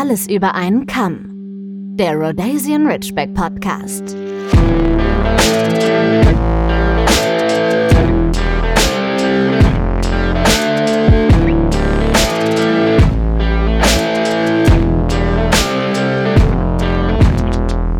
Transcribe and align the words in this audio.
Alles 0.00 0.26
über 0.28 0.54
einen 0.54 0.86
Kamm. 0.86 1.26
Der 1.98 2.14
Rhodesian 2.14 2.86
Ridgeback 2.86 3.34
Podcast. 3.34 4.16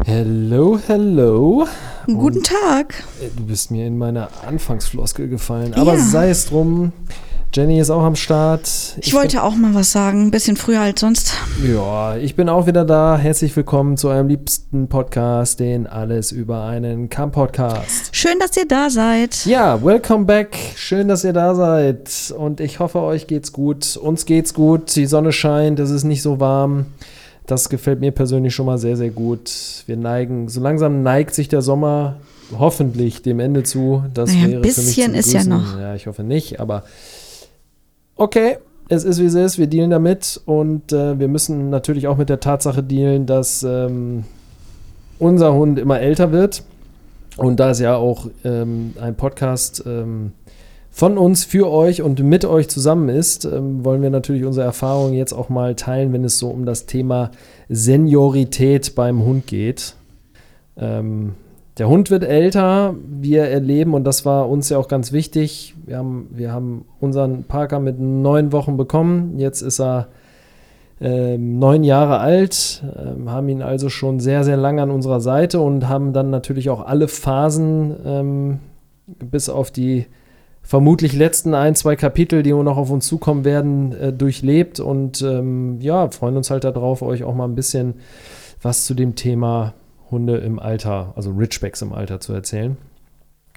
Hello, 0.07 0.79
hello. 0.87 1.67
Guten 2.07 2.43
Tag. 2.43 2.95
Äh, 3.21 3.29
Du 3.37 3.45
bist 3.45 3.71
mir 3.71 3.87
in 3.87 3.99
meine 3.99 4.29
Anfangsfloskel 4.47 5.29
gefallen. 5.29 5.75
Aber 5.75 5.99
sei 5.99 6.31
es 6.31 6.47
drum. 6.47 6.93
Jenny 7.53 7.81
ist 7.81 7.91
auch 7.91 8.05
am 8.05 8.15
Start. 8.15 8.71
Ich, 9.01 9.13
wollte 9.13 9.43
auch 9.43 9.57
mal 9.57 9.75
was 9.75 9.91
sagen, 9.91 10.27
ein 10.27 10.31
bisschen 10.31 10.57
früher 10.57 10.83
als 10.83 11.01
sonst. 11.01 11.33
Ja, 11.67 12.17
ich 12.17 12.37
bin 12.37 12.49
auch 12.49 12.69
wieder 12.69 12.85
da. 12.85 13.19
Herzlich 13.19 13.57
willkommen 13.57 13.97
zu 13.97 14.09
eurem 14.09 14.29
liebsten 14.29 14.87
Podcast, 14.87 15.59
den 15.59 15.89
Alles 15.89 16.31
über 16.31 16.63
einen 16.67 17.09
Kamm-Podcast. 17.09 18.15
Schön, 18.15 18.39
dass 18.39 18.57
ihr 18.57 18.69
da 18.69 18.89
seid. 18.89 19.47
Ja, 19.47 19.83
welcome 19.83 20.27
back. 20.27 20.57
Schön, 20.77 21.09
dass 21.09 21.25
ihr 21.25 21.33
da 21.33 21.57
seid. 21.57 22.33
Und 22.39 22.61
ich 22.61 22.79
hoffe, 22.79 23.01
euch 23.01 23.27
geht's 23.27 23.53
gut. 23.53 23.97
Uns 23.97 24.27
geht's 24.27 24.55
gut. 24.55 24.95
Die 24.95 25.07
Sonne 25.07 25.33
scheint, 25.33 25.81
es 25.81 25.91
ist 25.91 26.05
nicht 26.05 26.23
so 26.23 26.39
warm. 26.39 26.87
Das 27.49 27.69
gefällt 27.69 27.99
mir 27.99 28.13
persönlich 28.13 28.55
schon 28.55 28.67
mal 28.67 28.79
sehr, 28.79 28.97
sehr 28.97 29.11
gut. 29.11 29.51
Wir 29.87 29.97
neigen, 29.97 30.49
so 30.49 30.61
langsam 30.61 31.03
neigt 31.03 31.35
sich 31.35 31.49
der 31.49 31.63
Sommer 31.63 32.15
hoffentlich 32.57 33.23
dem 33.23 33.41
Ende 33.41 33.65
zu. 33.65 34.05
Das 34.15 34.31
Naja, 34.31 34.45
ein 34.45 34.51
wäre 34.53 34.61
für 34.63 34.83
mich 34.83 34.97
bisschen 34.97 35.13
zu 35.15 35.19
ist 35.19 35.33
ja 35.33 35.43
noch. 35.43 35.81
Ja, 35.81 35.97
ich 35.97 36.07
hoffe 36.07 36.23
nicht, 36.23 36.61
aber 36.61 36.85
okay, 38.21 38.59
es 38.89 39.05
ist 39.05 39.19
wie 39.19 39.25
es 39.25 39.35
ist. 39.35 39.59
Wir 39.59 39.67
dealen 39.67 39.91
damit 39.91 40.41
und 40.45 40.93
äh, 40.93 41.19
wir 41.19 41.29
müssen 41.29 41.71
natürlich 41.71 42.07
auch 42.07 42.19
mit 42.19 42.29
der 42.29 42.39
Tatsache 42.39 42.83
dealen, 42.83 43.25
dass 43.25 43.63
ähm, 43.63 44.25
unser 45.19 45.55
Hund 45.55 45.79
immer 45.79 46.01
älter 46.01 46.31
wird. 46.31 46.63
Und 47.37 47.61
da 47.61 47.71
es 47.71 47.79
ja 47.79 47.97
auch 47.97 48.27
ähm, 48.45 48.95
ein 49.01 49.15
Podcast 49.15 49.85
ähm, 49.87 50.33
von 50.91 51.17
uns 51.17 51.45
für 51.45 51.71
euch 51.71 52.03
und 52.03 52.23
mit 52.23 52.45
euch 52.45 52.69
zusammen 52.69 53.09
ist, 53.09 53.47
ähm, 53.47 53.85
wollen 53.85 54.03
wir 54.03 54.11
natürlich 54.11 54.45
unsere 54.45 54.67
Erfahrungen 54.67 55.15
jetzt 55.15 55.33
auch 55.33 55.49
mal 55.49 55.75
teilen, 55.75 56.13
wenn 56.13 56.25
es 56.25 56.39
so 56.39 56.51
um 56.51 56.67
das 56.67 56.85
Thema 56.85 57.31
Seniorität 57.69 58.95
beim 58.95 59.25
Hund 59.25 59.47
geht. 59.47 59.95
Der 61.81 61.89
Hund 61.89 62.11
wird 62.11 62.25
älter, 62.25 62.95
wir 63.09 63.45
erleben, 63.45 63.95
und 63.95 64.05
das 64.05 64.27
war 64.27 64.51
uns 64.51 64.69
ja 64.69 64.77
auch 64.77 64.87
ganz 64.87 65.13
wichtig, 65.13 65.75
wir 65.87 65.97
haben, 65.97 66.29
wir 66.31 66.53
haben 66.53 66.85
unseren 67.01 67.45
Parker 67.45 67.81
mit 67.81 67.99
neun 67.99 68.53
Wochen 68.53 68.77
bekommen, 68.77 69.39
jetzt 69.39 69.63
ist 69.63 69.81
er 69.81 70.09
ähm, 71.01 71.59
neun 71.59 71.83
Jahre 71.83 72.19
alt, 72.19 72.85
ähm, 73.03 73.31
haben 73.31 73.49
ihn 73.49 73.63
also 73.63 73.89
schon 73.89 74.21
sehr, 74.21 74.45
sehr 74.45 74.59
lange 74.59 74.83
an 74.83 74.91
unserer 74.91 75.23
Seite 75.23 75.61
und 75.61 75.89
haben 75.89 76.13
dann 76.13 76.29
natürlich 76.29 76.69
auch 76.69 76.85
alle 76.85 77.09
Phasen 77.09 77.97
ähm, 78.05 78.59
bis 79.07 79.49
auf 79.49 79.71
die 79.71 80.05
vermutlich 80.61 81.15
letzten 81.15 81.55
ein, 81.55 81.75
zwei 81.77 81.97
Kapitel, 81.97 82.43
die 82.43 82.53
noch 82.53 82.77
auf 82.77 82.91
uns 82.91 83.07
zukommen 83.07 83.47
werden, 83.47 83.93
äh, 83.93 84.13
durchlebt. 84.13 84.81
Und 84.81 85.23
ähm, 85.23 85.81
ja, 85.81 86.11
freuen 86.11 86.37
uns 86.37 86.51
halt 86.51 86.65
darauf, 86.65 87.01
euch 87.01 87.25
auch 87.25 87.35
mal 87.35 87.47
ein 87.47 87.55
bisschen 87.55 87.95
was 88.61 88.85
zu 88.85 88.93
dem 88.93 89.15
Thema 89.15 89.73
Hunde 90.11 90.39
im 90.39 90.59
Alter, 90.59 91.13
also 91.17 91.31
Ridgebacks 91.31 91.83
im 91.83 91.93
Alter 91.93 92.21
zu 92.21 92.33
erzählen, 92.33 92.77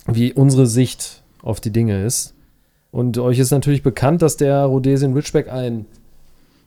wie 0.07 0.33
unsere 0.33 0.67
Sicht 0.67 1.23
auf 1.41 1.59
die 1.59 1.71
Dinge 1.71 2.03
ist. 2.03 2.33
Und 2.91 3.17
euch 3.17 3.39
ist 3.39 3.51
natürlich 3.51 3.83
bekannt, 3.83 4.21
dass 4.21 4.37
der 4.37 4.65
Rhodesian 4.65 5.13
Ridgeback 5.13 5.51
ein 5.51 5.85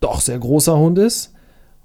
doch 0.01 0.21
sehr 0.21 0.39
großer 0.39 0.77
Hund 0.77 0.99
ist. 0.99 1.33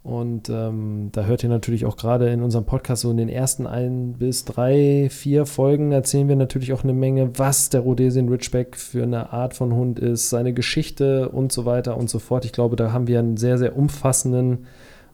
Und 0.04 0.50
ähm, 0.50 1.10
da 1.12 1.26
hört 1.26 1.44
ihr 1.44 1.50
natürlich 1.50 1.86
auch 1.86 1.96
gerade 1.96 2.30
in 2.30 2.42
unserem 2.42 2.66
Podcast 2.66 3.03
so 3.03 3.12
in 3.12 3.18
den 3.18 3.30
ersten 3.30 3.68
ein 3.68 4.14
bis 4.14 4.46
drei, 4.46 5.09
vier 5.12 5.46
Folgen 5.46 5.92
erzählen 5.92 6.28
wir 6.28 6.36
natürlich 6.36 6.74
auch 6.74 6.84
eine 6.84 6.94
Menge, 6.94 7.38
was 7.38 7.70
der 7.70 7.81
Rhodesian 7.81 8.28
Ridgeback 8.28 8.78
für 8.78 9.04
eine 9.04 9.31
Art 9.31 9.54
von 9.54 9.74
Hund 9.74 10.00
ist, 10.00 10.31
seine 10.31 10.54
Geschichte 10.54 11.30
und 11.30 11.52
so 11.52 11.66
weiter 11.66 11.98
und 11.98 12.09
so 12.09 12.18
fort. 12.18 12.46
Ich 12.46 12.52
glaube, 12.52 12.75
da 12.75 12.92
haben 12.92 13.06
wir 13.06 13.20
einen 13.20 13.38
sehr, 13.38 13.59
sehr 13.59 13.78
umfassenden 13.78 14.66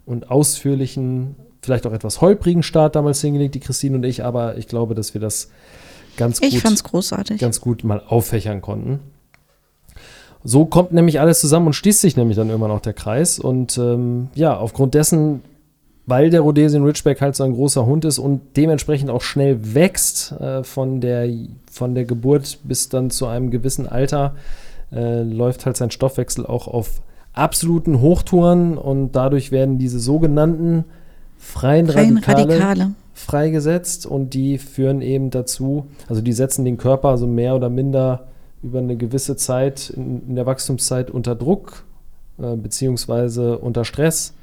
und 0.06 0.32
ausführlichen, 0.32 1.36
vielleicht 1.62 1.86
auch 1.88 1.94
etwas 1.94 2.22
holprigen 2.22 2.64
Start 2.64 2.96
damals 2.96 3.22
hingelegt, 3.22 3.56
die 3.56 3.60
Christine 3.60 3.98
und 3.98 4.04
ich, 4.04 4.24
aber 4.24 4.58
ich 4.58 4.68
glaube, 4.68 4.96
dass 4.96 5.14
wir 5.14 5.22
das 5.22 5.50
ganz 6.18 6.40
Ich 6.42 6.56
gut 6.56 6.62
fand's 6.62 6.84
großartig. 6.84 7.40
ganz 7.40 7.62
gut 7.62 7.84
mal 7.84 8.02
auffächern 8.08 8.62
konnten. 8.62 9.00
So 10.44 10.66
kommt 10.66 10.92
nämlich 10.94 11.20
alles 11.20 11.40
zusammen 11.42 11.68
und 11.68 11.74
schließt 11.74 12.02
sich 12.02 12.16
nämlich 12.16 12.38
dann 12.38 12.50
irgendwann 12.50 12.72
auch 12.72 12.80
der 12.80 12.94
Kreis. 12.94 13.40
Und 13.40 13.78
ähm, 13.78 14.30
ja, 14.34 14.56
aufgrund 14.56 14.94
dessen, 14.94 15.42
weil 16.06 16.30
der 16.30 16.42
Rhodesian 16.42 16.84
Ridgeback 16.86 17.20
halt 17.22 17.36
so 17.36 17.44
ein 17.44 17.54
großer 17.54 17.86
Hund 17.86 18.06
ist 18.06 18.18
und 18.18 18.42
dementsprechend 18.56 19.10
auch 19.10 19.22
schnell 19.22 19.74
wächst 19.76 20.32
äh, 20.34 20.64
von, 20.64 21.02
der, 21.02 21.28
von 21.70 21.96
der 21.96 22.06
Geburt 22.06 22.60
bis 22.64 22.88
dann 22.88 23.10
zu 23.10 23.26
einem 23.26 23.52
gewissen 23.52 23.88
Alter, 23.88 24.36
äh, 24.92 25.22
läuft 25.24 25.66
halt 25.66 25.76
sein 25.76 25.92
Stoffwechsel 25.92 26.46
auch 26.46 26.68
auf 26.68 27.02
absoluten 27.34 28.00
Hochtouren 28.00 28.78
und 28.78 29.12
dadurch 29.12 29.52
werden 29.52 29.78
diese 29.78 30.00
sogenannten 30.00 30.86
freien, 31.38 31.88
Freien 31.88 32.18
Radikale, 32.18 32.60
Radikale. 32.60 32.92
freigesetzt 33.14 34.06
und 34.06 34.34
die 34.34 34.58
führen 34.58 35.02
eben 35.02 35.30
dazu, 35.30 35.88
also 36.08 36.22
die 36.22 36.34
setzen 36.34 36.66
den 36.66 36.78
Körper 36.78 37.10
also 37.10 37.28
mehr 37.28 37.56
oder 37.56 37.70
minder 37.70 38.28
über 38.64 38.80
eine 38.80 38.98
gewisse 38.98 39.36
Zeit 39.36 39.90
in, 39.90 40.28
in 40.30 40.36
der 40.36 40.46
Wachstumszeit 40.46 41.12
unter 41.12 41.36
Druck 41.36 41.84
äh, 42.40 42.56
beziehungsweise 42.56 43.58
unter 43.58 43.86
Stress. 43.86 44.34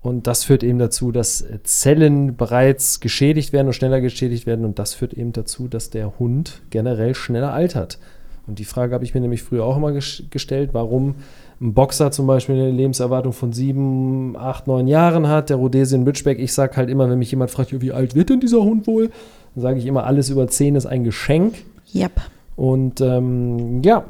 Und 0.00 0.28
das 0.28 0.44
führt 0.44 0.62
eben 0.62 0.78
dazu, 0.78 1.10
dass 1.10 1.44
Zellen 1.64 2.36
bereits 2.36 3.00
geschädigt 3.00 3.52
werden 3.52 3.66
und 3.66 3.72
schneller 3.72 4.00
geschädigt 4.00 4.46
werden. 4.46 4.64
Und 4.64 4.78
das 4.78 4.94
führt 4.94 5.12
eben 5.14 5.32
dazu, 5.32 5.66
dass 5.66 5.90
der 5.90 6.18
Hund 6.20 6.62
generell 6.70 7.14
schneller 7.16 7.52
altert. 7.52 7.98
Und 8.46 8.60
die 8.60 8.64
Frage 8.64 8.94
habe 8.94 9.04
ich 9.04 9.14
mir 9.14 9.20
nämlich 9.20 9.42
früher 9.42 9.64
auch 9.64 9.76
immer 9.76 9.92
ges 9.92 10.22
gestellt, 10.30 10.70
warum 10.72 11.16
ein 11.60 11.72
Boxer 11.72 12.10
zum 12.10 12.26
Beispiel 12.26 12.54
eine 12.54 12.70
Lebenserwartung 12.70 13.32
von 13.32 13.52
sieben, 13.52 14.36
acht, 14.36 14.66
neun 14.66 14.86
Jahren 14.86 15.28
hat, 15.28 15.48
der 15.48 15.56
Rhodesian 15.56 16.04
Ridgeback. 16.04 16.38
Ich 16.38 16.52
sage 16.52 16.76
halt 16.76 16.90
immer, 16.90 17.08
wenn 17.08 17.18
mich 17.18 17.30
jemand 17.30 17.50
fragt, 17.50 17.80
wie 17.80 17.92
alt 17.92 18.14
wird 18.14 18.28
denn 18.28 18.40
dieser 18.40 18.62
Hund 18.62 18.86
wohl? 18.86 19.10
Dann 19.54 19.62
sage 19.62 19.78
ich 19.78 19.86
immer, 19.86 20.04
alles 20.04 20.28
über 20.28 20.48
zehn 20.48 20.74
ist 20.74 20.86
ein 20.86 21.04
Geschenk. 21.04 21.54
Yep. 21.94 22.20
Und 22.56 23.00
ähm, 23.00 23.82
ja, 23.82 24.04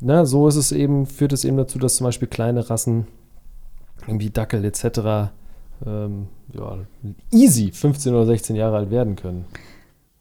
ne, 0.00 0.26
so 0.26 0.46
ist 0.46 0.56
es 0.56 0.70
eben, 0.70 1.06
führt 1.06 1.32
es 1.32 1.44
eben 1.44 1.56
dazu, 1.56 1.78
dass 1.78 1.96
zum 1.96 2.04
Beispiel 2.04 2.28
kleine 2.28 2.70
Rassen, 2.70 3.06
irgendwie 4.06 4.30
Dackel 4.30 4.64
etc., 4.64 5.30
ähm, 5.84 6.28
ja, 6.52 6.78
easy 7.32 7.72
15 7.72 8.14
oder 8.14 8.26
16 8.26 8.54
Jahre 8.54 8.76
alt 8.76 8.90
werden 8.90 9.16
können. 9.16 9.44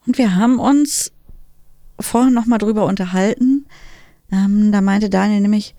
Und 0.07 0.17
wir 0.17 0.35
haben 0.35 0.59
uns 0.59 1.11
vorhin 1.99 2.33
noch 2.33 2.47
mal 2.47 2.57
drüber 2.57 2.85
unterhalten. 2.85 3.65
Ähm, 4.31 4.71
da 4.71 4.81
meinte 4.81 5.09
Daniel 5.09 5.41
nämlich, 5.41 5.75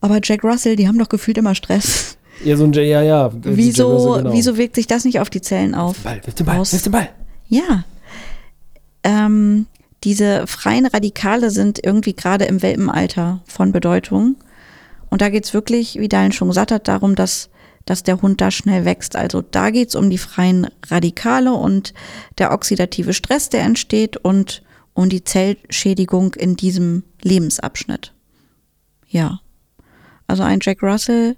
aber 0.00 0.20
Jack 0.22 0.44
Russell, 0.44 0.76
die 0.76 0.88
haben 0.88 0.98
doch 0.98 1.08
gefühlt 1.08 1.38
immer 1.38 1.54
Stress. 1.54 2.16
Ja, 2.44 2.56
so 2.56 2.64
ein 2.64 2.72
J, 2.72 2.84
ja, 2.84 3.02
ja. 3.02 3.30
Wieso, 3.42 3.92
Russell, 3.92 4.22
genau. 4.22 4.34
wieso 4.34 4.56
wirkt 4.58 4.74
sich 4.74 4.86
das 4.86 5.04
nicht 5.04 5.20
auf 5.20 5.30
die 5.30 5.40
Zellen 5.40 5.74
auf? 5.74 5.98
Ball, 6.00 6.20
wirf 6.24 6.34
den 6.34 6.46
Ball, 6.46 6.58
wirf 6.58 6.82
den 6.82 6.92
Ball. 6.92 7.08
Ja. 7.48 7.84
Ähm, 9.02 9.66
diese 10.04 10.46
freien 10.46 10.86
Radikale 10.86 11.50
sind 11.50 11.80
irgendwie 11.82 12.14
gerade 12.14 12.44
im 12.44 12.62
Welpenalter 12.62 13.42
von 13.46 13.72
Bedeutung. 13.72 14.36
Und 15.08 15.22
da 15.22 15.30
geht's 15.30 15.54
wirklich, 15.54 15.98
wie 15.98 16.08
Daniel 16.08 16.32
schon 16.32 16.48
gesagt 16.48 16.72
hat, 16.72 16.88
darum, 16.88 17.14
dass, 17.14 17.48
dass 17.86 18.02
der 18.02 18.20
Hund 18.20 18.40
da 18.40 18.50
schnell 18.50 18.84
wächst. 18.84 19.16
Also 19.16 19.42
da 19.42 19.70
geht's 19.70 19.94
um 19.94 20.10
die 20.10 20.18
freien 20.18 20.68
Radikale 20.88 21.52
und 21.52 21.94
der 22.38 22.52
oxidative 22.52 23.14
Stress, 23.14 23.48
der 23.48 23.62
entsteht 23.62 24.16
und 24.16 24.62
um 24.92 25.08
die 25.08 25.24
Zellschädigung 25.24 26.34
in 26.34 26.56
diesem 26.56 27.04
Lebensabschnitt. 27.22 28.12
Ja. 29.08 29.40
Also 30.26 30.42
ein 30.42 30.58
Jack 30.62 30.82
Russell 30.82 31.36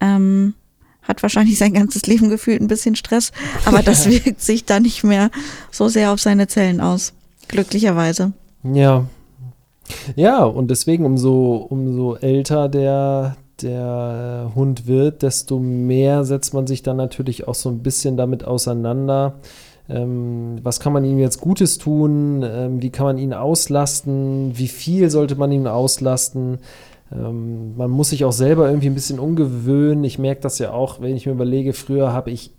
ähm, 0.00 0.54
hat 1.02 1.22
wahrscheinlich 1.22 1.58
sein 1.58 1.72
ganzes 1.72 2.06
Leben 2.06 2.28
gefühlt 2.28 2.60
ein 2.60 2.68
bisschen 2.68 2.94
Stress, 2.94 3.32
aber 3.64 3.82
das 3.82 4.06
wirkt 4.10 4.40
sich 4.40 4.64
da 4.64 4.78
nicht 4.78 5.04
mehr 5.04 5.30
so 5.70 5.88
sehr 5.88 6.12
auf 6.12 6.20
seine 6.20 6.46
Zellen 6.46 6.80
aus. 6.80 7.14
Glücklicherweise. 7.48 8.32
Ja. 8.62 9.06
Ja, 10.16 10.44
und 10.44 10.70
deswegen, 10.70 11.06
umso, 11.06 11.56
umso 11.56 12.16
älter 12.16 12.68
der, 12.68 13.36
der 13.62 14.52
Hund 14.54 14.86
wird, 14.86 15.22
desto 15.22 15.58
mehr 15.58 16.24
setzt 16.24 16.52
man 16.52 16.66
sich 16.66 16.82
dann 16.82 16.98
natürlich 16.98 17.48
auch 17.48 17.54
so 17.54 17.70
ein 17.70 17.78
bisschen 17.82 18.18
damit 18.18 18.44
auseinander. 18.44 19.36
Ähm, 19.88 20.58
was 20.62 20.80
kann 20.80 20.92
man 20.92 21.04
ihm 21.04 21.18
jetzt 21.18 21.40
Gutes 21.40 21.78
tun? 21.78 22.44
Ähm, 22.46 22.82
wie 22.82 22.90
kann 22.90 23.06
man 23.06 23.18
ihn 23.18 23.32
auslasten? 23.32 24.52
Wie 24.58 24.68
viel 24.68 25.08
sollte 25.08 25.36
man 25.36 25.50
ihn 25.50 25.66
auslasten? 25.66 26.58
Ähm, 27.12 27.76
man 27.76 27.90
muss 27.90 28.10
sich 28.10 28.24
auch 28.24 28.32
selber 28.32 28.68
irgendwie 28.68 28.88
ein 28.88 28.94
bisschen 28.94 29.18
umgewöhnen. 29.18 30.04
Ich 30.04 30.18
merke 30.18 30.40
das 30.40 30.58
ja 30.58 30.72
auch, 30.72 31.00
wenn 31.00 31.16
ich 31.16 31.26
mir 31.26 31.32
überlege, 31.32 31.72
früher 31.72 32.12
habe 32.12 32.30
ich 32.30 32.52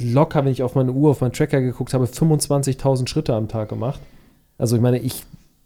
locker, 0.00 0.44
wenn 0.44 0.52
ich 0.52 0.62
auf 0.62 0.74
meine 0.74 0.92
Uhr, 0.92 1.10
auf 1.10 1.20
meinen 1.20 1.32
Tracker 1.32 1.60
geguckt 1.60 1.94
habe, 1.94 2.04
25.000 2.04 3.08
Schritte 3.08 3.34
am 3.34 3.48
Tag 3.48 3.68
gemacht. 3.68 4.00
Also 4.58 4.76
ich 4.76 4.82
meine, 4.82 4.98
ich 4.98 5.24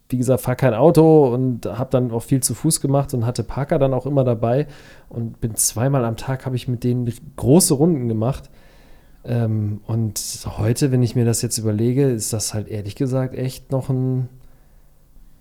wie 0.08 0.16
gesagt, 0.16 0.40
fahre 0.40 0.56
kein 0.56 0.74
Auto 0.74 1.32
und 1.34 1.66
habe 1.66 1.90
dann 1.90 2.10
auch 2.10 2.22
viel 2.22 2.42
zu 2.42 2.54
Fuß 2.54 2.80
gemacht 2.80 3.12
und 3.12 3.26
hatte 3.26 3.44
Parker 3.44 3.78
dann 3.78 3.92
auch 3.92 4.06
immer 4.06 4.24
dabei 4.24 4.66
und 5.08 5.40
bin 5.40 5.54
zweimal 5.54 6.04
am 6.04 6.16
Tag 6.16 6.46
habe 6.46 6.56
ich 6.56 6.66
mit 6.66 6.82
denen 6.82 7.12
große 7.36 7.74
Runden 7.74 8.08
gemacht. 8.08 8.48
Ähm, 9.24 9.80
und 9.86 10.18
heute, 10.56 10.92
wenn 10.92 11.02
ich 11.02 11.14
mir 11.14 11.26
das 11.26 11.42
jetzt 11.42 11.58
überlege, 11.58 12.08
ist 12.08 12.32
das 12.32 12.54
halt 12.54 12.68
ehrlich 12.68 12.96
gesagt 12.96 13.34
echt 13.34 13.70
noch 13.70 13.90
ein, 13.90 14.28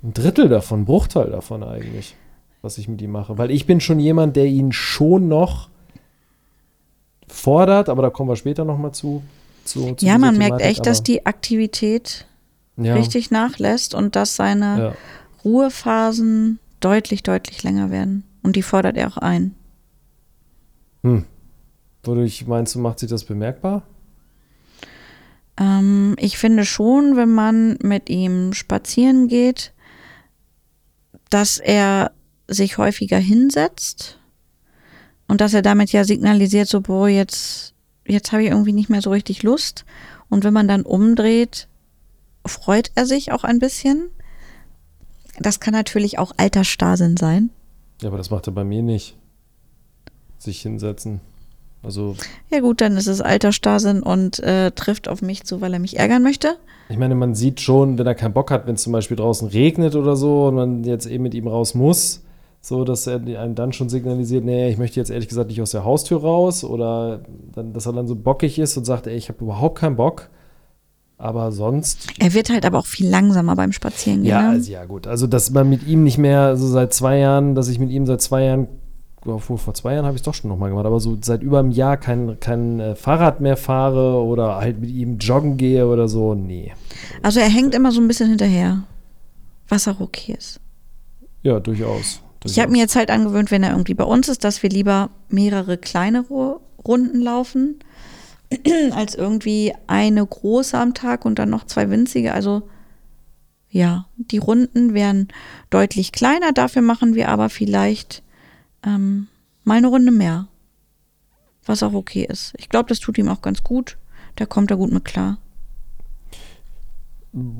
ein 0.03 0.13
Drittel 0.13 0.49
davon, 0.49 0.83
Bruchteil 0.83 1.29
davon 1.29 1.63
eigentlich, 1.63 2.15
was 2.61 2.77
ich 2.77 2.87
mit 2.87 3.01
ihm 3.01 3.11
mache. 3.11 3.37
Weil 3.37 3.51
ich 3.51 3.65
bin 3.65 3.79
schon 3.79 3.99
jemand, 3.99 4.35
der 4.35 4.45
ihn 4.45 4.71
schon 4.71 5.27
noch 5.27 5.69
fordert, 7.27 7.89
aber 7.89 8.01
da 8.01 8.09
kommen 8.09 8.29
wir 8.29 8.35
später 8.35 8.65
nochmal 8.65 8.93
zu. 8.93 9.23
zu, 9.63 9.95
zu 9.95 10.05
ja, 10.05 10.17
man 10.17 10.35
dieser 10.35 10.39
merkt 10.39 10.57
Thematik, 10.59 10.65
echt, 10.65 10.85
dass 10.85 11.03
die 11.03 11.25
Aktivität 11.25 12.25
ja, 12.77 12.95
richtig 12.95 13.31
nachlässt 13.31 13.93
und 13.93 14.15
dass 14.15 14.35
seine 14.35 14.79
Ja. 14.79 14.93
Ruhephasen 15.43 16.59
deutlich, 16.79 17.23
deutlich 17.23 17.63
länger 17.63 17.91
werden. 17.91 18.23
Und 18.43 18.55
die 18.55 18.61
fordert 18.61 18.97
er 18.97 19.07
auch 19.07 19.17
ein. 19.17 19.55
Hm. 21.03 21.25
Wodurch 22.03 22.47
meinst 22.47 22.75
du, 22.75 22.79
macht 22.79 22.99
sich 22.99 23.09
das 23.09 23.23
bemerkbar? 23.25 23.83
Ähm, 25.59 26.15
ich 26.19 26.37
finde 26.37 26.65
schon, 26.65 27.15
wenn 27.15 27.31
man 27.31 27.77
mit 27.81 28.09
ihm 28.09 28.53
spazieren 28.53 29.27
geht, 29.27 29.73
dass 31.29 31.57
er 31.57 32.11
sich 32.47 32.77
häufiger 32.77 33.17
hinsetzt 33.17 34.17
und 35.27 35.41
dass 35.41 35.53
er 35.53 35.61
damit 35.61 35.91
ja 35.91 36.03
signalisiert, 36.03 36.67
so, 36.67 36.81
boah, 36.81 37.09
jetzt, 37.09 37.73
jetzt 38.05 38.31
habe 38.31 38.43
ich 38.43 38.49
irgendwie 38.49 38.73
nicht 38.73 38.89
mehr 38.89 39.01
so 39.01 39.11
richtig 39.11 39.43
Lust. 39.43 39.85
Und 40.29 40.43
wenn 40.43 40.53
man 40.53 40.67
dann 40.67 40.83
umdreht, 40.83 41.67
freut 42.45 42.91
er 42.95 43.05
sich 43.05 43.31
auch 43.31 43.43
ein 43.43 43.59
bisschen. 43.59 44.09
Das 45.39 45.59
kann 45.59 45.73
natürlich 45.73 46.17
auch 46.17 46.31
Altersstarrsinn 46.37 47.17
sein. 47.17 47.49
Ja, 48.01 48.07
aber 48.09 48.17
das 48.17 48.29
macht 48.29 48.47
er 48.47 48.53
bei 48.53 48.63
mir 48.63 48.81
nicht. 48.81 49.17
Sich 50.37 50.61
hinsetzen. 50.61 51.19
Also, 51.83 52.15
Ja 52.49 52.59
gut, 52.59 52.81
dann 52.81 52.97
ist 52.97 53.07
es 53.07 53.21
Altersstarrsinn 53.21 54.01
und 54.01 54.39
äh, 54.39 54.71
trifft 54.71 55.07
auf 55.07 55.21
mich 55.21 55.43
zu, 55.43 55.61
weil 55.61 55.73
er 55.73 55.79
mich 55.79 55.97
ärgern 55.97 56.23
möchte. 56.23 56.57
ich 56.89 56.97
meine, 56.97 57.15
man 57.15 57.35
sieht 57.35 57.61
schon, 57.61 57.97
wenn 57.97 58.07
er 58.07 58.15
keinen 58.15 58.33
Bock 58.33 58.49
hat, 58.49 58.65
wenn 58.65 58.75
es 58.75 58.83
zum 58.83 58.93
Beispiel 58.93 59.17
draußen 59.17 59.47
regnet 59.49 59.95
oder 59.95 60.15
so 60.15 60.47
und 60.47 60.55
man 60.55 60.83
jetzt 60.83 61.05
eben 61.05 61.23
mit 61.23 61.33
ihm 61.33 61.47
raus 61.47 61.75
muss, 61.75 62.23
so 62.61 62.83
dass 62.83 63.07
er 63.07 63.21
einem 63.21 63.55
dann 63.55 63.73
schon 63.73 63.89
signalisiert, 63.89 64.43
nee, 64.43 64.69
ich 64.69 64.77
möchte 64.77 64.99
jetzt 64.99 65.09
ehrlich 65.09 65.29
gesagt 65.29 65.49
nicht 65.49 65.61
aus 65.61 65.71
der 65.71 65.85
Haustür 65.85 66.21
raus 66.21 66.63
oder 66.63 67.21
dann, 67.53 67.73
dass 67.73 67.85
er 67.85 67.93
dann 67.93 68.07
so 68.07 68.15
bockig 68.15 68.59
ist 68.59 68.75
und 68.77 68.85
sagt, 68.85 69.07
ey, 69.07 69.15
ich 69.15 69.29
habe 69.29 69.43
überhaupt 69.43 69.79
keinen 69.79 69.95
Bock. 69.95 70.29
Aber 71.19 71.51
sonst 71.51 72.09
Er 72.19 72.33
wird 72.33 72.49
halt 72.49 72.63
aber 72.65 72.77
auch 72.77 72.85
viel 72.85 73.09
langsamer 73.09 73.55
beim 73.55 73.71
Spazierengehen. 73.71 74.29
Ja, 74.29 74.41
ne? 74.43 74.49
also, 74.49 74.71
ja 74.71 74.85
gut. 74.85 75.07
Also, 75.07 75.25
dass 75.25 75.49
man 75.49 75.67
mit 75.67 75.87
ihm 75.87 76.03
nicht 76.03 76.19
mehr 76.19 76.57
so 76.57 76.67
seit 76.67 76.93
zwei 76.93 77.17
Jahren, 77.17 77.55
dass 77.55 77.69
ich 77.69 77.79
mit 77.79 77.89
ihm 77.89 78.05
seit 78.05 78.21
zwei 78.21 78.43
Jahren, 78.43 78.67
obwohl 79.25 79.57
vor 79.57 79.73
zwei 79.73 79.95
Jahren 79.95 80.05
habe 80.05 80.15
ich 80.15 80.21
es 80.21 80.25
doch 80.25 80.35
schon 80.35 80.49
nochmal 80.49 80.69
gemacht, 80.69 80.85
aber 80.85 80.99
so 80.99 81.17
seit 81.19 81.41
über 81.41 81.57
einem 81.57 81.71
Jahr 81.71 81.97
kein, 81.97 82.39
kein 82.39 82.79
äh, 82.79 82.95
Fahrrad 82.95 83.41
mehr 83.41 83.57
fahre 83.57 84.23
oder 84.23 84.57
halt 84.57 84.79
mit 84.79 84.91
ihm 84.91 85.17
joggen 85.17 85.57
gehe 85.57 85.87
oder 85.87 86.07
so, 86.07 86.35
nee. 86.35 86.71
Also 87.23 87.39
er 87.39 87.49
hängt 87.49 87.73
immer 87.73 87.91
so 87.91 87.99
ein 87.99 88.07
bisschen 88.07 88.29
hinterher, 88.29 88.83
was 89.67 89.87
auch 89.87 89.99
okay 89.99 90.35
ist. 90.37 90.59
Ja, 91.41 91.59
durchaus. 91.59 92.21
Ich 92.45 92.59
habe 92.59 92.71
mir 92.71 92.79
jetzt 92.79 92.95
halt 92.95 93.09
angewöhnt, 93.11 93.51
wenn 93.51 93.63
er 93.63 93.71
irgendwie 93.71 93.93
bei 93.93 94.03
uns 94.03 94.29
ist, 94.29 94.43
dass 94.43 94.61
wir 94.63 94.69
lieber 94.69 95.09
mehrere 95.29 95.77
kleine 95.77 96.21
Ru- 96.21 96.59
Runden 96.85 97.21
laufen, 97.21 97.79
als 98.91 99.15
irgendwie 99.15 99.73
eine 99.87 100.25
große 100.25 100.77
am 100.77 100.93
Tag 100.93 101.25
und 101.25 101.39
dann 101.39 101.49
noch 101.49 101.65
zwei 101.65 101.89
winzige. 101.89 102.33
Also 102.33 102.69
ja, 103.69 104.05
die 104.15 104.37
Runden 104.37 104.93
wären 104.93 105.27
deutlich 105.69 106.11
kleiner, 106.11 106.53
dafür 106.53 106.81
machen 106.81 107.15
wir 107.15 107.29
aber 107.29 107.49
vielleicht 107.49 108.23
ähm, 108.85 109.27
mal 109.63 109.77
eine 109.77 109.87
Runde 109.87 110.11
mehr. 110.11 110.47
Was 111.65 111.83
auch 111.83 111.93
okay 111.93 112.25
ist. 112.29 112.53
Ich 112.57 112.69
glaube, 112.69 112.87
das 112.87 112.99
tut 113.01 113.17
ihm 113.17 113.27
auch 113.27 113.41
ganz 113.41 113.61
gut. 113.63 113.97
Da 114.37 114.45
kommt 114.45 114.71
er 114.71 114.77
gut 114.77 114.91
mit 114.93 115.03
klar. 115.03 115.37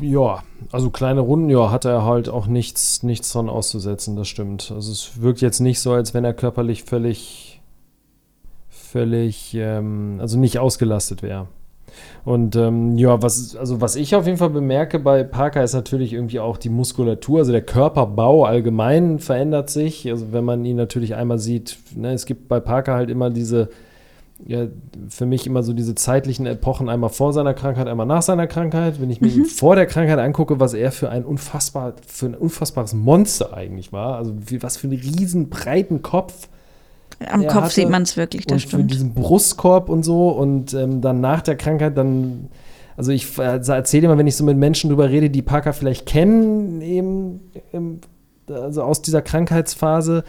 Ja, 0.02 0.44
also 0.72 0.90
kleine 0.90 1.22
Runden, 1.22 1.50
ja, 1.50 1.70
hat 1.70 1.86
er 1.86 2.04
halt 2.04 2.30
auch 2.30 2.48
nichts, 2.48 3.04
nichts 3.04 3.32
dran 3.32 3.50
auszusetzen, 3.50 4.16
das 4.16 4.28
stimmt. 4.28 4.72
Also 4.74 4.92
es 4.92 5.22
wirkt 5.22 5.42
jetzt 5.42 5.60
nicht 5.60 5.80
so, 5.80 5.92
als 5.92 6.14
wenn 6.14 6.24
er 6.24 6.34
körperlich 6.34 6.84
völlig, 6.84 7.62
völlig, 8.70 9.54
ähm, 9.54 10.18
also 10.20 10.40
nicht 10.40 10.58
ausgelastet 10.58 11.22
wäre. 11.22 11.48
Und 12.26 12.56
ähm, 12.56 12.98
ja, 12.98 13.22
was, 13.22 13.56
also 13.56 13.80
was 13.80 13.96
ich 13.96 14.16
auf 14.16 14.26
jeden 14.26 14.38
Fall 14.38 14.50
bemerke 14.50 15.00
bei 15.00 15.24
Parker 15.24 15.64
ist 15.64 15.74
natürlich 15.74 16.14
irgendwie 16.14 16.40
auch 16.40 16.58
die 16.58 16.70
Muskulatur, 16.70 17.40
also 17.40 17.52
der 17.52 17.62
Körperbau 17.62 18.46
allgemein 18.46 19.20
verändert 19.20 19.70
sich. 19.70 20.10
Also 20.10 20.32
wenn 20.32 20.44
man 20.44 20.66
ihn 20.66 20.76
natürlich 20.76 21.16
einmal 21.16 21.40
sieht, 21.40 21.78
ne, 21.96 22.14
es 22.14 22.26
gibt 22.26 22.48
bei 22.48 22.60
Parker 22.60 22.96
halt 22.96 23.10
immer 23.10 23.30
diese, 23.30 23.70
ja, 24.45 24.68
für 25.10 25.25
mich 25.25 25.48
immer 25.48 25.63
so 25.63 25.74
diese 25.74 25.95
zeitlichen 25.95 26.45
Epochen, 26.45 26.89
einmal 26.89 27.10
vor 27.10 27.34
seiner 27.34 27.54
Krankheit, 27.54 27.88
einmal 27.88 28.06
nach 28.06 28.22
seiner 28.22 28.48
Krankheit. 28.48 29.01
Wenn 29.01 29.10
ich 29.10 29.19
mir 29.19 29.30
ihn 29.30 29.45
vor 29.45 29.75
der 29.75 29.88
Krankheit 29.88 30.19
angucke, 30.19 30.60
was 30.60 30.74
er 30.74 30.92
für 30.92 31.10
ein 31.10 31.25
unfassbar, 31.25 31.94
für 32.06 32.28
ein 32.28 32.36
unfassbares 32.36 32.94
Monster 32.94 33.54
eigentlich 33.54 33.92
war, 33.92 34.18
also 34.18 34.34
wie, 34.45 34.62
was 34.62 34.78
für 34.78 34.88
einen 34.88 35.00
riesen 35.00 35.50
breiten 35.50 36.01
Kopf 36.01 36.50
Am 37.30 37.48
Kopf 37.48 37.63
hatte- 37.63 37.74
sieht 37.74 37.89
man 37.89 38.04
es 38.04 38.16
wirklich, 38.16 38.45
das 38.45 38.54
und 38.54 38.62
für 38.62 38.68
stimmt. 38.78 38.92
diesen 38.92 39.13
Brustkorb 39.16 39.89
und 39.89 40.04
so 40.04 40.30
und 40.30 40.74
ähm, 40.74 41.01
dann 41.01 41.19
nach 41.19 41.42
der 41.42 41.56
Krankheit 41.56 41.98
dann, 41.98 42.50
also 42.95 43.12
ich 43.12 43.40
äh, 43.40 43.60
erzähle 43.68 44.06
immer, 44.06 44.18
wenn 44.19 44.28
ich 44.28 44.36
so 44.36 44.44
mit 44.44 44.57
Menschen 44.57 44.90
drüber 44.90 45.10
rede, 45.10 45.30
die 45.31 45.42
Parker 45.42 45.74
vielleicht 45.74 46.06
kennen, 46.06 46.81
eben, 46.81 47.40
also 48.48 48.83
aus 48.83 49.01
dieser 49.01 49.24
Krankheitsphase 49.24 50.24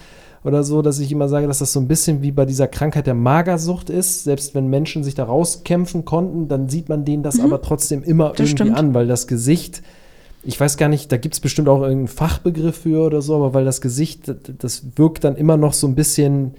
oder 0.45 0.63
so, 0.63 0.83
dass 0.83 0.99
ich 1.01 1.11
immer 1.13 1.29
sage, 1.29 1.47
dass 1.47 1.59
das 1.59 1.73
so 1.73 1.81
ein 1.81 1.89
bisschen 1.89 2.23
wie 2.23 2.33
bei 2.33 2.45
dieser 2.47 2.69
Krankheit 2.69 3.07
der 3.07 3.15
Magersucht 3.15 3.91
ist. 3.91 4.25
Selbst 4.25 4.55
wenn 4.55 4.69
Menschen 4.69 5.03
sich 5.05 5.15
da 5.15 5.25
rauskämpfen 5.25 6.05
konnten, 6.05 6.49
dann 6.49 6.69
sieht 6.69 6.89
man 6.89 7.05
denen 7.05 7.23
das 7.23 7.41
aber 7.41 7.61
trotzdem 7.63 8.03
immer 8.03 8.27
Mhm. 8.31 8.33
Das 8.37 8.39
irgendwie 8.41 8.51
stimmt. 8.65 8.77
an, 8.77 8.95
weil 8.95 9.07
das 9.07 9.27
Gesicht, 9.27 9.83
ich 10.45 10.59
weiß 10.59 10.77
gar 10.77 10.89
nicht, 10.89 11.11
da 11.11 11.17
gibt 11.17 11.35
es 11.35 11.41
bestimmt 11.41 11.69
auch 11.69 11.81
irgendeinen 11.81 12.09
Fachbegriff 12.09 12.79
für 12.79 13.05
oder 13.05 13.21
so, 13.21 13.35
aber 13.35 13.53
weil 13.55 13.65
das 13.65 13.81
Gesicht, 13.81 14.33
das, 14.59 14.85
wirkt 14.97 15.25
dann 15.25 15.37
immer 15.37 15.57
noch 15.57 15.73
so 15.73 15.87
ein 15.89 15.95
bisschen, 15.97 16.55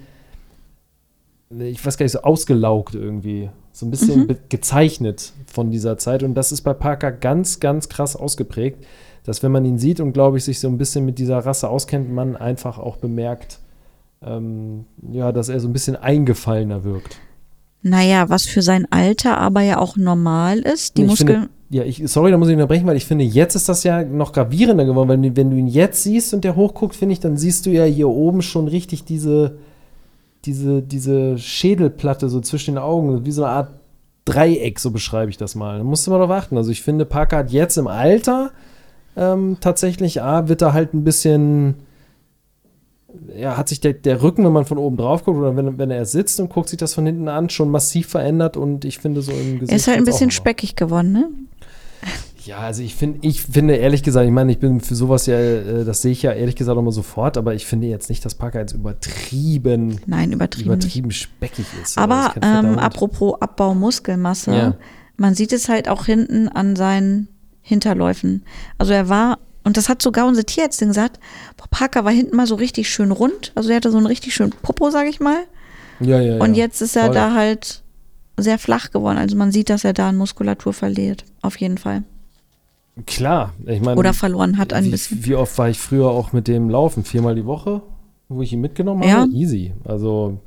ich 1.58 1.84
weiß 1.84 1.96
gar 1.96 2.04
nicht, 2.04 2.12
so 2.12 2.20
ausgelaugt 2.22 2.94
irgendwie. 2.94 3.50
So 3.72 3.86
ein 3.86 3.90
bisschen 3.90 4.26
Mhm. 4.26 4.36
gezeichnet 4.48 5.32
von 5.46 5.70
dieser 5.70 5.96
Zeit. 5.96 6.22
Und 6.22 6.34
das 6.34 6.52
ist 6.52 6.62
bei 6.62 6.74
Parker 6.74 7.12
ganz, 7.12 7.60
ganz 7.60 7.88
krass 7.88 8.16
ausgeprägt, 8.16 8.84
dass 9.24 9.42
wenn 9.42 9.52
man 9.52 9.64
ihn 9.64 9.78
sieht 9.78 10.00
und, 10.00 10.12
glaube 10.12 10.38
ich, 10.38 10.44
sich 10.44 10.60
so 10.60 10.68
ein 10.68 10.76
bisschen 10.78 11.04
mit 11.06 11.18
dieser 11.18 11.38
Rasse 11.38 11.68
auskennt, 11.68 12.10
man 12.12 12.36
einfach 12.36 12.78
auch 12.78 12.96
bemerkt, 12.96 13.58
ähm, 14.22 14.84
ja, 15.10 15.32
dass 15.32 15.48
er 15.48 15.60
so 15.60 15.68
ein 15.68 15.72
bisschen 15.72 15.96
eingefallener 15.96 16.84
wirkt. 16.84 17.18
Naja, 17.82 18.28
was 18.28 18.44
für 18.44 18.62
sein 18.62 18.86
Alter 18.90 19.38
aber 19.38 19.62
ja 19.62 19.78
auch 19.78 19.96
normal 19.96 20.58
ist. 20.58 20.98
Die 20.98 21.02
ich 21.02 21.08
Muskeln. 21.08 21.28
Finde, 21.28 21.50
ja, 21.70 21.84
ich, 21.84 22.02
sorry, 22.06 22.30
da 22.30 22.36
muss 22.36 22.48
ich 22.48 22.54
unterbrechen, 22.54 22.86
weil 22.86 22.96
ich 22.96 23.06
finde, 23.06 23.24
jetzt 23.24 23.54
ist 23.54 23.68
das 23.68 23.84
ja 23.84 24.02
noch 24.02 24.32
gravierender 24.32 24.84
geworden, 24.84 25.08
weil 25.08 25.36
wenn 25.36 25.50
du 25.50 25.56
ihn 25.56 25.68
jetzt 25.68 26.02
siehst 26.02 26.34
und 26.34 26.44
der 26.44 26.56
hochguckt, 26.56 26.96
finde 26.96 27.12
ich, 27.14 27.20
dann 27.20 27.36
siehst 27.36 27.64
du 27.64 27.70
ja 27.70 27.84
hier 27.84 28.08
oben 28.08 28.42
schon 28.42 28.68
richtig 28.68 29.04
diese, 29.04 29.56
diese, 30.44 30.82
diese 30.82 31.38
Schädelplatte 31.38 32.28
so 32.28 32.40
zwischen 32.40 32.74
den 32.74 32.82
Augen, 32.82 33.24
wie 33.24 33.30
so 33.30 33.44
eine 33.44 33.52
Art 33.52 33.70
Dreieck, 34.24 34.78
so 34.78 34.90
beschreibe 34.90 35.30
ich 35.30 35.36
das 35.36 35.54
mal. 35.54 35.78
Da 35.78 35.84
musst 35.84 36.06
du 36.06 36.10
mal 36.10 36.18
drauf 36.18 36.30
achten. 36.30 36.56
Also 36.56 36.70
ich 36.70 36.82
finde, 36.82 37.04
Parker 37.04 37.38
hat 37.38 37.50
jetzt 37.50 37.78
im 37.78 37.86
Alter 37.86 38.50
ähm, 39.16 39.56
tatsächlich, 39.60 40.22
A, 40.22 40.48
wird 40.48 40.62
er 40.62 40.72
halt 40.72 40.92
ein 40.92 41.04
bisschen, 41.04 41.76
ja, 43.36 43.56
hat 43.56 43.68
sich 43.68 43.80
der, 43.80 43.92
der 43.94 44.22
Rücken, 44.22 44.44
wenn 44.44 44.52
man 44.52 44.64
von 44.64 44.78
oben 44.78 44.96
drauf 44.96 45.24
guckt 45.24 45.38
oder 45.38 45.56
wenn, 45.56 45.78
wenn 45.78 45.90
er 45.90 46.04
sitzt 46.06 46.40
und 46.40 46.50
guckt 46.50 46.68
sich 46.68 46.78
das 46.78 46.94
von 46.94 47.06
hinten 47.06 47.28
an, 47.28 47.48
schon 47.50 47.70
massiv 47.70 48.08
verändert 48.08 48.56
und 48.56 48.84
ich 48.84 48.98
finde 48.98 49.22
so 49.22 49.32
im 49.32 49.54
Gesicht. 49.60 49.70
er 49.72 49.76
ist 49.76 49.86
halt 49.88 49.98
ein 49.98 50.04
bisschen 50.04 50.30
speckig 50.30 50.76
geworden, 50.76 51.12
ne? 51.12 51.28
Ja, 52.46 52.58
also 52.60 52.82
ich 52.82 52.94
finde, 52.94 53.18
ich 53.20 53.42
finde 53.42 53.76
ehrlich 53.76 54.02
gesagt, 54.02 54.24
ich 54.24 54.32
meine, 54.32 54.50
ich 54.50 54.58
bin 54.58 54.80
für 54.80 54.94
sowas 54.94 55.26
ja, 55.26 55.38
äh, 55.38 55.84
das 55.84 56.00
sehe 56.00 56.12
ich 56.12 56.22
ja 56.22 56.32
ehrlich 56.32 56.56
gesagt 56.56 56.78
immer 56.78 56.90
sofort, 56.90 57.36
aber 57.36 57.54
ich 57.54 57.66
finde 57.66 57.86
jetzt 57.88 58.08
nicht, 58.08 58.24
dass 58.24 58.34
Parker 58.34 58.60
jetzt 58.60 58.72
übertrieben, 58.72 60.00
Nein, 60.06 60.32
übertrieben. 60.32 60.66
übertrieben 60.72 61.10
speckig 61.10 61.66
ist. 61.82 61.98
Aber 61.98 62.32
ähm, 62.40 62.78
apropos 62.78 63.34
Abbau 63.40 63.74
Muskelmasse, 63.74 64.52
Ja. 64.54 64.74
man 65.18 65.34
sieht 65.34 65.52
es 65.52 65.68
halt 65.68 65.88
auch 65.88 66.06
hinten 66.06 66.48
an 66.48 66.76
seinen 66.76 67.28
Hinterläufen. 67.60 68.44
Also 68.78 68.94
er 68.94 69.10
war, 69.10 69.38
und 69.64 69.76
das 69.76 69.88
hat 69.88 70.00
sogar 70.02 70.26
unsere 70.26 70.44
Tierärztin 70.46 70.88
gesagt, 70.88 71.20
boah, 71.56 71.66
Parker 71.70 72.04
war 72.04 72.12
hinten 72.12 72.36
mal 72.36 72.46
so 72.46 72.54
richtig 72.54 72.88
schön 72.88 73.10
rund. 73.12 73.52
Also 73.54 73.70
er 73.70 73.76
hatte 73.76 73.90
so 73.90 73.98
einen 73.98 74.06
richtig 74.06 74.34
schönen 74.34 74.52
Popo, 74.52 74.90
sag 74.90 75.06
ich 75.08 75.20
mal. 75.20 75.44
ja, 76.00 76.20
ja, 76.20 76.36
ja. 76.36 76.42
Und 76.42 76.54
jetzt 76.54 76.80
ist 76.80 76.96
er 76.96 77.06
Voll. 77.06 77.14
da 77.14 77.34
halt 77.34 77.82
sehr 78.36 78.58
flach 78.58 78.90
geworden. 78.90 79.18
Also 79.18 79.36
man 79.36 79.52
sieht, 79.52 79.68
dass 79.70 79.84
er 79.84 79.92
da 79.92 80.08
an 80.08 80.16
Muskulatur 80.16 80.72
verliert. 80.72 81.24
Auf 81.42 81.56
jeden 81.60 81.76
Fall. 81.78 82.04
Klar, 83.06 83.52
ich 83.66 83.80
meine. 83.80 83.98
Oder 83.98 84.12
verloren 84.14 84.58
hat 84.58 84.72
ein 84.72 84.84
wie, 84.86 84.90
bisschen. 84.90 85.24
Wie 85.24 85.34
oft 85.34 85.56
war 85.58 85.68
ich 85.68 85.78
früher 85.78 86.08
auch 86.10 86.32
mit 86.32 86.48
dem 86.48 86.68
Laufen? 86.70 87.04
Viermal 87.04 87.34
die 87.34 87.46
Woche, 87.46 87.82
wo 88.28 88.42
ich 88.42 88.52
ihn 88.52 88.60
mitgenommen 88.60 89.02
Ja. 89.02 89.20
habe? 89.20 89.30
Easy. 89.32 89.74
Also 89.84 90.38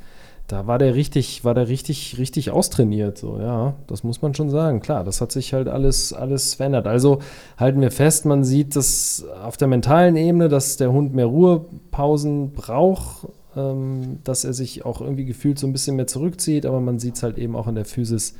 da 0.48 0.68
war 0.68 0.78
der 0.78 0.94
richtig, 0.94 1.46
war 1.46 1.54
der 1.54 1.68
richtig, 1.68 2.18
richtig 2.18 2.52
austrainiert. 2.52 3.18
So, 3.18 3.40
ja, 3.40 3.76
das 3.88 4.04
muss 4.04 4.22
man 4.22 4.34
schon 4.34 4.50
sagen. 4.50 4.82
Klar, 4.82 5.04
das 5.04 5.22
hat 5.22 5.32
sich 5.32 5.54
halt 5.54 5.68
alles, 5.68 6.12
alles 6.14 6.56
verändert. 6.56 6.86
Also 6.86 7.20
halten 7.58 7.82
wir 7.82 7.92
fest, 7.92 8.26
man 8.26 8.44
sieht 8.44 8.76
das 8.76 9.26
auf 9.42 9.58
der 9.58 9.68
mentalen 9.68 10.16
Ebene, 10.16 10.50
dass 10.50 10.78
der 10.78 10.92
Hund 10.92 11.14
mehr 11.14 11.28
Ruhepausen 11.28 12.52
braucht, 12.52 13.28
ähm, 13.56 14.20
dass 14.24 14.44
er 14.44 14.54
sich 14.54 14.86
auch 14.86 15.00
irgendwie 15.00 15.26
gefühlt 15.26 15.60
so 15.60 15.68
ein 15.68 15.74
bisschen 15.74 15.96
mehr 15.96 16.08
zurückzieht, 16.08 16.66
aber 16.66 16.82
man 16.82 17.00
sieht 17.00 17.16
es 17.16 17.24
halt 17.24 17.38
eben 17.38 17.56
auch 17.56 17.68
in 17.68 17.76
der 17.76 17.86
Physis, 17.86 18.36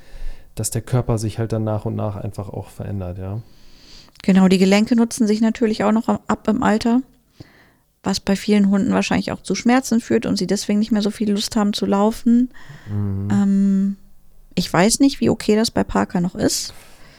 dass 0.56 0.72
der 0.72 0.82
Körper 0.82 1.18
sich 1.18 1.40
halt 1.40 1.54
dann 1.54 1.64
nach 1.64 1.86
und 1.86 1.96
nach 1.96 2.16
einfach 2.16 2.50
auch 2.50 2.68
verändert, 2.68 3.18
ja. 3.18 3.42
Genau, 4.24 4.48
die 4.48 4.58
Gelenke 4.58 4.96
nutzen 4.96 5.28
sich 5.28 5.42
natürlich 5.42 5.84
auch 5.84 5.92
noch 5.92 6.08
ab 6.08 6.48
im 6.48 6.64
Alter, 6.64 7.02
was 8.04 8.20
bei 8.20 8.36
vielen 8.36 8.70
Hunden 8.70 8.92
wahrscheinlich 8.92 9.32
auch 9.32 9.42
zu 9.42 9.56
Schmerzen 9.56 10.02
führt 10.02 10.26
und 10.26 10.38
sie 10.38 10.48
deswegen 10.48 10.80
nicht 10.80 10.92
mehr 10.92 11.02
so 11.02 11.10
viel 11.10 11.32
Lust 11.32 11.56
haben 11.56 11.74
zu 11.74 11.86
laufen. 11.86 12.50
Mhm. 12.90 13.28
Ähm, 13.32 13.96
ich 14.56 14.72
weiß 14.72 15.00
nicht, 15.00 15.22
wie 15.22 15.30
okay 15.30 15.56
das 15.56 15.72
bei 15.72 15.84
Parker 15.84 16.22
noch 16.22 16.36
ist. 16.36 16.74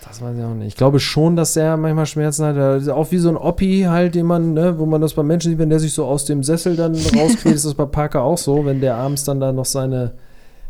Das 0.06 0.20
weiß 0.20 0.36
ich 0.36 0.44
auch 0.44 0.54
nicht. 0.54 0.68
Ich 0.68 0.76
glaube 0.76 1.00
schon, 1.00 1.34
dass 1.34 1.56
er 1.56 1.76
manchmal 1.78 2.06
Schmerzen 2.06 2.44
hat. 2.44 2.80
Ist 2.80 2.88
Auch 2.88 3.10
wie 3.10 3.18
so 3.18 3.30
ein 3.30 3.38
Oppi 3.38 3.86
halt, 3.88 4.14
den 4.14 4.26
man, 4.26 4.52
ne, 4.52 4.78
wo 4.78 4.84
man 4.84 5.00
das 5.00 5.14
bei 5.14 5.22
Menschen 5.22 5.50
sieht, 5.50 5.58
wenn 5.58 5.70
der 5.70 5.80
sich 5.80 5.94
so 5.94 6.04
aus 6.04 6.26
dem 6.26 6.42
Sessel 6.42 6.76
dann 6.76 6.94
rauskriegt, 7.16 7.54
ist 7.54 7.64
das 7.64 7.74
bei 7.74 7.86
Parker 7.86 8.22
auch 8.22 8.38
so, 8.38 8.66
wenn 8.66 8.80
der 8.80 8.96
abends 8.96 9.24
dann 9.24 9.40
da 9.40 9.52
noch 9.52 9.64
seine, 9.64 10.12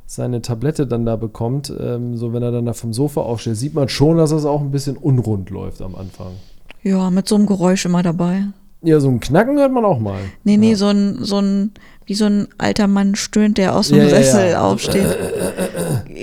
seine 0.06 0.40
Tablette 0.40 0.87
dann 0.87 1.04
da 1.04 1.16
bekommt, 1.16 1.73
ähm, 1.78 2.16
so 2.16 2.33
wenn 2.33 2.42
er 2.42 2.52
dann 2.52 2.66
da 2.66 2.73
vom 2.73 2.92
Sofa 2.92 3.23
aufsteht, 3.23 3.56
sieht 3.56 3.75
man 3.75 3.88
schon, 3.88 4.16
dass 4.16 4.30
das 4.30 4.44
auch 4.44 4.61
ein 4.61 4.71
bisschen 4.71 4.97
unrund 4.97 5.50
läuft 5.50 5.83
am 5.83 5.97
Anfang. 5.97 6.35
Ja, 6.83 7.11
mit 7.11 7.28
so 7.28 7.35
einem 7.35 7.47
Geräusch 7.47 7.85
immer 7.85 8.02
dabei. 8.02 8.44
Ja, 8.84 9.00
so 9.00 9.08
ein 9.08 9.18
Knacken 9.20 9.56
hört 9.58 9.72
man 9.72 9.84
auch 9.84 9.98
mal. 9.98 10.20
Nee, 10.44 10.56
nee, 10.56 10.70
Ja. 10.70 10.76
so 10.76 10.88
ein, 10.88 11.24
so 11.24 11.38
ein, 11.40 11.72
wie 12.06 12.14
so 12.14 12.26
ein 12.26 12.48
alter 12.58 12.86
Mann 12.86 13.14
stöhnt, 13.14 13.56
der 13.58 13.74
aus 13.74 13.88
dem 13.88 13.98
Ja, 13.98 14.08
Sessel 14.10 14.50
ja. 14.50 14.62
aufsteht. 14.62 15.06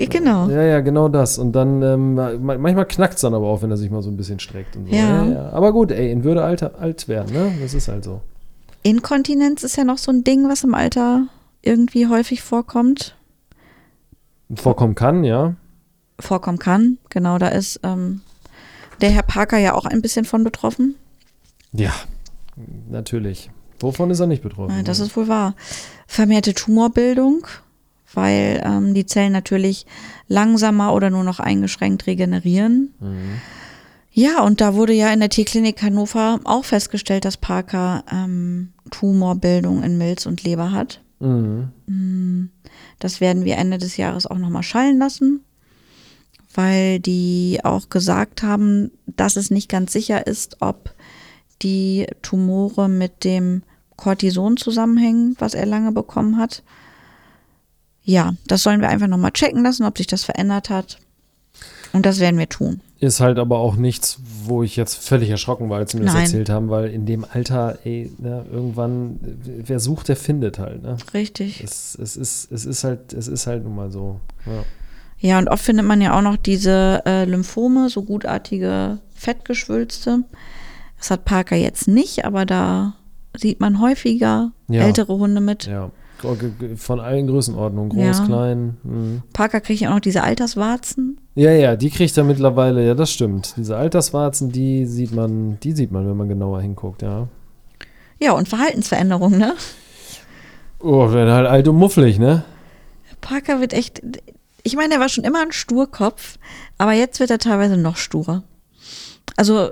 genau. 0.09 0.47
Ja, 0.49 0.61
ja, 0.61 0.79
genau 0.81 1.09
das. 1.09 1.37
Und 1.39 1.53
dann, 1.53 1.81
ähm, 1.81 2.13
ma- 2.15 2.33
manchmal 2.37 2.85
knackt 2.85 3.15
es 3.15 3.21
dann 3.21 3.33
aber 3.33 3.47
auch, 3.47 3.61
wenn 3.63 3.71
er 3.71 3.77
sich 3.77 3.89
mal 3.89 4.01
so 4.03 4.09
ein 4.09 4.17
bisschen 4.17 4.39
streckt 4.39 4.75
und 4.75 4.87
so. 4.89 4.95
Ja. 4.95 5.49
Aber 5.51 5.71
gut, 5.73 5.91
ey, 5.91 6.11
in 6.11 6.23
Würde 6.23 6.43
alt, 6.43 6.61
alt 6.61 7.07
werden, 7.07 7.33
ne? 7.33 7.51
Das 7.61 7.73
ist 7.73 7.87
halt 7.87 8.03
so. 8.03 8.21
Inkontinenz 8.83 9.63
ist 9.63 9.75
ja 9.75 9.83
noch 9.83 9.97
so 9.97 10.11
ein 10.11 10.23
Ding, 10.23 10.47
was 10.49 10.63
im 10.63 10.73
Alter 10.75 11.27
irgendwie 11.63 12.07
häufig 12.07 12.41
vorkommt. 12.41 13.15
Vorkommen 14.53 14.95
kann, 14.95 15.23
ja. 15.23 15.55
Vorkommen 16.19 16.59
kann. 16.59 16.97
Genau, 17.09 17.37
da 17.37 17.47
ist 17.47 17.79
ähm, 17.83 18.21
der 19.01 19.09
Herr 19.11 19.23
Parker 19.23 19.57
ja 19.57 19.73
auch 19.73 19.85
ein 19.85 20.01
bisschen 20.01 20.25
von 20.25 20.43
betroffen. 20.43 20.95
Ja, 21.73 21.91
natürlich. 22.89 23.49
Wovon 23.79 24.11
ist 24.11 24.19
er 24.19 24.27
nicht 24.27 24.43
betroffen? 24.43 24.75
Ja, 24.75 24.83
Das 24.83 24.99
ist 24.99 25.15
wohl 25.17 25.27
wahr. 25.27 25.55
Vermehrte 26.05 26.53
Tumorbildung, 26.53 27.47
weil 28.13 28.61
ähm, 28.63 28.93
die 28.93 29.05
Zellen 29.05 29.31
natürlich 29.31 29.85
langsamer 30.27 30.93
oder 30.93 31.09
nur 31.09 31.23
noch 31.23 31.39
eingeschränkt 31.39 32.05
regenerieren. 32.07 32.93
Ja, 34.11 34.43
und 34.43 34.59
da 34.61 34.75
wurde 34.75 34.93
ja 34.93 35.11
in 35.13 35.19
der 35.21 35.29
Tierklinik 35.29 35.81
Hannover 35.81 36.39
auch 36.43 36.65
festgestellt, 36.65 37.25
dass 37.25 37.37
Parker 37.37 38.03
ähm, 38.11 38.73
Tumorbildung 38.91 39.83
in 39.83 39.97
Milz 39.97 40.25
und 40.25 40.43
Leber 40.43 40.71
hat. 40.71 41.01
Mhm. 41.19 42.49
Das 42.99 43.21
werden 43.21 43.45
wir 43.45 43.57
Ende 43.57 43.77
des 43.77 43.97
Jahres 43.97 44.27
auch 44.27 44.37
nochmal 44.37 44.63
schallen 44.63 44.99
lassen, 44.99 45.41
weil 46.53 46.99
die 46.99 47.59
auch 47.63 47.89
gesagt 47.89 48.43
haben, 48.43 48.91
dass 49.05 49.37
es 49.37 49.49
nicht 49.51 49.69
ganz 49.69 49.93
sicher 49.93 50.27
ist, 50.27 50.57
ob 50.61 50.93
die 51.61 52.07
Tumore 52.21 52.89
mit 52.89 53.23
dem 53.23 53.63
Cortison 53.95 54.57
zusammenhängen, 54.57 55.35
was 55.39 55.53
er 55.53 55.65
lange 55.65 55.91
bekommen 55.91 56.37
hat. 56.37 56.63
Ja, 58.03 58.33
das 58.47 58.63
sollen 58.63 58.81
wir 58.81 58.89
einfach 58.89 59.07
nochmal 59.07 59.31
checken 59.31 59.63
lassen, 59.63 59.85
ob 59.85 59.97
sich 59.97 60.07
das 60.07 60.23
verändert 60.23 60.69
hat. 60.69 60.97
Und 61.93 62.05
das 62.05 62.19
werden 62.19 62.39
wir 62.39 62.49
tun. 62.49 62.81
Ist 62.99 63.19
halt 63.19 63.37
aber 63.37 63.59
auch 63.59 63.75
nichts, 63.75 64.19
wo 64.45 64.63
ich 64.63 64.75
jetzt 64.75 64.95
völlig 64.95 65.29
erschrocken 65.29 65.69
war, 65.69 65.79
als 65.79 65.91
sie 65.91 65.97
mir 65.97 66.05
das 66.05 66.13
Nein. 66.13 66.23
erzählt 66.23 66.49
haben, 66.49 66.69
weil 66.69 66.89
in 66.89 67.05
dem 67.05 67.25
Alter, 67.25 67.79
ey, 67.83 68.11
ne, 68.17 68.45
irgendwann, 68.51 69.19
wer 69.43 69.79
sucht, 69.79 70.07
der 70.07 70.15
findet 70.15 70.59
halt, 70.59 70.83
ne? 70.83 70.97
Richtig. 71.13 71.63
Es, 71.63 71.95
es, 71.95 72.15
ist, 72.15 72.51
es 72.51 72.65
ist 72.65 72.83
halt, 72.83 73.13
es 73.13 73.27
ist 73.27 73.47
halt 73.47 73.63
nun 73.63 73.75
mal 73.75 73.91
so. 73.91 74.19
Ja. 74.45 74.63
Ja, 75.19 75.37
und 75.37 75.49
oft 75.49 75.63
findet 75.63 75.85
man 75.85 76.01
ja 76.01 76.17
auch 76.17 76.23
noch 76.23 76.37
diese 76.37 77.03
äh, 77.05 77.25
Lymphome, 77.25 77.89
so 77.89 78.01
gutartige 78.01 78.97
Fettgeschwülste. 79.13 80.23
Das 81.01 81.09
hat 81.11 81.25
Parker 81.25 81.55
jetzt 81.55 81.87
nicht, 81.87 82.25
aber 82.25 82.45
da 82.45 82.93
sieht 83.35 83.59
man 83.59 83.81
häufiger 83.81 84.51
Ja. 84.69 84.83
ältere 84.83 85.17
Hunde 85.17 85.41
mit. 85.41 85.65
ja. 85.65 85.89
Von 86.75 86.99
allen 86.99 87.25
Größenordnungen, 87.25 87.89
groß, 87.89 88.19
Ja. 88.19 88.25
klein. 88.25 88.77
Mhm. 88.83 89.23
Parker 89.33 89.59
kriegt 89.59 89.81
ja 89.81 89.89
auch 89.89 89.95
noch 89.95 89.99
diese 90.01 90.21
Alterswarzen. 90.21 91.19
Ja, 91.33 91.49
ja, 91.51 91.75
die 91.75 91.89
kriegt 91.89 92.15
er 92.15 92.23
mittlerweile, 92.23 92.85
ja, 92.85 92.93
das 92.93 93.11
stimmt. 93.11 93.55
Diese 93.57 93.75
Alterswarzen, 93.75 94.51
die 94.51 94.85
sieht 94.85 95.13
man, 95.15 95.59
die 95.61 95.71
sieht 95.71 95.91
man, 95.91 96.07
wenn 96.07 96.15
man 96.15 96.29
genauer 96.29 96.61
hinguckt, 96.61 97.01
ja. 97.01 97.27
Ja, 98.21 98.33
und 98.33 98.47
Verhaltensveränderungen, 98.47 99.39
ne? 99.39 99.55
Oh, 100.79 101.11
werden 101.11 101.33
halt 101.33 101.47
alt 101.47 101.67
und 101.67 101.77
mufflig, 101.77 102.19
ne? 102.19 102.43
Parker 103.21 103.59
wird 103.59 103.73
echt. 103.73 104.03
Ich 104.61 104.75
meine, 104.75 104.93
er 104.93 104.99
war 104.99 105.09
schon 105.09 105.23
immer 105.23 105.41
ein 105.41 105.51
Sturkopf, 105.51 106.37
aber 106.77 106.93
jetzt 106.93 107.19
wird 107.19 107.31
er 107.31 107.39
teilweise 107.39 107.77
noch 107.77 107.97
sturer. 107.97 108.43
Also, 109.37 109.71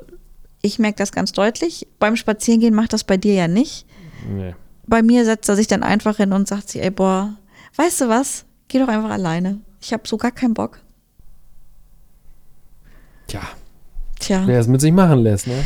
ich 0.61 0.79
merke 0.79 0.97
das 0.97 1.11
ganz 1.11 1.31
deutlich. 1.31 1.87
Beim 1.99 2.15
Spazierengehen 2.15 2.75
macht 2.75 2.93
das 2.93 3.03
bei 3.03 3.17
dir 3.17 3.33
ja 3.33 3.47
nicht. 3.47 3.85
Nee. 4.27 4.55
Bei 4.87 5.01
mir 5.01 5.23
setzt 5.25 5.47
er 5.49 5.55
sich 5.55 5.67
dann 5.67 5.83
einfach 5.83 6.17
hin 6.17 6.33
und 6.33 6.47
sagt 6.47 6.69
sich, 6.69 6.81
ey, 6.81 6.89
boah, 6.89 7.35
weißt 7.75 8.01
du 8.01 8.09
was? 8.09 8.45
Geh 8.67 8.79
doch 8.79 8.87
einfach 8.87 9.11
alleine. 9.11 9.59
Ich 9.81 9.93
habe 9.93 10.07
so 10.07 10.17
gar 10.17 10.31
keinen 10.31 10.53
Bock. 10.53 10.81
Tja, 13.27 13.41
Tja, 14.19 14.43
wer 14.45 14.59
es 14.59 14.67
mit 14.67 14.81
sich 14.81 14.91
machen 14.91 15.19
lässt, 15.19 15.47
ne? 15.47 15.63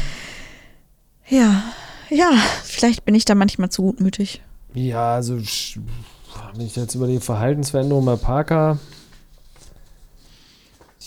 ja, 1.28 1.64
ja, 2.10 2.32
vielleicht 2.64 3.06
bin 3.06 3.16
ich 3.16 3.26
da 3.26 3.36
manchmal 3.36 3.70
zu 3.70 3.84
gutmütig. 3.84 4.42
Ja, 4.74 5.16
also, 5.16 5.38
wenn 5.38 6.66
ich 6.66 6.76
jetzt 6.76 6.96
über 6.96 7.08
die 7.08 7.20
Verhaltensveränderung 7.20 8.06
bei 8.06 8.16
Parker. 8.18 8.80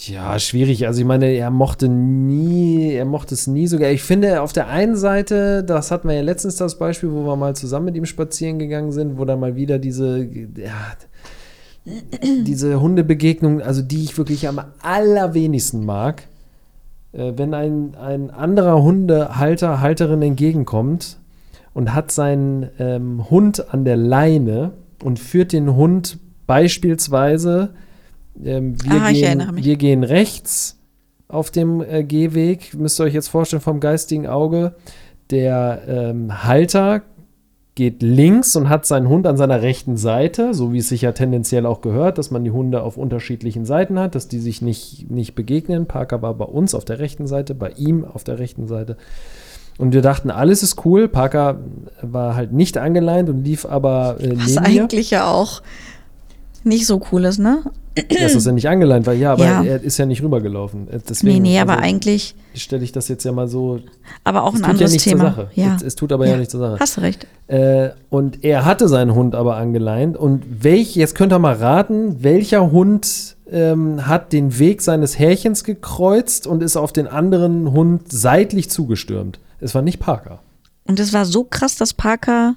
Ja, 0.04 0.38
schwierig. 0.38 0.86
Also 0.86 1.00
ich 1.00 1.06
meine, 1.06 1.26
er 1.26 1.50
mochte 1.50 1.88
nie, 1.88 2.92
er 2.92 3.06
mochte 3.06 3.34
es 3.34 3.46
nie 3.46 3.66
sogar. 3.66 3.90
Ich 3.90 4.02
finde, 4.02 4.42
auf 4.42 4.52
der 4.52 4.68
einen 4.68 4.96
Seite, 4.96 5.64
das 5.64 5.90
hatten 5.90 6.08
wir 6.08 6.14
ja 6.14 6.22
letztens 6.22 6.56
das 6.56 6.78
Beispiel, 6.78 7.12
wo 7.12 7.24
wir 7.24 7.36
mal 7.36 7.56
zusammen 7.56 7.86
mit 7.86 7.96
ihm 7.96 8.04
spazieren 8.04 8.58
gegangen 8.58 8.92
sind, 8.92 9.18
wo 9.18 9.24
dann 9.24 9.40
mal 9.40 9.56
wieder 9.56 9.78
diese, 9.78 10.22
ja, 10.22 10.92
diese 12.44 12.80
Hundebegegnung, 12.80 13.62
also 13.62 13.80
die 13.80 14.04
ich 14.04 14.18
wirklich 14.18 14.46
am 14.48 14.60
allerwenigsten 14.82 15.84
mag, 15.84 16.24
äh, 17.12 17.32
wenn 17.36 17.54
ein, 17.54 17.94
ein 17.94 18.30
anderer 18.30 18.82
Hundehalter, 18.82 19.80
Halterin 19.80 20.20
entgegenkommt 20.20 21.16
und 21.72 21.94
hat 21.94 22.10
seinen 22.10 22.68
ähm, 22.78 23.30
Hund 23.30 23.72
an 23.72 23.84
der 23.84 23.96
Leine 23.96 24.72
und 25.02 25.18
führt 25.18 25.52
den 25.52 25.74
Hund 25.74 26.18
beispielsweise, 26.46 27.70
ähm, 28.44 28.76
wir, 28.82 28.92
Ah, 29.02 29.10
erinnere 29.10 29.52
gehen, 29.54 29.64
wir 29.64 29.76
gehen 29.76 30.04
rechts 30.04 30.78
auf 31.28 31.50
dem 31.50 31.80
äh, 31.80 32.04
Gehweg, 32.04 32.74
müsst 32.74 33.00
ihr 33.00 33.04
euch 33.04 33.14
jetzt 33.14 33.28
vorstellen 33.28 33.62
vom 33.62 33.80
geistigen 33.80 34.26
Auge, 34.26 34.74
der 35.30 35.82
ähm, 35.88 36.44
Halter 36.44 37.02
geht 37.74 38.02
links 38.02 38.56
und 38.56 38.70
hat 38.70 38.86
seinen 38.86 39.08
Hund 39.08 39.26
an 39.26 39.36
seiner 39.36 39.60
rechten 39.60 39.98
Seite, 39.98 40.54
so 40.54 40.72
wie 40.72 40.78
es 40.78 40.88
sich 40.88 41.02
ja 41.02 41.12
tendenziell 41.12 41.66
auch 41.66 41.82
gehört, 41.82 42.16
dass 42.16 42.30
man 42.30 42.42
die 42.42 42.50
Hunde 42.50 42.82
auf 42.82 42.96
unterschiedlichen 42.96 43.66
Seiten 43.66 43.98
hat, 43.98 44.14
dass 44.14 44.28
die 44.28 44.38
sich 44.38 44.62
nicht, 44.62 45.10
nicht 45.10 45.34
begegnen. 45.34 45.84
Parker 45.86 46.22
war 46.22 46.32
bei 46.34 46.46
uns 46.46 46.74
auf 46.74 46.86
der 46.86 47.00
rechten 47.00 47.26
Seite, 47.26 47.54
bei 47.54 47.70
ihm 47.72 48.04
auf 48.06 48.24
der 48.24 48.38
rechten 48.38 48.66
Seite. 48.66 48.96
Und 49.76 49.92
wir 49.92 50.00
dachten, 50.00 50.30
alles 50.30 50.62
ist 50.62 50.86
cool. 50.86 51.06
Parker 51.06 51.58
war 52.00 52.34
halt 52.34 52.52
nicht 52.52 52.78
angeleint 52.78 53.28
und 53.28 53.44
lief 53.44 53.66
aber 53.66 54.16
äh, 54.20 54.30
Was 54.38 54.54
neben 54.54 54.62
mir. 54.62 54.82
eigentlich 54.82 55.10
ja 55.10 55.26
auch 55.30 55.60
nicht 56.64 56.86
so 56.86 57.02
cool 57.12 57.26
ist, 57.26 57.38
ne? 57.38 57.58
Das 57.96 58.44
ja 58.44 58.52
nicht 58.52 58.68
angeleint 58.68 59.06
war. 59.06 59.14
Ja, 59.14 59.32
aber 59.32 59.44
Ja. 59.44 59.62
er 59.64 59.82
ist 59.82 59.96
ja 59.98 60.06
nicht 60.06 60.22
rübergelaufen. 60.22 60.88
Äh, 60.88 60.96
Nee, 60.96 61.02
Deswegen, 61.08 61.42
nee, 61.42 61.58
aber 61.60 61.74
also, 61.74 61.84
eigentlich, 61.84 62.34
stelle 62.54 62.84
ich 62.84 62.92
das 62.92 63.08
jetzt 63.08 63.24
ja 63.24 63.32
mal 63.32 63.48
so. 63.48 63.80
aber 64.24 64.44
auch 64.44 64.54
ein 64.54 64.60
ja 64.60 64.66
anderes 64.68 64.92
nichts 64.92 65.04
Thema. 65.04 65.48
Ja. 65.54 65.76
Es, 65.76 65.82
es 65.82 65.94
tut 65.96 66.12
aber 66.12 66.26
ja, 66.26 66.36
nichts 66.36 66.50
zur 66.52 66.60
Sache. 66.60 66.76
Hast 66.78 66.96
du 66.96 67.00
recht. 67.00 67.26
Äh, 67.48 67.90
und 68.10 68.44
er 68.44 68.64
hatte 68.64 68.88
seinen 68.88 69.14
Hund 69.14 69.34
aber 69.34 69.56
angeleint. 69.56 70.16
Und 70.16 70.42
welch, 70.62 70.94
jetzt 70.96 71.14
könnt 71.14 71.32
ihr 71.32 71.38
mal 71.38 71.54
raten, 71.54 72.22
welcher 72.22 72.70
Hund 72.72 73.36
ähm, 73.50 74.06
hat 74.06 74.32
den 74.32 74.58
Weg 74.58 74.82
seines 74.82 75.18
Härchens 75.18 75.64
gekreuzt 75.64 76.46
und 76.46 76.62
ist 76.62 76.76
auf 76.76 76.92
den 76.92 77.06
anderen 77.06 77.72
Hund 77.72 78.10
seitlich 78.12 78.68
zugestürmt? 78.70 79.38
Es 79.60 79.74
war 79.74 79.82
nicht 79.82 80.00
Parker. 80.00 80.40
Und 80.88 81.00
es 81.00 81.12
war 81.12 81.24
so 81.24 81.44
krass, 81.44 81.76
dass 81.76 81.94
Parker 81.94 82.56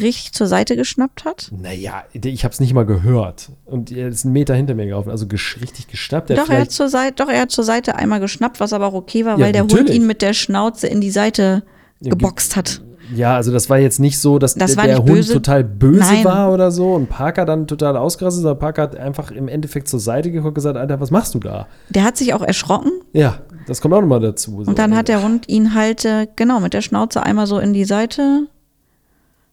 richtig 0.00 0.32
zur 0.32 0.46
Seite 0.46 0.76
geschnappt 0.76 1.24
hat. 1.24 1.50
Naja, 1.56 2.04
ich 2.12 2.44
habe 2.44 2.52
es 2.52 2.60
nicht 2.60 2.72
mal 2.74 2.86
gehört. 2.86 3.50
Und 3.66 3.92
er 3.92 4.08
ist 4.08 4.24
einen 4.24 4.32
Meter 4.32 4.54
hinter 4.54 4.74
mir 4.74 4.86
gelaufen, 4.86 5.10
also 5.10 5.26
gesch 5.26 5.58
richtig 5.60 5.88
geschnappt. 5.88 6.30
Hat 6.30 6.38
Doch 6.38 6.48
er, 6.48 6.62
hat 6.62 6.70
zur 6.70 6.88
Seite, 6.88 7.14
doch, 7.24 7.30
er 7.30 7.42
hat 7.42 7.50
zur 7.50 7.64
Seite 7.64 7.96
einmal 7.96 8.20
geschnappt, 8.20 8.60
was 8.60 8.72
aber 8.72 8.86
auch 8.86 8.94
okay 8.94 9.24
war, 9.24 9.38
Ja, 9.38 9.44
weil 9.46 9.52
der 9.52 9.62
Hund 9.62 9.72
natürlich. 9.72 9.96
ihn 9.96 10.06
mit 10.06 10.22
der 10.22 10.32
Schnauze 10.32 10.86
in 10.86 11.00
die 11.00 11.10
Seite 11.10 11.62
geboxt 12.00 12.56
hat. 12.56 12.80
Ja, 13.14 13.36
also 13.36 13.52
das 13.52 13.68
war 13.68 13.78
jetzt 13.78 13.98
nicht 14.00 14.18
so, 14.18 14.38
dass 14.38 14.54
Das 14.54 14.74
der, 14.74 14.84
der 14.86 14.98
Hund 14.98 15.06
böse. 15.06 15.34
total 15.34 15.64
böse 15.64 15.98
Nein. 16.14 16.24
war 16.24 16.52
oder 16.52 16.70
so 16.70 16.94
und 16.94 17.10
Parker 17.10 17.44
dann 17.44 17.66
total 17.66 17.96
ausgerastet, 17.96 18.42
sondern 18.42 18.58
Parker 18.58 18.82
hat 18.82 18.96
einfach 18.96 19.30
im 19.30 19.48
Endeffekt 19.48 19.88
zur 19.88 20.00
Seite 20.00 20.30
geguckt 20.30 20.48
und 20.48 20.54
gesagt, 20.54 20.78
Alter, 20.78 20.98
was 21.00 21.10
machst 21.10 21.34
du 21.34 21.38
da? 21.38 21.66
Der 21.90 22.04
hat 22.04 22.16
sich 22.16 22.32
auch 22.32 22.40
erschrocken 22.42 22.90
Ja, 23.12 23.40
das 23.66 23.80
kommt 23.82 23.92
auch 23.92 24.00
nochmal 24.00 24.20
dazu. 24.20 24.64
So. 24.64 24.70
und 24.70 24.78
dann 24.78 24.96
hat 24.96 25.08
der 25.08 25.22
Hund 25.22 25.48
ihn 25.48 25.74
halt, 25.74 26.04
äh, 26.06 26.26
genau, 26.36 26.60
mit 26.60 26.72
der 26.72 26.80
Schnauze 26.80 27.22
einmal 27.22 27.46
so 27.46 27.58
in 27.58 27.74
die 27.74 27.84
Seite 27.84 28.46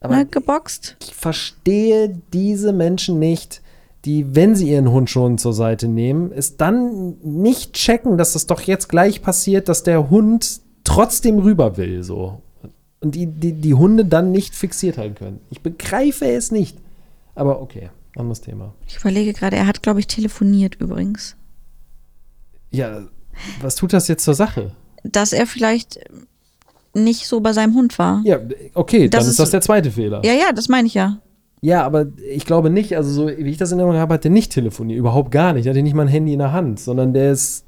Aber 0.02 0.16
ne, 0.16 0.26
geboxt. 0.26 0.96
ich 1.02 1.14
verstehe 1.14 2.22
diese 2.32 2.72
Menschen 2.72 3.20
nicht, 3.20 3.62
die, 4.06 4.34
wenn 4.36 4.56
sie 4.56 4.70
ihren 4.70 4.92
Hund 4.92 5.10
schon 5.10 5.38
zur 5.38 5.54
Seite 5.54 5.88
nehmen, 5.88 6.32
es 6.32 6.56
dann 6.56 7.18
nicht 7.22 7.74
checken, 7.74 8.18
dass 8.18 8.34
das 8.34 8.48
doch 8.48 8.62
jetzt 8.62 8.88
gleich 8.88 9.22
passiert, 9.22 9.68
dass 9.68 9.84
der 9.84 10.10
Hund 10.10 10.62
trotzdem 10.86 11.40
rüber 11.40 11.78
will, 11.78 12.04
so. 12.04 12.42
Und 13.02 13.16
die, 13.16 13.28
die, 13.28 13.54
die 13.54 13.74
Hunde 13.74 14.06
dann 14.06 14.32
nicht 14.32 14.56
fixiert 14.56 14.98
halten 14.98 15.16
können. 15.16 15.42
Ich 15.50 15.62
begreife 15.62 16.26
es 16.26 16.52
nicht. 16.52 16.78
Aber 17.36 17.62
okay, 17.62 17.90
anderes 18.16 18.42
Thema. 18.42 18.74
Ich 18.88 18.98
überlege 18.98 19.34
gerade, 19.34 19.56
er 19.56 19.68
hat, 19.68 19.84
glaube 19.84 20.00
ich, 20.00 20.08
telefoniert 20.08 20.76
übrigens. 20.76 21.36
Ja, 22.72 23.08
was 23.62 23.76
tut 23.76 23.94
das 23.94 24.08
jetzt 24.08 24.24
zur 24.24 24.34
Sache? 24.34 24.72
Dass 25.04 25.32
er 25.32 25.48
vielleicht 25.48 26.00
nicht 27.00 27.26
so 27.28 27.40
bei 27.40 27.54
seinem 27.54 27.74
Hund 27.76 27.98
war. 28.00 28.22
Ja, 28.26 28.40
okay, 28.74 29.10
Das 29.10 29.24
dann 29.24 29.30
ist, 29.32 29.40
das 29.40 29.52
der 29.52 29.62
zweite 29.62 29.92
Fehler. 29.92 30.22
Ja, 30.24 30.34
ja, 30.34 30.52
das 30.54 30.70
meine 30.70 30.88
ich 30.88 30.94
ja. 30.94 31.20
Ja, 31.62 31.84
aber 31.86 32.06
ich 32.32 32.46
glaube 32.46 32.70
nicht, 32.70 32.96
also 32.96 33.12
so 33.12 33.28
wie 33.28 33.50
ich 33.50 33.58
das 33.58 33.72
in 33.74 33.80
Erinnerung 33.80 34.00
habe, 34.00 34.14
hat 34.14 34.24
der 34.24 34.32
nicht 34.32 34.52
telefoniert, 34.54 34.98
überhaupt 34.98 35.32
gar 35.32 35.52
nicht. 35.54 35.66
Der 35.66 35.74
hatte 35.74 35.82
nicht 35.84 35.94
mal 35.96 36.04
ein 36.04 36.08
Handy 36.08 36.32
in 36.34 36.40
der 36.40 36.54
Hand, 36.54 36.80
sondern 36.80 37.14
der 37.14 37.32
ist, 37.34 37.66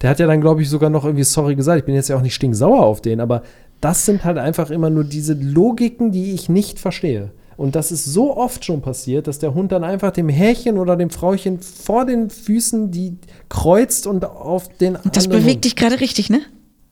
der 0.00 0.10
hat 0.10 0.20
ja 0.20 0.28
dann, 0.28 0.40
glaube 0.40 0.62
ich, 0.62 0.70
sogar 0.70 0.90
noch 0.90 1.04
irgendwie 1.04 1.24
sorry 1.24 1.56
gesagt. 1.56 1.80
Ich 1.80 1.84
bin 1.84 1.94
jetzt 1.96 2.08
ja 2.08 2.16
auch 2.16 2.22
nicht 2.22 2.34
stinksauer 2.34 2.84
auf 2.84 3.00
den, 3.00 3.20
aber 3.20 3.42
das 3.80 4.06
sind 4.06 4.22
halt 4.24 4.38
einfach 4.38 4.70
immer 4.70 4.90
nur 4.90 5.02
diese 5.02 5.34
Logiken, 5.34 6.12
die 6.12 6.32
ich 6.34 6.48
nicht 6.48 6.78
verstehe. 6.78 7.32
Und 7.56 7.74
das 7.74 7.90
ist 7.92 8.04
so 8.06 8.36
oft 8.36 8.64
schon 8.64 8.80
passiert, 8.80 9.26
dass 9.26 9.38
der 9.40 9.54
Hund 9.54 9.72
dann 9.72 9.82
einfach 9.84 10.12
dem 10.12 10.28
Härchen 10.28 10.78
oder 10.78 10.96
dem 10.96 11.10
Frauchen 11.10 11.58
vor 11.60 12.06
den 12.06 12.30
Füßen 12.30 12.90
die 12.92 13.16
kreuzt 13.48 14.06
und 14.06 14.24
auf 14.24 14.68
den 14.78 14.98
Das 15.12 15.26
bewegt 15.28 15.54
Hund. 15.56 15.64
dich 15.64 15.76
gerade 15.76 16.00
richtig, 16.00 16.30
ne? 16.30 16.40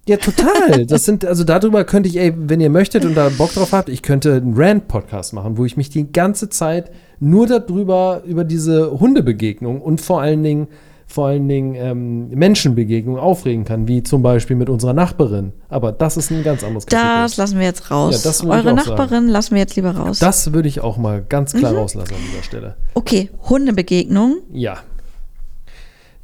Ja, 0.09 0.16
total. 0.16 0.87
Das 0.87 1.04
sind, 1.04 1.25
also 1.25 1.45
darüber 1.45 1.85
könnte 1.85 2.09
ich, 2.09 2.19
ey, 2.19 2.33
wenn 2.37 2.61
ihr 2.61 2.71
möchtet 2.71 3.04
und 3.04 3.14
da 3.14 3.28
Bock 3.28 3.52
drauf 3.52 3.73
habt, 3.73 3.88
ich 3.88 4.02
könnte 4.02 4.35
einen 4.35 4.54
Rant-Podcast 4.57 5.35
machen, 5.35 5.57
wo 5.57 5.64
ich 5.64 5.76
mich 5.76 5.90
die 5.90 6.11
ganze 6.11 6.49
Zeit 6.49 6.90
nur 7.21 7.47
darüber, 7.47 8.23
über 8.26 8.45
diese 8.45 8.99
Hundebegegnung 8.99 9.80
und 9.80 10.00
vor 10.00 10.21
allen 10.23 10.42
Dingen, 10.42 10.69
vor 11.07 11.26
allen 11.26 11.47
Dingen 11.49 11.75
ähm, 11.75 12.28
Menschenbegegnung 12.30 13.19
aufregen 13.19 13.64
kann, 13.64 13.88
wie 13.88 14.02
zum 14.02 14.23
Beispiel 14.23 14.57
mit 14.57 14.71
unserer 14.71 14.95
Nachbarin. 14.95 15.52
Aber 15.69 15.92
das 15.92 16.16
ist 16.16 16.30
ein 16.30 16.42
ganz 16.45 16.64
anderes 16.64 16.87
Das 16.87 17.37
lassen 17.37 17.59
wir 17.59 17.66
jetzt 17.66 17.90
raus. 17.90 18.14
Ja, 18.25 18.30
das 18.30 18.42
Eure 18.42 18.59
auch 18.59 18.64
sagen. 18.64 18.76
Nachbarin 18.76 19.28
lassen 19.28 19.54
wir 19.54 19.59
jetzt 19.61 19.76
lieber 19.76 19.90
raus. 19.90 20.19
Das 20.19 20.52
würde 20.52 20.69
ich 20.69 20.80
auch 20.80 20.97
mal 20.97 21.23
ganz 21.28 21.52
Mhm. 21.52 21.59
klar 21.59 21.75
rauslassen 21.75 22.14
an 22.14 22.21
dieser 22.30 22.42
Stelle. 22.42 22.76
okay, 22.95 23.28
Hundebegegnung. 23.49 24.38
Ja. 24.52 24.78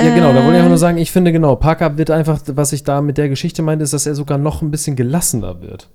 Ja, 0.00 0.14
genau, 0.14 0.32
da 0.32 0.40
wollte 0.40 0.50
ich 0.52 0.56
einfach 0.56 0.68
nur 0.68 0.78
sagen, 0.78 0.98
ich 0.98 1.10
finde 1.10 1.32
genau, 1.32 1.56
Parker 1.56 1.96
wird 1.96 2.10
einfach, 2.10 2.40
was 2.48 2.72
ich 2.72 2.84
da 2.84 3.00
mit 3.00 3.16
der 3.18 3.28
Geschichte 3.28 3.62
meinte, 3.62 3.82
ist, 3.84 3.92
dass 3.92 4.06
er 4.06 4.14
sogar 4.14 4.36
noch 4.38 4.60
ein 4.62 4.70
bisschen 4.70 4.94
gelassener 4.96 5.62
wird. 5.62 5.88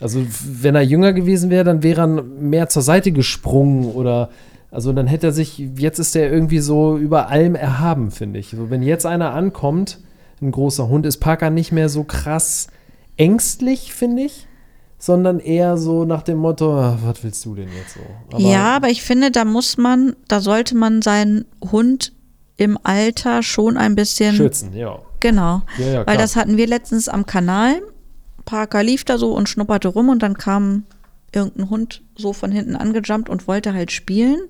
Also, 0.00 0.24
wenn 0.44 0.74
er 0.74 0.82
jünger 0.82 1.12
gewesen 1.12 1.50
wäre, 1.50 1.62
dann 1.64 1.82
wäre 1.84 2.00
er 2.02 2.06
mehr 2.22 2.68
zur 2.68 2.82
Seite 2.82 3.12
gesprungen 3.12 3.84
oder, 3.92 4.30
also 4.72 4.92
dann 4.92 5.06
hätte 5.06 5.28
er 5.28 5.32
sich, 5.32 5.58
jetzt 5.76 6.00
ist 6.00 6.16
er 6.16 6.32
irgendwie 6.32 6.58
so 6.58 6.98
über 6.98 7.28
allem 7.28 7.54
erhaben, 7.54 8.10
finde 8.10 8.40
ich. 8.40 8.48
So, 8.50 8.70
wenn 8.70 8.82
jetzt 8.82 9.06
einer 9.06 9.32
ankommt, 9.34 10.00
ein 10.42 10.50
großer 10.50 10.88
Hund, 10.88 11.06
ist 11.06 11.18
Parker 11.18 11.50
nicht 11.50 11.70
mehr 11.70 11.88
so 11.88 12.02
krass 12.02 12.66
ängstlich, 13.16 13.94
finde 13.94 14.22
ich, 14.24 14.48
sondern 14.98 15.38
eher 15.38 15.76
so 15.76 16.04
nach 16.04 16.22
dem 16.22 16.38
Motto, 16.38 16.74
ah, 16.76 16.98
was 17.04 17.22
willst 17.22 17.44
du 17.44 17.54
denn 17.54 17.68
jetzt 17.78 17.94
so? 17.94 18.00
Aber- 18.32 18.40
ja, 18.42 18.74
aber 18.74 18.88
ich 18.88 19.02
finde, 19.04 19.30
da 19.30 19.44
muss 19.44 19.76
man, 19.76 20.16
da 20.26 20.40
sollte 20.40 20.76
man 20.76 21.02
seinen 21.02 21.44
Hund 21.70 22.12
im 22.56 22.78
Alter 22.82 23.42
schon 23.42 23.76
ein 23.76 23.94
bisschen. 23.94 24.34
Schützen, 24.34 24.72
ja. 24.74 24.98
Genau. 25.20 25.62
Ja, 25.78 25.86
ja, 25.86 26.06
Weil 26.06 26.18
das 26.18 26.36
hatten 26.36 26.56
wir 26.56 26.66
letztens 26.66 27.08
am 27.08 27.26
Kanal. 27.26 27.80
Parker 28.44 28.82
lief 28.82 29.04
da 29.04 29.18
so 29.18 29.32
und 29.32 29.48
schnupperte 29.48 29.88
rum 29.88 30.08
und 30.08 30.22
dann 30.22 30.36
kam 30.36 30.84
irgendein 31.32 31.70
Hund 31.70 32.02
so 32.16 32.32
von 32.32 32.52
hinten 32.52 32.76
angejumpt 32.76 33.28
und 33.28 33.48
wollte 33.48 33.72
halt 33.72 33.90
spielen. 33.90 34.40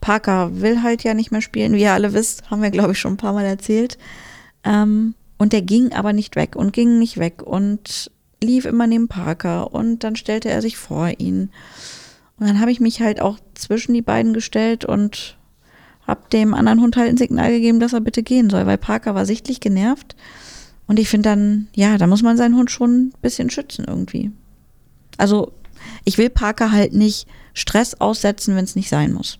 Parker 0.00 0.60
will 0.60 0.82
halt 0.82 1.02
ja 1.02 1.14
nicht 1.14 1.32
mehr 1.32 1.40
spielen, 1.40 1.72
wie 1.72 1.82
ihr 1.82 1.94
alle 1.94 2.12
wisst, 2.12 2.50
haben 2.50 2.62
wir 2.62 2.70
glaube 2.70 2.92
ich 2.92 2.98
schon 2.98 3.14
ein 3.14 3.18
paar 3.18 3.32
Mal 3.32 3.46
erzählt. 3.46 3.96
Ähm, 4.62 5.14
und 5.38 5.52
der 5.52 5.62
ging 5.62 5.92
aber 5.92 6.12
nicht 6.12 6.36
weg 6.36 6.56
und 6.56 6.72
ging 6.72 6.98
nicht 6.98 7.18
weg 7.18 7.42
und 7.42 8.10
lief 8.42 8.66
immer 8.66 8.86
neben 8.86 9.08
Parker 9.08 9.72
und 9.72 10.04
dann 10.04 10.14
stellte 10.16 10.50
er 10.50 10.60
sich 10.62 10.76
vor 10.76 11.08
ihn. 11.18 11.50
Und 12.38 12.48
dann 12.48 12.60
habe 12.60 12.70
ich 12.70 12.80
mich 12.80 13.00
halt 13.00 13.20
auch 13.20 13.38
zwischen 13.54 13.94
die 13.94 14.02
beiden 14.02 14.34
gestellt 14.34 14.84
und 14.84 15.38
hab 16.06 16.30
dem 16.30 16.54
anderen 16.54 16.80
Hund 16.80 16.96
halt 16.96 17.08
ein 17.08 17.16
Signal 17.16 17.50
gegeben, 17.50 17.80
dass 17.80 17.92
er 17.92 18.00
bitte 18.00 18.22
gehen 18.22 18.50
soll, 18.50 18.66
weil 18.66 18.78
Parker 18.78 19.14
war 19.14 19.26
sichtlich 19.26 19.60
genervt. 19.60 20.16
Und 20.86 20.98
ich 20.98 21.08
finde 21.08 21.30
dann, 21.30 21.68
ja, 21.74 21.96
da 21.96 22.06
muss 22.06 22.22
man 22.22 22.36
seinen 22.36 22.56
Hund 22.56 22.70
schon 22.70 23.06
ein 23.06 23.12
bisschen 23.22 23.48
schützen 23.50 23.86
irgendwie. 23.88 24.30
Also, 25.16 25.52
ich 26.04 26.18
will 26.18 26.28
Parker 26.28 26.72
halt 26.72 26.92
nicht 26.92 27.26
Stress 27.54 27.94
aussetzen, 28.00 28.56
wenn 28.56 28.64
es 28.64 28.76
nicht 28.76 28.90
sein 28.90 29.12
muss. 29.12 29.38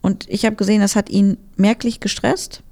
Und 0.00 0.26
ich 0.28 0.46
habe 0.46 0.56
gesehen, 0.56 0.80
das 0.80 0.96
hat 0.96 1.10
ihn 1.10 1.36
merklich 1.56 2.00
gestresst. 2.00 2.62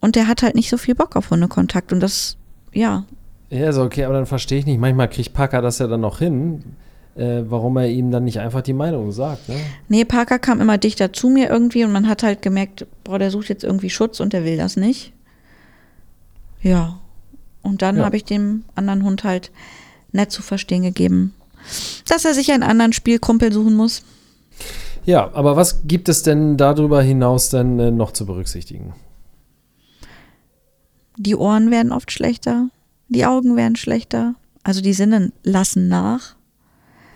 Und 0.00 0.16
der 0.16 0.28
hat 0.28 0.42
halt 0.42 0.54
nicht 0.54 0.68
so 0.68 0.76
viel 0.76 0.94
Bock 0.94 1.16
auf 1.16 1.30
Hundekontakt. 1.30 1.92
Und 1.92 2.00
das, 2.00 2.36
ja, 2.72 3.04
Ja, 3.48 3.70
ist 3.70 3.78
okay, 3.78 4.04
aber 4.04 4.14
dann 4.14 4.26
verstehe 4.26 4.58
ich 4.58 4.66
nicht. 4.66 4.80
Manchmal 4.80 5.08
kriegt 5.08 5.32
Parker 5.32 5.62
das 5.62 5.78
ja 5.78 5.86
dann 5.86 6.00
noch 6.00 6.18
hin, 6.18 6.62
äh, 7.16 7.42
warum 7.48 7.76
er 7.76 7.88
ihm 7.88 8.10
dann 8.10 8.24
nicht 8.24 8.40
einfach 8.40 8.62
die 8.62 8.72
Meinung 8.72 9.10
sagt. 9.12 9.48
Ne? 9.48 9.56
Nee, 9.88 10.04
Parker 10.04 10.38
kam 10.38 10.60
immer 10.60 10.78
dichter 10.78 11.12
zu 11.12 11.28
mir 11.28 11.48
irgendwie 11.50 11.84
und 11.84 11.92
man 11.92 12.08
hat 12.08 12.22
halt 12.22 12.42
gemerkt, 12.42 12.86
boah, 13.04 13.18
der 13.18 13.30
sucht 13.30 13.48
jetzt 13.48 13.64
irgendwie 13.64 13.90
Schutz 13.90 14.20
und 14.20 14.32
der 14.32 14.44
will 14.44 14.56
das 14.56 14.76
nicht. 14.76 15.12
Ja. 16.62 16.98
Und 17.62 17.82
dann 17.82 17.96
Ja. 17.98 18.04
habe 18.04 18.16
ich 18.16 18.24
dem 18.24 18.64
anderen 18.74 19.02
Hund 19.04 19.24
halt 19.24 19.50
nett 20.12 20.30
zu 20.30 20.42
verstehen 20.42 20.82
gegeben, 20.82 21.34
dass 22.08 22.24
er 22.24 22.32
sich 22.34 22.52
einen 22.52 22.62
anderen 22.62 22.92
Spielkumpel 22.92 23.52
suchen 23.52 23.74
muss. 23.74 24.02
Ja, 25.04 25.30
aber 25.34 25.56
was 25.56 25.86
gibt 25.86 26.08
es 26.08 26.22
denn 26.22 26.56
darüber 26.56 27.02
hinaus 27.02 27.50
denn 27.50 27.78
äh, 27.78 27.90
noch 27.90 28.12
zu 28.12 28.26
berücksichtigen? 28.26 28.94
Die 31.16 31.34
Ohren 31.36 31.70
werden 31.70 31.92
oft 31.92 32.12
schlechter, 32.12 32.68
die 33.08 33.24
Augen 33.26 33.56
werden 33.56 33.76
schlechter, 33.76 34.34
also 34.62 34.80
die 34.80 34.92
Sinne 34.92 35.32
lassen 35.42 35.88
nach. 35.88 36.35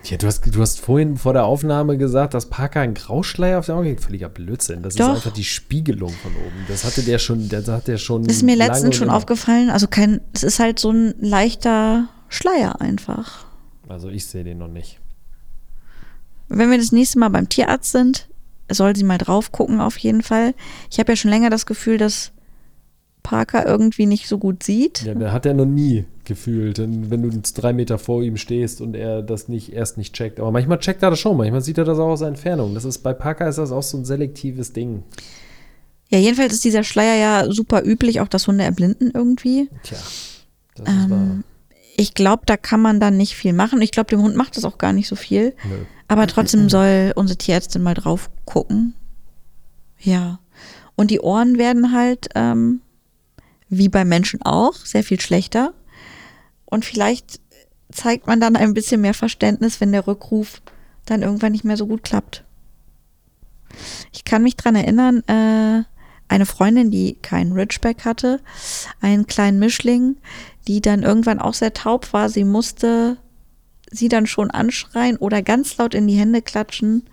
Ja, 0.03 0.17
du 0.17 0.27
hast, 0.27 0.43
du 0.53 0.61
hast 0.61 0.79
vorhin 0.79 1.17
vor 1.17 1.33
der 1.33 1.45
Aufnahme 1.45 1.97
gesagt, 1.97 2.33
dass 2.33 2.47
Parker 2.47 2.81
einen 2.81 2.95
Grauschleier 2.95 3.59
auf 3.59 3.67
der 3.67 3.75
Augen 3.75 3.91
hat. 3.91 4.01
Völliger 4.01 4.29
Blödsinn. 4.29 4.81
Das 4.81 4.95
Doch. 4.95 5.09
ist 5.09 5.15
einfach 5.15 5.33
die 5.33 5.43
Spiegelung 5.43 6.09
von 6.09 6.31
oben. 6.31 6.65
Das 6.67 6.83
hatte 6.83 7.03
der 7.03 7.19
schon, 7.19 7.49
das 7.49 7.67
hat 7.67 7.87
der 7.87 7.97
schon. 7.97 8.23
Das 8.23 8.37
ist 8.37 8.43
mir 8.43 8.55
letztens 8.55 8.95
schon 8.95 9.07
immer. 9.07 9.17
aufgefallen, 9.17 9.69
also 9.69 9.87
kein, 9.87 10.21
es 10.33 10.43
ist 10.43 10.59
halt 10.59 10.79
so 10.79 10.91
ein 10.91 11.13
leichter 11.19 12.09
Schleier 12.29 12.81
einfach. 12.81 13.45
Also 13.87 14.09
ich 14.09 14.25
sehe 14.25 14.43
den 14.43 14.57
noch 14.57 14.67
nicht. 14.67 14.99
Wenn 16.49 16.71
wir 16.71 16.77
das 16.77 16.91
nächste 16.91 17.19
Mal 17.19 17.29
beim 17.29 17.47
Tierarzt 17.47 17.91
sind, 17.91 18.27
soll 18.69 18.95
sie 18.95 19.03
mal 19.03 19.17
drauf 19.17 19.51
gucken 19.51 19.79
auf 19.81 19.97
jeden 19.97 20.21
Fall. 20.21 20.53
Ich 20.89 20.99
habe 20.99 21.11
ja 21.11 21.15
schon 21.15 21.31
länger 21.31 21.49
das 21.49 21.65
Gefühl, 21.65 21.97
dass 21.97 22.31
Parker 23.23 23.65
irgendwie 23.65 24.05
nicht 24.05 24.27
so 24.27 24.37
gut 24.37 24.63
sieht. 24.63 25.03
Ja, 25.03 25.13
der 25.13 25.31
hat 25.31 25.45
er 25.45 25.53
noch 25.53 25.65
nie 25.65 26.05
gefühlt. 26.31 26.79
Wenn 26.79 27.21
du 27.21 27.41
drei 27.53 27.73
Meter 27.73 27.99
vor 27.99 28.23
ihm 28.23 28.37
stehst 28.37 28.79
und 28.79 28.95
er 28.95 29.21
das 29.21 29.49
nicht 29.49 29.73
erst 29.73 29.97
nicht 29.97 30.13
checkt. 30.13 30.39
Aber 30.39 30.51
manchmal 30.51 30.79
checkt 30.79 31.03
er 31.03 31.09
das 31.09 31.19
schon. 31.19 31.35
Manchmal 31.35 31.61
sieht 31.61 31.77
er 31.77 31.83
das 31.83 31.99
auch 31.99 32.07
aus 32.07 32.19
der 32.19 32.29
Entfernung. 32.29 32.73
Das 32.73 32.85
ist 32.85 32.99
bei 32.99 33.13
Parker 33.13 33.49
ist 33.49 33.57
das 33.57 33.71
auch 33.71 33.83
so 33.83 33.97
ein 33.97 34.05
selektives 34.05 34.71
Ding. 34.71 35.03
Ja, 36.09 36.17
jedenfalls 36.17 36.53
ist 36.53 36.63
dieser 36.63 36.83
Schleier 36.83 37.15
ja 37.15 37.51
super 37.51 37.83
üblich, 37.85 38.21
auch 38.21 38.29
dass 38.29 38.47
Hunde 38.47 38.63
erblinden 38.63 39.11
irgendwie. 39.13 39.69
Tja, 39.83 39.97
das 40.75 40.87
ist 40.87 41.09
wahr. 41.09 41.19
Ähm, 41.19 41.43
ich 41.97 42.13
glaube, 42.13 42.43
da 42.45 42.57
kann 42.57 42.81
man 42.81 42.99
dann 42.99 43.17
nicht 43.17 43.35
viel 43.35 43.53
machen. 43.53 43.81
Ich 43.81 43.91
glaube, 43.91 44.09
dem 44.09 44.21
Hund 44.21 44.35
macht 44.35 44.55
das 44.57 44.65
auch 44.65 44.77
gar 44.77 44.93
nicht 44.93 45.07
so 45.07 45.15
viel. 45.15 45.53
Nö. 45.67 45.75
Aber 46.07 46.27
trotzdem 46.27 46.69
soll 46.69 47.11
unsere 47.15 47.37
Tierärztin 47.37 47.83
mal 47.83 47.93
drauf 47.93 48.29
gucken. 48.45 48.93
Ja. 49.99 50.39
Und 50.95 51.11
die 51.11 51.19
Ohren 51.19 51.57
werden 51.57 51.93
halt, 51.93 52.29
ähm, 52.35 52.81
wie 53.69 53.89
bei 53.89 54.03
Menschen 54.03 54.41
auch, 54.41 54.75
sehr 54.75 55.03
viel 55.03 55.19
schlechter. 55.19 55.73
Und 56.71 56.85
vielleicht 56.85 57.39
zeigt 57.91 58.25
man 58.25 58.39
dann 58.39 58.55
ein 58.55 58.73
bisschen 58.73 59.01
mehr 59.01 59.13
Verständnis, 59.13 59.79
wenn 59.79 59.91
der 59.91 60.07
Rückruf 60.07 60.61
dann 61.05 61.21
irgendwann 61.21 61.51
nicht 61.51 61.65
mehr 61.65 61.77
so 61.77 61.85
gut 61.85 62.03
klappt. 62.03 62.43
Ich 64.11 64.25
kann 64.25 64.41
mich 64.41 64.55
dran 64.55 64.75
erinnern, 64.75 65.23
äh, 65.27 65.83
eine 66.27 66.45
Freundin, 66.45 66.91
die 66.91 67.17
keinen 67.21 67.51
Ridgeback 67.51 68.05
hatte, 68.05 68.39
einen 69.01 69.27
kleinen 69.27 69.59
Mischling, 69.59 70.17
die 70.67 70.81
dann 70.81 71.03
irgendwann 71.03 71.39
auch 71.39 71.53
sehr 71.53 71.73
taub 71.73 72.13
war. 72.13 72.29
Sie 72.29 72.45
musste 72.45 73.17
sie 73.91 74.07
dann 74.07 74.25
schon 74.25 74.49
anschreien 74.49 75.17
oder 75.17 75.41
ganz 75.41 75.75
laut 75.77 75.93
in 75.93 76.07
die 76.07 76.15
Hände 76.15 76.41
klatschen, 76.41 77.03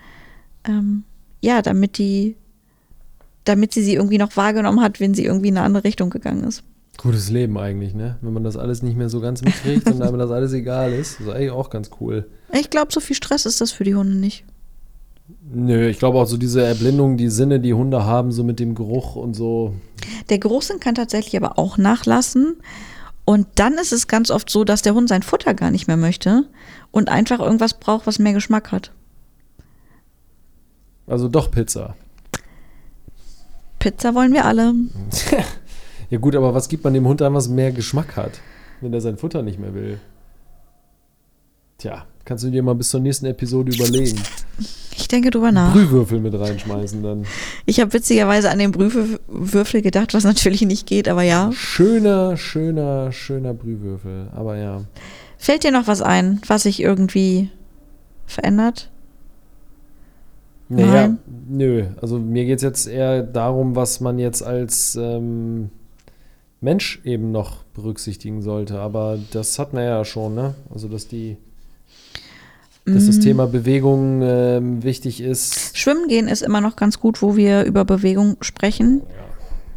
ähm, 0.65 1.03
ja, 1.41 1.63
damit 1.63 1.99
die, 1.99 2.37
damit 3.43 3.73
sie 3.73 3.83
sie 3.83 3.95
irgendwie 3.95 4.19
noch 4.19 4.37
wahrgenommen 4.37 4.81
hat, 4.81 5.01
wenn 5.01 5.15
sie 5.15 5.25
irgendwie 5.25 5.49
in 5.49 5.57
eine 5.57 5.67
andere 5.67 5.85
Richtung 5.85 6.11
gegangen 6.11 6.45
ist. 6.45 6.63
Gutes 6.99 7.31
Leben 7.31 7.57
eigentlich, 7.57 7.95
ne? 7.95 8.19
Wenn 8.23 8.33
man 8.33 8.43
das 8.43 8.57
alles 8.57 8.83
nicht 8.83 8.97
mehr 8.97 9.09
so 9.09 9.21
ganz 9.21 9.41
mitkriegt 9.41 9.87
und 9.87 10.03
einem 10.03 10.19
das 10.19 10.33
alles 10.33 10.53
egal 10.53 10.93
ist. 10.93 11.21
Das 11.21 11.29
ist 11.29 11.33
eigentlich 11.33 11.53
auch 11.53 11.71
ganz 11.71 11.91
cool. 12.01 12.29
Ich 12.53 12.71
glaube, 12.71 12.93
so 12.93 12.99
viel 12.99 13.15
Stress 13.15 13.47
ist 13.47 13.61
das 13.61 13.71
für 13.71 13.85
die 13.85 13.95
Hunde 13.95 14.17
nicht. 14.17 14.45
Nö, 15.51 15.89
ich 15.89 16.01
glaube 16.01 16.19
auch 16.19 16.27
so 16.27 16.37
diese 16.37 16.63
Erblindung, 16.65 17.17
die 17.17 17.29
Sinne, 17.29 17.61
die 17.61 17.73
Hunde 17.73 18.05
haben, 18.05 18.33
so 18.33 18.43
mit 18.43 18.59
dem 18.59 18.75
Geruch 18.75 19.15
und 19.15 19.35
so. 19.35 19.75
Der 20.29 20.39
Geruchssinn 20.39 20.81
kann 20.81 20.97
tatsächlich 20.97 21.37
aber 21.37 21.57
auch 21.57 21.79
nachlassen. 21.79 22.57
Und 23.25 23.47
dann 23.55 23.75
ist 23.75 23.93
es 23.93 24.09
ganz 24.09 24.31
oft 24.33 24.51
so, 24.51 24.65
dass 24.65 24.83
der 24.83 24.95
Hund 24.95 25.09
sein 25.09 25.23
Futter 25.23 25.55
gar 25.55 25.71
nicht 25.71 25.87
mehr 25.87 25.97
möchte 25.97 26.49
und 26.91 27.11
einfach 27.11 27.39
irgendwas 27.39 27.75
braucht, 27.75 28.07
was 28.09 28.19
mehr 28.19 28.33
Geschmack 28.33 28.73
hat. 28.73 28.91
Also 31.07 31.29
doch 31.29 31.51
Pizza. 31.51 31.95
Pizza 33.79 34.15
wollen 34.15 34.33
wir 34.33 34.45
alle. 34.47 34.75
Ja 36.11 36.19
gut, 36.19 36.35
aber 36.35 36.55
was 36.55 36.69
gibt 36.69 36.85
man 36.85 36.95
dem 36.95 37.07
Hund 37.07 37.21
an, 37.23 37.35
was 37.35 37.49
mehr 37.49 37.73
Geschmack 37.73 38.17
hat, 38.17 38.41
wenn 38.81 38.93
er 38.93 39.01
sein 39.01 39.19
Futter 39.19 39.43
nicht 39.43 39.59
mehr 39.59 39.75
will? 39.75 40.01
Tja, 41.77 42.07
kannst 42.25 42.45
du 42.45 42.51
dir 42.51 42.63
mal 42.63 42.75
bis 42.75 42.91
zur 42.91 43.01
nächsten 43.01 43.27
Episode 43.27 43.73
überlegen. 43.73 44.19
Ich 44.97 45.07
denke 45.07 45.31
drüber 45.31 45.53
nach. 45.53 45.73
Brühwürfel 45.73 46.19
mit 46.19 46.35
reinschmeißen 46.35 47.03
dann. 47.03 47.25
Ich 47.67 47.79
habe 47.79 47.93
witzigerweise 47.93 48.51
an 48.51 48.59
den 48.59 48.73
Brühwürfel 48.73 49.81
gedacht, 49.81 50.13
was 50.13 50.25
natürlich 50.25 50.63
nicht 50.63 50.87
geht, 50.87 51.09
aber 51.09 51.23
ja. 51.23 51.53
Schöner, 51.53 52.37
schöner, 52.37 53.13
schöner 53.13 53.55
Brühwürfel. 53.55 54.29
Aber 54.35 54.57
ja. 54.57 54.83
Fällt 55.37 55.63
dir 55.63 55.71
noch 55.71 55.87
was 55.87 56.03
ein, 56.03 56.41
was 56.47 56.65
sich 56.65 56.81
irgendwie 56.81 57.51
verändert? 58.27 58.91
Naja, 60.69 61.09
Nein. 61.09 61.19
nö. 61.49 61.87
Also 62.03 62.19
mir 62.19 62.45
geht 62.45 62.57
es 62.57 62.63
jetzt 62.63 62.89
eher 62.89 63.23
darum, 63.23 63.77
was 63.77 64.01
man 64.01 64.19
jetzt 64.19 64.43
als 64.43 64.97
ähm, 64.97 65.71
Mensch 66.61 67.01
eben 67.05 67.31
noch 67.31 67.65
berücksichtigen 67.75 68.43
sollte. 68.43 68.81
Aber 68.81 69.19
das 69.31 69.59
hat 69.59 69.73
man 69.73 69.85
ja 69.85 70.05
schon, 70.05 70.35
ne? 70.35 70.55
Also 70.73 70.89
dass 70.89 71.09
die 71.09 71.37
dass 72.95 73.07
das 73.07 73.19
Mm. 73.19 73.21
Thema 73.21 73.47
Bewegung 73.47 74.23
ähm, 74.23 74.83
wichtig 74.83 75.21
ist. 75.21 75.77
Schwimmen 75.77 76.09
gehen 76.09 76.27
ist 76.27 76.43
immer 76.43 76.61
noch 76.61 76.77
ganz 76.77 76.99
gut, 77.01 77.23
wo 77.23 77.37
wir 77.37 77.65
über 77.65 77.85
Bewegung 77.85 78.37
sprechen. 78.41 79.03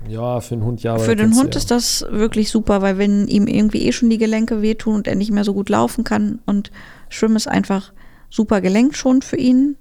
Ja, 0.08 0.40
für 0.40 0.56
einen 0.56 0.64
Hund 0.64 0.82
ja. 0.82 0.98
Für 0.98 1.16
den 1.16 1.36
Hund 1.36 1.54
ja. 1.54 1.60
ist 1.60 1.72
das 1.72 2.06
wirklich 2.10 2.50
super, 2.50 2.82
weil 2.82 2.98
wenn 2.98 3.28
ihm 3.28 3.48
irgendwie 3.48 3.86
eh 3.86 3.92
schon 3.92 4.10
die 4.10 4.18
Gelenke 4.18 4.62
wehtun 4.62 4.96
und 4.96 5.08
er 5.08 5.16
nicht 5.16 5.32
mehr 5.32 5.44
so 5.44 5.54
gut 5.54 5.70
laufen 5.70 6.04
kann 6.04 6.40
und 6.46 6.72
Schwimmen 7.10 7.36
ist 7.36 7.48
einfach 7.48 7.92
super 8.30 8.62
gelenkschonend 8.62 9.24
für 9.24 9.38
ihn. 9.38 9.76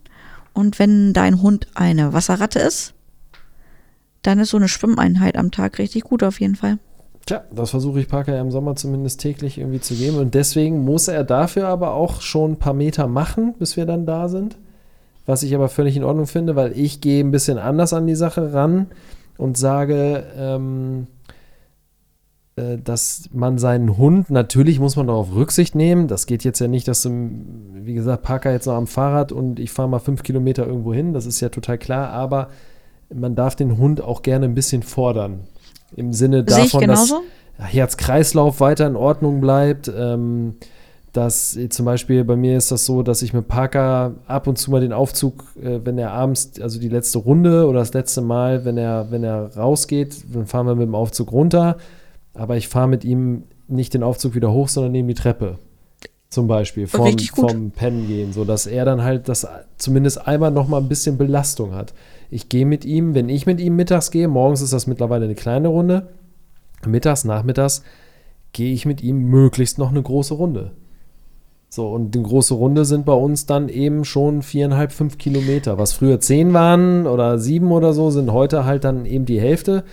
Und 0.53 0.79
wenn 0.79 1.13
dein 1.13 1.41
Hund 1.41 1.69
eine 1.75 2.13
Wasserratte 2.13 2.59
ist, 2.59 2.93
dann 4.23 4.41
ist 4.41 4.51
so 4.51 4.57
eine 4.57 4.69
Schwimmeinheit 4.69 5.37
am 5.37 5.51
Tag 5.51 5.79
richtig 5.79 6.03
gut 6.03 6.23
auf 6.23 6.41
jeden 6.41 6.57
Fall. 6.57 6.79
Tja, 7.27 7.45
das 7.55 7.71
versuche 7.71 8.01
ich 8.01 8.09
Parker 8.09 8.35
ja 8.35 8.41
im 8.41 8.51
Sommer 8.51 8.77
zumindest 8.77 9.21
täglich 9.21 9.59
irgendwie 9.59 9.81
zu 9.81 9.95
geben. 9.95 10.19
Und 10.19 10.35
deswegen 10.35 10.85
muss 10.85 11.09
er 11.09 11.25
dafür 11.25 11.69
aber 11.69 11.95
auch 11.95 12.21
schon 12.21 12.53
ein 12.53 12.59
paar 12.59 12.75
Meter 12.75 13.07
machen, 13.07 13.55
bis 13.59 13.77
wir 13.77 13.87
dann 13.87 14.07
da 14.07 14.29
sind. 14.29 14.57
Was 15.27 15.43
ich 15.43 15.55
aber 15.55 15.69
völlig 15.69 15.97
in 15.97 16.05
Ordnung 16.05 16.27
finde, 16.27 16.57
weil 16.57 16.77
ich 16.77 17.01
gehe 17.01 17.23
ein 17.23 17.31
bisschen 17.31 17.59
anders 17.59 17.93
an 17.93 18.07
die 18.07 18.15
Sache 18.15 18.53
ran 18.53 18.87
und 19.37 19.57
sage, 19.57 20.25
ähm, 20.37 21.07
äh, 22.57 22.79
dass 22.79 23.29
man 23.33 23.59
seinen 23.59 23.97
Hund, 23.97 24.31
natürlich 24.31 24.81
muss 24.81 24.97
man 24.97 25.07
darauf 25.07 25.35
Rücksicht 25.35 25.75
nehmen. 25.75 26.09
Das 26.09 26.27
geht 26.27 26.45
jetzt 26.45 26.59
ja 26.59 26.69
nicht, 26.69 26.89
dass 26.89 27.03
du, 27.03 27.31
wie 27.75 27.95
gesagt, 27.95 28.23
Parker 28.23 28.53
jetzt 28.53 28.67
noch 28.67 28.75
am 28.75 28.87
Fahrrad 28.87 29.33
und 29.33 29.61
ich 29.61 29.71
fahre 29.71 29.89
mal 29.89 29.99
fünf 29.99 30.23
Kilometer 30.23 30.67
irgendwo 30.67 30.93
hin. 30.93 31.13
Das 31.13 31.27
ist 31.27 31.41
ja 31.41 31.49
total 31.49 31.79
klar. 31.79 32.11
Aber 32.11 32.49
man 33.13 33.35
darf 33.35 33.57
den 33.57 33.79
Hund 33.79 34.01
auch 34.01 34.23
gerne 34.23 34.47
ein 34.47 34.55
bisschen 34.55 34.83
fordern. 34.83 35.41
Im 35.97 36.13
Sinne 36.13 36.45
davon, 36.45 36.87
dass? 36.87 37.13
Herz-Kreislauf 37.59 38.61
weiter 38.61 38.87
in 38.87 38.97
Ordnung 38.97 39.41
bleibt. 39.41 39.91
Ähm, 39.95 40.55
dass 41.13 41.59
zum 41.71 41.87
Beispiel 41.87 42.25
bei 42.25 42.37
mir 42.37 42.57
ist 42.57 42.71
das 42.71 42.87
so, 42.87 43.03
dass 43.03 43.23
ich 43.23 43.33
mit 43.33 43.49
Parker 43.49 44.15
ab 44.27 44.47
und 44.47 44.59
zu 44.59 44.71
mal 44.71 44.81
den 44.81 44.93
Aufzug, 44.93 45.45
äh, 45.61 45.81
wenn 45.83 45.99
er 45.99 46.13
abends, 46.13 46.53
also 46.61 46.79
die 46.79 46.89
letzte 46.89 47.19
Runde 47.19 47.67
oder 47.67 47.81
das 47.81 47.93
letzte 47.93 48.21
Mal, 48.21 48.65
wenn 48.65 48.77
er, 48.77 49.11
wenn 49.11 49.25
er 49.25 49.57
rausgeht, 49.57 50.25
dann 50.33 50.47
fahren 50.47 50.67
wir 50.67 50.77
mit 50.77 50.87
dem 50.87 50.95
Aufzug 50.95 51.33
runter. 51.33 51.79
Aber 52.35 52.57
ich 52.57 52.69
fahre 52.69 52.89
mit 52.89 53.05
ihm 53.05 53.45
nicht 53.67 53.93
den 53.95 54.03
Aufzug 54.03 54.35
wieder 54.35 54.53
hoch, 54.53 54.69
sondern 54.69 54.93
neben 54.93 55.09
die 55.09 55.15
Treppe. 55.15 55.59
Zum 56.31 56.47
Beispiel 56.47 56.87
vom, 56.87 57.19
vom 57.19 57.73
Pennen 57.73 58.07
gehen, 58.07 58.33
sodass 58.33 58.67
er 58.67 58.85
dann 58.85 59.03
halt 59.03 59.29
das 59.29 59.49
zumindest 59.79 60.29
einmal 60.29 60.53
noch 60.53 60.69
mal 60.69 60.79
ein 60.79 60.89
bisschen 60.89 61.19
Belastung 61.19 61.75
hat. 61.75 61.93
Ich 62.31 62.49
gehe 62.49 62.65
mit 62.67 62.85
ihm, 62.85 63.15
wenn 63.15 63.29
ich 63.29 63.47
mit 63.47 63.61
ihm 63.61 63.75
mittags 63.75 64.13
gehe, 64.13 64.29
morgens 64.29 64.63
ist 64.63 64.73
das 64.73 64.87
mittlerweile 64.87 65.25
eine 65.25 65.35
kleine 65.35 65.69
Runde, 65.69 66.09
mittags, 66.87 67.25
nachmittags 67.25 67.83
gehe 68.53 68.73
ich 68.73 68.87
mit 68.87 69.03
ihm 69.03 69.25
möglichst 69.25 69.79
noch 69.79 69.91
eine 69.91 70.03
große 70.03 70.35
Runde. 70.35 70.73
So, 71.69 71.89
und 71.89 72.17
eine 72.17 72.25
große 72.25 72.55
Runde 72.55 72.85
sind 72.85 73.07
bei 73.07 73.13
uns 73.13 73.47
dann 73.47 73.69
eben 73.69 74.05
schon 74.05 74.43
viereinhalb, 74.43 74.91
fünf 74.91 75.19
Kilometer. 75.19 75.79
Was 75.79 75.93
früher 75.93 76.19
zehn 76.19 76.53
waren 76.53 77.07
oder 77.07 77.39
sieben 77.39 77.71
oder 77.71 77.93
so, 77.93 78.11
sind 78.11 78.33
heute 78.33 78.65
halt 78.65 78.83
dann 78.83 79.07
eben 79.07 79.25
die 79.25 79.41
Hälfte. 79.41 79.85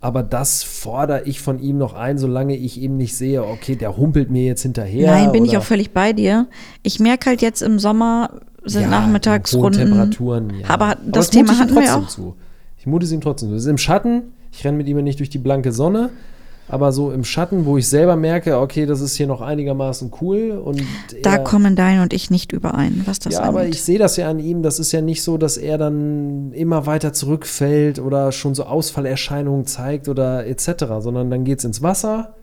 Aber 0.00 0.22
das 0.22 0.62
fordere 0.62 1.22
ich 1.24 1.40
von 1.40 1.58
ihm 1.58 1.76
noch 1.76 1.94
ein, 1.94 2.18
solange 2.18 2.56
ich 2.56 2.80
eben 2.80 2.96
nicht 2.96 3.16
sehe, 3.16 3.44
okay, 3.44 3.74
der 3.74 3.96
humpelt 3.96 4.30
mir 4.30 4.44
jetzt 4.44 4.62
hinterher. 4.62 5.10
Nein, 5.10 5.32
bin 5.32 5.44
ich 5.44 5.56
auch 5.56 5.64
völlig 5.64 5.90
bei 5.90 6.12
dir. 6.12 6.46
Ich 6.84 7.00
merke 7.00 7.30
halt 7.30 7.42
jetzt 7.42 7.62
im 7.62 7.80
Sommer 7.80 8.30
sind 8.64 8.82
Ja, 8.82 8.88
Nachmittagsrunden. 8.88 9.88
Temperaturen, 9.88 10.50
ja. 10.60 10.68
Aber 10.68 10.96
das 11.04 11.30
ich 11.30 11.36
mute 11.36 11.46
Thema 11.46 11.58
hatten 11.58 11.74
wir 11.74 11.82
trotzdem 11.82 12.04
auch. 12.04 12.08
Zu. 12.08 12.36
Ich 12.76 12.86
mute 12.86 13.06
es 13.06 13.12
ihm 13.12 13.20
trotzdem 13.20 13.48
zu. 13.48 13.54
Es 13.56 13.62
ist 13.62 13.68
im 13.68 13.78
Schatten. 13.78 14.34
Ich 14.52 14.64
renne 14.64 14.76
mit 14.76 14.86
ihm 14.88 15.02
nicht 15.02 15.18
durch 15.18 15.30
die 15.30 15.38
blanke 15.38 15.72
Sonne. 15.72 16.10
Aber 16.68 16.92
so 16.92 17.10
im 17.10 17.24
Schatten, 17.24 17.64
wo 17.64 17.78
ich 17.78 17.88
selber 17.88 18.16
merke, 18.16 18.58
okay, 18.58 18.84
das 18.84 19.00
ist 19.00 19.16
hier 19.16 19.26
noch 19.26 19.40
einigermaßen 19.40 20.12
cool. 20.20 20.50
Und 20.62 20.82
Da 21.22 21.38
kommen 21.38 21.76
Dein 21.76 22.00
und 22.00 22.12
ich 22.12 22.30
nicht 22.30 22.52
überein, 22.52 23.02
was 23.06 23.18
das 23.18 23.34
ja, 23.34 23.42
aber 23.42 23.66
ich 23.66 23.82
sehe 23.82 23.98
das 23.98 24.16
ja 24.16 24.28
an 24.28 24.38
ihm. 24.38 24.62
Das 24.62 24.78
ist 24.78 24.92
ja 24.92 25.00
nicht 25.00 25.22
so, 25.22 25.38
dass 25.38 25.56
er 25.56 25.78
dann 25.78 26.52
immer 26.52 26.86
weiter 26.86 27.12
zurückfällt 27.12 27.98
oder 27.98 28.32
schon 28.32 28.54
so 28.54 28.64
Ausfallerscheinungen 28.64 29.66
zeigt 29.66 30.08
oder 30.08 30.46
etc., 30.46 30.84
sondern 31.00 31.30
dann 31.30 31.44
geht 31.44 31.60
es 31.60 31.64
ins 31.64 31.82
Wasser. 31.82 32.34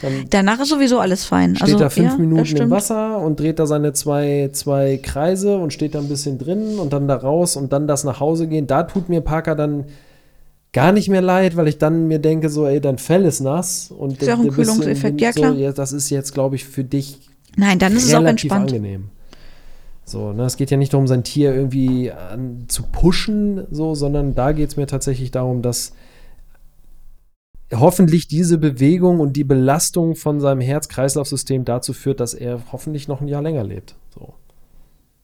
Dann 0.00 0.24
Danach 0.30 0.60
ist 0.60 0.70
sowieso 0.70 1.00
alles 1.00 1.24
fein. 1.24 1.56
steht 1.56 1.74
also, 1.74 1.84
er 1.84 1.90
fünf 1.90 2.12
ja, 2.12 2.18
Minuten 2.18 2.56
im. 2.56 2.70
Wasser 2.70 3.18
und 3.18 3.38
dreht 3.38 3.58
da 3.58 3.66
seine 3.66 3.92
zwei, 3.92 4.50
zwei 4.52 4.98
Kreise 5.02 5.58
und 5.58 5.72
steht 5.72 5.94
da 5.94 5.98
ein 5.98 6.08
bisschen 6.08 6.38
drin 6.38 6.78
und 6.78 6.92
dann 6.92 7.08
da 7.08 7.16
raus 7.16 7.56
und 7.56 7.72
dann 7.72 7.86
das 7.86 8.04
nach 8.04 8.20
Hause 8.20 8.46
gehen. 8.46 8.66
Da 8.66 8.84
tut 8.84 9.08
mir 9.08 9.20
Parker 9.20 9.54
dann 9.54 9.84
gar 10.72 10.92
nicht 10.92 11.08
mehr 11.08 11.20
leid, 11.22 11.56
weil 11.56 11.68
ich 11.68 11.78
dann 11.78 12.08
mir 12.08 12.18
denke, 12.18 12.48
so, 12.48 12.66
ey, 12.66 12.80
dein 12.80 12.98
Fell 12.98 13.24
ist 13.24 13.40
nass. 13.40 13.90
Und 13.90 14.20
Ist 14.20 14.26
ja 14.26 14.34
auch 14.34 14.38
ein 14.38 14.44
der- 14.46 14.54
der 14.54 14.64
Kühlungseffekt, 14.64 15.20
ja, 15.20 15.32
so, 15.32 15.40
klar. 15.40 15.52
ja, 15.54 15.72
das 15.72 15.92
ist 15.92 16.08
jetzt, 16.10 16.32
glaube 16.32 16.56
ich, 16.56 16.64
für 16.64 16.84
dich 16.84 17.28
Nein, 17.56 17.78
dann 17.78 17.94
ist 17.94 18.04
es 18.04 18.14
auch 18.14 18.24
entspannt. 18.24 18.70
angenehm. 18.72 19.08
So, 20.04 20.32
ne, 20.32 20.44
es 20.44 20.56
geht 20.56 20.70
ja 20.70 20.76
nicht 20.76 20.92
darum, 20.94 21.06
sein 21.06 21.22
Tier 21.24 21.54
irgendwie 21.54 22.10
an, 22.10 22.64
zu 22.68 22.82
pushen, 22.84 23.66
so, 23.70 23.94
sondern 23.94 24.34
da 24.34 24.52
geht 24.52 24.70
es 24.70 24.76
mir 24.76 24.86
tatsächlich 24.86 25.30
darum, 25.30 25.62
dass 25.62 25.92
hoffentlich 27.74 28.28
diese 28.28 28.58
Bewegung 28.58 29.20
und 29.20 29.34
die 29.34 29.44
Belastung 29.44 30.14
von 30.14 30.40
seinem 30.40 30.60
Herz-Kreislauf-System 30.60 31.64
dazu 31.64 31.92
führt, 31.92 32.20
dass 32.20 32.34
er 32.34 32.60
hoffentlich 32.72 33.08
noch 33.08 33.20
ein 33.20 33.28
Jahr 33.28 33.42
länger 33.42 33.64
lebt. 33.64 33.94
So. 34.14 34.34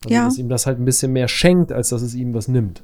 Also, 0.05 0.15
Ja. 0.15 0.25
dass 0.27 0.39
ihm 0.39 0.49
das 0.49 0.65
halt 0.67 0.79
ein 0.79 0.85
bisschen 0.85 1.13
mehr 1.13 1.29
schenkt, 1.29 1.73
als 1.73 1.89
dass 1.91 2.01
es 2.03 2.15
ihm 2.15 2.33
was 2.33 2.49
nimmt. 2.49 2.83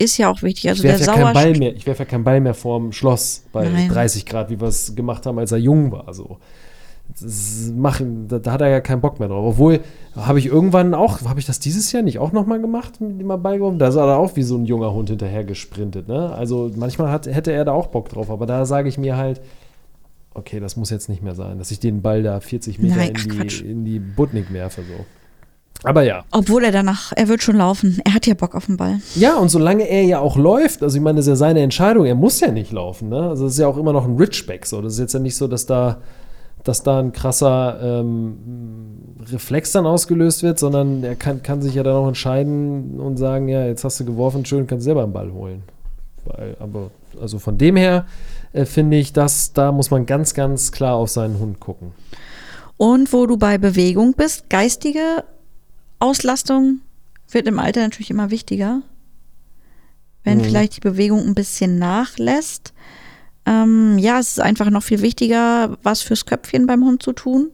Ist 0.00 0.16
ja 0.16 0.30
auch 0.30 0.40
wichtig. 0.40 0.70
Also 0.70 0.82
ich 0.82 0.88
werfe 0.88 1.04
ja 1.04 1.12
keinen 1.12 1.34
Ball 1.34 1.58
mehr, 1.58 1.76
ich 1.76 1.86
werfe 1.86 2.04
ja 2.04 2.08
keinen 2.08 2.24
Ball 2.24 2.40
mehr 2.40 2.54
vorm 2.54 2.90
Schloss 2.90 3.44
bei 3.52 3.68
Nein. 3.68 3.90
30 3.90 4.24
Grad, 4.24 4.48
wie 4.48 4.58
wir 4.58 4.68
es 4.68 4.94
gemacht 4.94 5.26
haben, 5.26 5.38
als 5.38 5.52
er 5.52 5.58
jung 5.58 5.92
war. 5.92 6.14
So. 6.14 6.38
Machen, 7.76 8.26
da, 8.26 8.38
da 8.38 8.52
hat 8.52 8.62
er 8.62 8.68
ja 8.68 8.80
keinen 8.80 9.02
Bock 9.02 9.20
mehr 9.20 9.28
drauf. 9.28 9.44
Obwohl, 9.44 9.80
habe 10.16 10.38
ich 10.38 10.46
irgendwann 10.46 10.94
auch, 10.94 11.20
habe 11.24 11.38
ich 11.38 11.44
das 11.44 11.58
dieses 11.58 11.92
Jahr 11.92 12.02
nicht 12.02 12.18
auch 12.18 12.32
nochmal 12.32 12.62
gemacht, 12.62 12.98
mit 13.02 13.20
ihm 13.20 13.26
mal 13.26 13.36
Ball 13.36 13.58
geworfen? 13.58 13.78
Da 13.78 13.88
ist 13.88 13.96
er 13.96 14.16
auch 14.16 14.36
wie 14.36 14.42
so 14.42 14.56
ein 14.56 14.64
junger 14.64 14.90
Hund 14.94 15.10
hinterher 15.10 15.44
gesprintet. 15.44 16.08
Ne? 16.08 16.32
Also 16.32 16.70
manchmal 16.74 17.10
hat, 17.10 17.26
hätte 17.26 17.52
er 17.52 17.66
da 17.66 17.72
auch 17.72 17.88
Bock 17.88 18.08
drauf, 18.08 18.30
aber 18.30 18.46
da 18.46 18.64
sage 18.64 18.88
ich 18.88 18.96
mir 18.96 19.18
halt, 19.18 19.42
okay, 20.32 20.60
das 20.60 20.76
muss 20.76 20.88
jetzt 20.88 21.10
nicht 21.10 21.22
mehr 21.22 21.34
sein, 21.34 21.58
dass 21.58 21.70
ich 21.72 21.78
den 21.78 22.00
Ball 22.00 22.22
da 22.22 22.40
40 22.40 22.78
Meter 22.78 22.96
Nein, 22.96 23.12
in, 23.16 23.48
die, 23.48 23.70
in 23.70 23.84
die 23.84 23.98
Butnik 23.98 24.50
werfe. 24.50 24.80
So. 24.80 25.04
Aber 25.82 26.02
ja. 26.02 26.24
Obwohl 26.30 26.64
er 26.64 26.72
danach, 26.72 27.12
er 27.16 27.28
wird 27.28 27.42
schon 27.42 27.56
laufen. 27.56 28.00
Er 28.04 28.14
hat 28.14 28.26
ja 28.26 28.34
Bock 28.34 28.54
auf 28.54 28.66
den 28.66 28.76
Ball. 28.76 29.00
Ja, 29.14 29.36
und 29.36 29.48
solange 29.48 29.88
er 29.88 30.02
ja 30.02 30.18
auch 30.18 30.36
läuft, 30.36 30.82
also 30.82 30.96
ich 30.96 31.02
meine, 31.02 31.16
das 31.16 31.26
ist 31.26 31.30
ja 31.30 31.36
seine 31.36 31.60
Entscheidung, 31.60 32.04
er 32.04 32.14
muss 32.14 32.40
ja 32.40 32.50
nicht 32.50 32.72
laufen, 32.72 33.08
ne? 33.08 33.30
Also 33.30 33.44
das 33.44 33.54
ist 33.54 33.58
ja 33.58 33.66
auch 33.66 33.78
immer 33.78 33.92
noch 33.92 34.04
ein 34.04 34.16
Ridgeback, 34.16 34.66
so. 34.66 34.82
Das 34.82 34.94
ist 34.94 34.98
jetzt 34.98 35.14
ja 35.14 35.20
nicht 35.20 35.36
so, 35.36 35.48
dass 35.48 35.64
da, 35.64 35.98
dass 36.64 36.82
da 36.82 36.98
ein 36.98 37.12
krasser 37.12 37.78
ähm, 37.82 38.36
Reflex 39.30 39.72
dann 39.72 39.86
ausgelöst 39.86 40.42
wird, 40.42 40.58
sondern 40.58 41.02
er 41.02 41.16
kann, 41.16 41.42
kann 41.42 41.62
sich 41.62 41.74
ja 41.74 41.82
dann 41.82 41.94
auch 41.94 42.08
entscheiden 42.08 43.00
und 43.00 43.16
sagen, 43.16 43.48
ja, 43.48 43.64
jetzt 43.64 43.84
hast 43.84 44.00
du 44.00 44.04
geworfen, 44.04 44.44
schön, 44.44 44.66
kannst 44.66 44.84
selber 44.84 45.02
einen 45.02 45.12
Ball 45.12 45.32
holen. 45.32 45.62
Weil, 46.26 46.56
aber, 46.60 46.90
also 47.20 47.38
von 47.38 47.56
dem 47.56 47.76
her 47.76 48.04
äh, 48.52 48.66
finde 48.66 48.98
ich, 48.98 49.14
dass 49.14 49.54
da 49.54 49.72
muss 49.72 49.90
man 49.90 50.04
ganz, 50.04 50.34
ganz 50.34 50.72
klar 50.72 50.96
auf 50.96 51.08
seinen 51.08 51.38
Hund 51.38 51.58
gucken. 51.60 51.92
Und 52.76 53.12
wo 53.12 53.26
du 53.26 53.36
bei 53.36 53.58
Bewegung 53.58 54.14
bist, 54.14 54.48
geistige 54.48 55.24
Auslastung 56.00 56.80
wird 57.30 57.46
im 57.46 57.58
Alter 57.58 57.80
natürlich 57.82 58.10
immer 58.10 58.30
wichtiger. 58.30 58.82
Wenn 60.24 60.38
Mhm. 60.38 60.44
vielleicht 60.44 60.76
die 60.76 60.80
Bewegung 60.80 61.24
ein 61.26 61.34
bisschen 61.34 61.78
nachlässt, 61.78 62.72
Ähm, 63.46 63.96
ja, 63.98 64.18
es 64.20 64.32
ist 64.32 64.40
einfach 64.40 64.68
noch 64.68 64.82
viel 64.82 65.00
wichtiger, 65.00 65.78
was 65.82 66.02
fürs 66.02 66.26
Köpfchen 66.26 66.66
beim 66.66 66.84
Hund 66.84 67.02
zu 67.02 67.12
tun. 67.12 67.50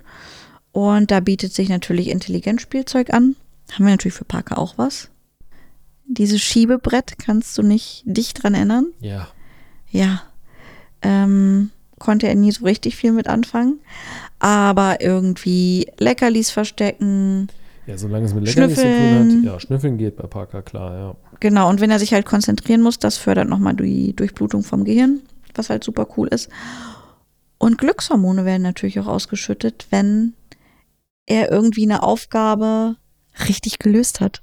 Und 0.72 1.12
da 1.12 1.20
bietet 1.20 1.54
sich 1.54 1.68
natürlich 1.68 2.08
Intelligenzspielzeug 2.08 3.14
an. 3.14 3.36
Haben 3.72 3.84
wir 3.84 3.92
natürlich 3.92 4.14
für 4.14 4.24
Parker 4.24 4.58
auch 4.58 4.76
was. 4.78 5.10
Dieses 6.06 6.42
Schiebebrett, 6.42 7.18
kannst 7.18 7.56
du 7.56 7.62
nicht 7.62 8.02
dich 8.04 8.34
dran 8.34 8.54
erinnern? 8.54 8.86
Ja. 9.00 9.28
Ja. 9.88 10.22
Ähm, 11.02 11.70
konnte 12.00 12.26
er 12.26 12.34
nie 12.34 12.50
so 12.50 12.64
richtig 12.64 12.96
viel 12.96 13.12
mit 13.12 13.28
anfangen. 13.28 13.78
Aber 14.40 15.00
irgendwie 15.00 15.86
Leckerlis 15.98 16.50
verstecken. 16.50 17.48
Ja, 17.86 17.96
solange 17.96 18.26
es 18.26 18.34
mit 18.34 18.44
Leckerlis 18.44 18.76
zu 18.76 18.82
tun 18.82 19.14
hat. 19.14 19.44
Ja, 19.44 19.60
Schnüffeln 19.60 19.96
geht 19.96 20.16
bei 20.16 20.26
Parker, 20.26 20.62
klar, 20.62 20.94
ja. 20.98 21.16
Genau, 21.40 21.68
und 21.68 21.80
wenn 21.80 21.90
er 21.90 21.98
sich 21.98 22.12
halt 22.12 22.26
konzentrieren 22.26 22.82
muss, 22.82 22.98
das 22.98 23.16
fördert 23.16 23.48
nochmal 23.48 23.74
die 23.74 24.14
Durchblutung 24.14 24.62
vom 24.64 24.84
Gehirn, 24.84 25.20
was 25.54 25.70
halt 25.70 25.84
super 25.84 26.06
cool 26.16 26.28
ist. 26.28 26.48
Und 27.58 27.78
Glückshormone 27.78 28.44
werden 28.44 28.62
natürlich 28.62 28.98
auch 29.00 29.06
ausgeschüttet, 29.06 29.86
wenn 29.90 30.34
er 31.26 31.50
irgendwie 31.50 31.84
eine 31.84 32.02
Aufgabe 32.02 32.96
richtig 33.48 33.78
gelöst 33.78 34.20
hat. 34.20 34.42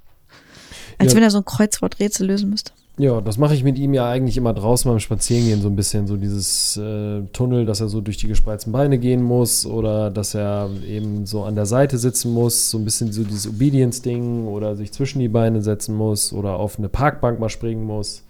Als 0.98 1.12
Ja. 1.12 1.18
wenn 1.18 1.24
er 1.24 1.32
so 1.32 1.40
ein 1.40 1.46
Kreuzworträtsel 1.46 2.28
lösen 2.28 2.50
müsste. 2.50 2.72
Ja, 3.00 3.22
das 3.22 3.40
mache 3.40 3.56
ich 3.56 3.64
mit 3.64 3.80
ihm 3.80 3.96
ja 3.96 4.08
eigentlich 4.08 4.38
immer 4.38 4.54
draußen 4.54 4.90
beim 4.90 5.00
Spazierengehen 5.00 5.64
so 5.64 5.68
ein 5.68 5.76
bisschen, 5.76 6.06
so 6.06 6.16
dieses 6.16 6.78
äh, 6.78 7.24
Tunnel, 7.34 7.66
dass 7.66 7.82
er 7.82 7.90
so 7.90 8.02
durch 8.02 8.18
die 8.18 8.28
gespreizten 8.28 8.72
Beine 8.72 9.00
gehen 9.00 9.24
muss 9.24 9.66
oder 9.66 10.12
dass 10.12 10.36
er 10.36 10.70
eben 10.88 11.26
so 11.26 11.44
an 11.44 11.56
der 11.56 11.66
Seite 11.66 11.98
sitzen 11.98 12.32
muss, 12.32 12.70
so 12.70 12.78
ein 12.78 12.86
bisschen 12.86 13.12
so 13.12 13.24
dieses 13.24 13.48
Obedience-Ding 13.48 14.46
oder 14.46 14.76
sich 14.76 14.92
zwischen 14.92 15.18
die 15.20 15.28
Beine 15.28 15.64
setzen 15.64 15.96
muss 15.96 16.34
oder 16.34 16.60
auf 16.60 16.78
eine 16.78 16.88
Parkbank 16.88 17.40
mal 17.40 17.50
springen 17.50 17.84
muss. 17.84 18.22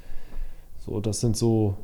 So, 0.85 1.01
das 1.01 1.19
sind 1.19 1.35
so 1.35 1.75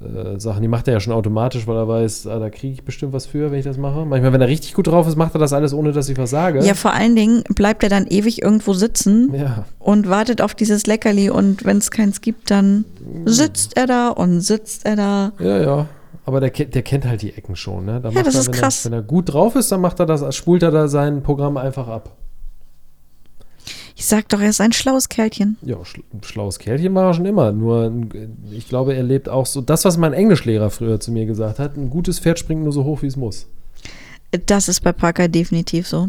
äh, 0.00 0.38
Sachen, 0.40 0.62
die 0.62 0.68
macht 0.68 0.88
er 0.88 0.94
ja 0.94 1.00
schon 1.00 1.12
automatisch, 1.12 1.66
weil 1.66 1.76
er 1.76 1.88
weiß, 1.88 2.26
ah, 2.26 2.38
da 2.38 2.50
kriege 2.50 2.74
ich 2.74 2.84
bestimmt 2.84 3.12
was 3.12 3.26
für, 3.26 3.50
wenn 3.50 3.58
ich 3.58 3.64
das 3.64 3.76
mache. 3.78 4.04
Manchmal, 4.04 4.32
wenn 4.32 4.40
er 4.40 4.48
richtig 4.48 4.74
gut 4.74 4.86
drauf 4.86 5.06
ist, 5.08 5.16
macht 5.16 5.34
er 5.34 5.38
das 5.38 5.52
alles, 5.52 5.72
ohne 5.74 5.92
dass 5.92 6.08
ich 6.08 6.18
was 6.18 6.30
sage. 6.30 6.64
Ja, 6.64 6.74
vor 6.74 6.92
allen 6.92 7.14
Dingen 7.16 7.42
bleibt 7.54 7.82
er 7.82 7.88
dann 7.88 8.06
ewig 8.06 8.42
irgendwo 8.42 8.72
sitzen 8.72 9.32
ja. 9.34 9.64
und 9.78 10.08
wartet 10.08 10.40
auf 10.42 10.54
dieses 10.54 10.86
Leckerli 10.86 11.30
und 11.30 11.64
wenn 11.64 11.78
es 11.78 11.90
keins 11.90 12.20
gibt, 12.20 12.50
dann 12.50 12.84
sitzt 13.24 13.76
er 13.76 13.86
da 13.86 14.08
und 14.08 14.40
sitzt 14.40 14.84
er 14.86 14.96
da. 14.96 15.32
Ja, 15.38 15.58
ja. 15.58 15.86
Aber 16.24 16.38
der, 16.38 16.50
kennt- 16.50 16.74
der 16.74 16.82
kennt 16.82 17.04
halt 17.04 17.22
die 17.22 17.32
Ecken 17.36 17.56
schon, 17.56 17.84
ne? 17.84 18.00
Da 18.00 18.08
Ja, 18.10 18.14
macht 18.14 18.26
das 18.28 18.34
er, 18.36 18.40
ist 18.42 18.46
wenn 18.48 18.54
krass. 18.54 18.84
Er, 18.84 18.92
wenn 18.92 18.98
er 18.98 19.02
gut 19.02 19.32
drauf 19.32 19.56
ist, 19.56 19.72
dann 19.72 19.80
macht 19.80 19.98
er 19.98 20.06
das, 20.06 20.34
spult 20.36 20.62
er 20.62 20.70
da 20.70 20.86
sein 20.86 21.22
Programm 21.24 21.56
einfach 21.56 21.88
ab. 21.88 22.10
Ich 23.94 24.06
sag 24.06 24.28
doch, 24.30 24.40
er 24.40 24.48
ist 24.50 24.60
ein 24.60 24.72
schlaues 24.72 25.08
Kerlchen. 25.08 25.56
Ja, 25.62 25.76
schlaues 26.22 26.58
Kerlchen 26.58 26.94
war 26.94 27.08
er 27.08 27.14
schon 27.14 27.26
immer. 27.26 27.52
Nur, 27.52 27.92
ich 28.50 28.68
glaube, 28.68 28.94
er 28.94 29.02
lebt 29.02 29.28
auch 29.28 29.46
so. 29.46 29.60
Das, 29.60 29.84
was 29.84 29.96
mein 29.98 30.12
Englischlehrer 30.12 30.70
früher 30.70 30.98
zu 31.00 31.12
mir 31.12 31.26
gesagt 31.26 31.58
hat: 31.58 31.76
ein 31.76 31.90
gutes 31.90 32.18
Pferd 32.18 32.38
springt 32.38 32.62
nur 32.62 32.72
so 32.72 32.84
hoch, 32.84 33.02
wie 33.02 33.06
es 33.06 33.16
muss. 33.16 33.46
Das 34.46 34.68
ist 34.68 34.80
bei 34.80 34.92
Parker 34.92 35.28
definitiv 35.28 35.86
so. 35.86 36.08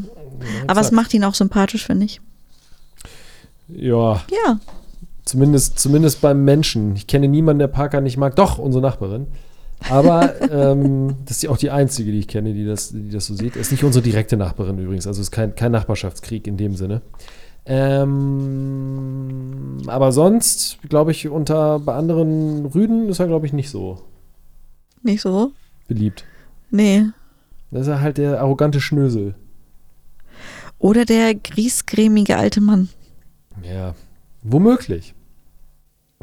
Aber 0.67 0.81
es 0.81 0.91
macht 0.91 1.13
ihn 1.13 1.23
auch 1.25 1.35
sympathisch, 1.35 1.85
finde 1.85 2.05
ich. 2.05 2.21
Ja, 3.67 4.21
Ja. 4.31 4.59
zumindest, 5.25 5.79
zumindest 5.79 6.21
beim 6.21 6.43
Menschen. 6.43 6.95
Ich 6.95 7.07
kenne 7.07 7.27
niemanden, 7.27 7.59
der 7.59 7.67
Parker 7.67 8.01
nicht 8.01 8.17
mag. 8.17 8.35
Doch, 8.35 8.57
unsere 8.57 8.81
Nachbarin. 8.81 9.27
Aber 9.89 10.33
ähm, 10.51 11.15
das 11.25 11.37
ist 11.37 11.43
ja 11.43 11.49
auch 11.49 11.57
die 11.57 11.71
einzige, 11.71 12.11
die 12.11 12.19
ich 12.19 12.27
kenne, 12.27 12.53
die 12.53 12.65
das, 12.65 12.89
die 12.91 13.09
das 13.09 13.25
so 13.25 13.33
sieht. 13.35 13.55
Ist 13.55 13.71
nicht 13.71 13.83
unsere 13.83 14.03
direkte 14.03 14.37
Nachbarin 14.37 14.77
übrigens. 14.79 15.07
Also 15.07 15.21
ist 15.21 15.31
kein, 15.31 15.55
kein 15.55 15.71
Nachbarschaftskrieg 15.71 16.47
in 16.47 16.57
dem 16.57 16.75
Sinne. 16.75 17.01
Ähm, 17.65 19.77
aber 19.87 20.11
sonst, 20.11 20.77
glaube 20.89 21.11
ich, 21.11 21.29
unter 21.29 21.79
bei 21.79 21.95
anderen 21.95 22.65
Rüden 22.65 23.07
ist 23.09 23.19
er, 23.19 23.27
glaube 23.27 23.45
ich, 23.45 23.53
nicht 23.53 23.69
so 23.69 24.01
Nicht 25.01 25.21
so? 25.21 25.51
beliebt. 25.87 26.25
Nee. 26.71 27.05
Das 27.71 27.83
ist 27.83 27.87
er 27.87 28.01
halt 28.01 28.17
der 28.17 28.39
arrogante 28.41 28.81
Schnösel. 28.81 29.35
Oder 30.79 31.05
der 31.05 31.35
griesgrämige 31.35 32.37
alte 32.37 32.59
Mann. 32.61 32.89
Ja, 33.63 33.95
womöglich. 34.41 35.13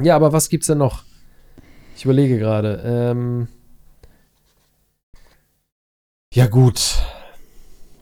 Ja, 0.01 0.15
aber 0.15 0.33
was 0.33 0.49
gibt's 0.49 0.67
denn 0.67 0.77
noch? 0.77 1.03
Ich 1.95 2.05
überlege 2.05 2.37
gerade. 2.37 2.81
Ähm 2.85 3.47
ja, 6.33 6.47
gut. 6.47 6.97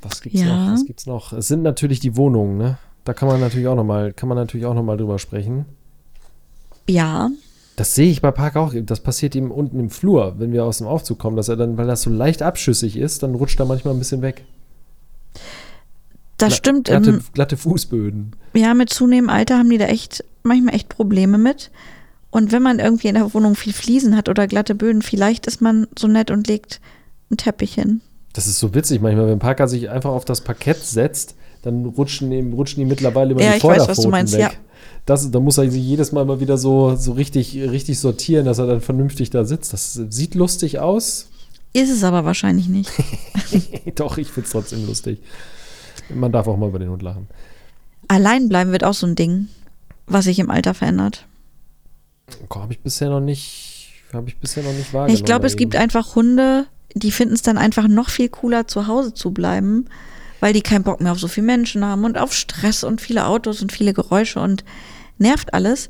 Was 0.01 0.21
gibt's 0.21 0.41
Ja. 0.41 0.65
noch? 0.65 0.73
Was 0.73 0.85
gibt's 0.85 1.05
noch? 1.05 1.33
Es 1.33 1.47
sind 1.47 1.61
natürlich 1.63 1.99
die 1.99 2.15
Wohnungen, 2.15 2.57
ne? 2.57 2.77
Da 3.09 3.13
kann 3.15 3.27
man 3.27 3.39
natürlich 3.39 3.67
auch 3.67 3.73
noch 3.75 3.83
mal, 3.83 4.13
kann 4.13 4.29
man 4.29 4.37
natürlich 4.37 4.67
auch 4.67 4.75
noch 4.75 4.83
mal 4.83 4.95
drüber 4.95 5.17
sprechen. 5.17 5.65
Ja. 6.87 7.31
Das 7.75 7.95
sehe 7.95 8.11
ich 8.11 8.21
bei 8.21 8.29
Park 8.29 8.55
auch. 8.55 8.71
Das 8.83 8.99
passiert 8.99 9.33
ihm 9.33 9.49
unten 9.49 9.79
im 9.79 9.89
Flur, 9.89 10.35
wenn 10.37 10.51
wir 10.51 10.63
aus 10.63 10.77
dem 10.77 10.85
Aufzug 10.85 11.17
kommen, 11.17 11.35
dass 11.35 11.49
er 11.49 11.55
dann, 11.55 11.75
weil 11.75 11.87
das 11.87 12.03
so 12.03 12.11
leicht 12.11 12.43
abschüssig 12.43 12.97
ist, 12.97 13.23
dann 13.23 13.33
rutscht 13.33 13.59
er 13.59 13.65
manchmal 13.65 13.95
ein 13.95 13.97
bisschen 13.99 14.21
weg. 14.21 14.45
Das 16.37 16.49
Gla- 16.53 16.55
stimmt. 16.57 16.85
Glatte, 16.85 17.09
ähm, 17.09 17.23
glatte 17.33 17.57
Fußböden. 17.57 18.35
ja, 18.53 18.75
mit 18.75 18.91
zunehmendem 18.91 19.35
Alter 19.35 19.57
haben 19.57 19.71
die 19.71 19.79
da 19.79 19.85
echt 19.85 20.23
manchmal 20.43 20.75
echt 20.75 20.89
Probleme 20.89 21.39
mit. 21.39 21.71
Und 22.29 22.51
wenn 22.51 22.61
man 22.61 22.77
irgendwie 22.77 23.07
in 23.07 23.15
der 23.15 23.33
Wohnung 23.33 23.55
viel 23.55 23.73
Fliesen 23.73 24.15
hat 24.15 24.29
oder 24.29 24.45
glatte 24.45 24.75
Böden, 24.75 25.01
vielleicht 25.01 25.47
ist 25.47 25.61
man 25.61 25.87
so 25.97 26.07
nett 26.07 26.29
und 26.29 26.47
legt 26.47 26.79
einen 27.31 27.37
Teppich 27.37 27.73
hin. 27.73 28.01
Das 28.33 28.45
ist 28.45 28.59
so 28.59 28.75
witzig 28.75 29.01
manchmal, 29.01 29.27
wenn 29.29 29.39
Parker 29.39 29.67
sich 29.67 29.89
einfach 29.89 30.11
auf 30.11 30.25
das 30.25 30.41
Parkett 30.41 30.77
setzt, 30.85 31.33
dann 31.61 31.85
rutschen, 31.85 32.29
die- 32.31 32.39
rutschen 32.55 32.79
die 32.81 32.85
mittlerweile 32.85 33.31
über 33.31 33.41
Ja, 33.41 33.51
die 33.51 33.57
ich 33.57 33.63
weiß, 33.63 33.77
Vorderpfoten 33.77 33.97
was 33.97 34.03
du 34.03 34.09
meinst, 34.09 34.33
weg. 34.33 34.39
ja. 34.41 34.51
Das, 35.05 35.29
da 35.31 35.39
muss 35.39 35.57
er 35.57 35.69
sich 35.71 35.83
jedes 35.83 36.11
Mal 36.11 36.23
mal 36.25 36.39
wieder 36.39 36.57
so, 36.57 36.95
so 36.95 37.13
richtig, 37.13 37.55
richtig 37.57 37.99
sortieren, 37.99 38.45
dass 38.45 38.59
er 38.59 38.67
dann 38.67 38.81
vernünftig 38.81 39.29
da 39.29 39.43
sitzt. 39.43 39.73
Das 39.73 39.93
sieht 39.93 40.35
lustig 40.35 40.79
aus. 40.79 41.29
Ist 41.73 41.89
es 41.89 42.03
aber 42.03 42.25
wahrscheinlich 42.25 42.67
nicht. 42.69 42.91
Doch, 43.95 44.17
ich 44.17 44.27
finde 44.29 44.45
es 44.45 44.51
trotzdem 44.51 44.85
lustig. 44.87 45.19
Man 46.13 46.31
darf 46.31 46.47
auch 46.47 46.57
mal 46.57 46.69
über 46.69 46.79
den 46.79 46.89
Hund 46.89 47.01
lachen. 47.01 47.27
Allein 48.07 48.49
bleiben 48.49 48.71
wird 48.71 48.83
auch 48.83 48.93
so 48.93 49.05
ein 49.07 49.15
Ding, 49.15 49.47
was 50.07 50.25
sich 50.25 50.39
im 50.39 50.49
Alter 50.49 50.73
verändert. 50.73 51.25
Habe 52.53 52.73
ich 52.73 52.79
bisher 52.79 53.09
noch 53.09 53.19
nicht, 53.19 53.89
habe 54.13 54.29
ich 54.29 54.37
bisher 54.37 54.63
noch 54.63 54.71
nicht 54.73 54.93
wahrgenommen. 54.93 55.15
Ich 55.15 55.25
glaube, 55.25 55.47
es 55.47 55.55
gibt 55.55 55.73
ihm. 55.73 55.79
einfach 55.81 56.15
Hunde, 56.15 56.65
die 56.93 57.11
finden 57.11 57.33
es 57.33 57.41
dann 57.41 57.57
einfach 57.57 57.87
noch 57.87 58.09
viel 58.09 58.29
cooler, 58.29 58.67
zu 58.67 58.87
Hause 58.87 59.13
zu 59.13 59.31
bleiben, 59.31 59.85
weil 60.39 60.53
die 60.53 60.61
keinen 60.61 60.83
Bock 60.83 61.01
mehr 61.01 61.11
auf 61.11 61.19
so 61.19 61.27
viele 61.27 61.47
Menschen 61.47 61.85
haben 61.85 62.05
und 62.05 62.17
auf 62.17 62.33
Stress 62.33 62.83
und 62.83 63.01
viele 63.01 63.25
Autos 63.25 63.61
und 63.61 63.71
viele 63.71 63.93
Geräusche 63.93 64.39
und 64.39 64.63
nervt 65.17 65.53
alles. 65.53 65.89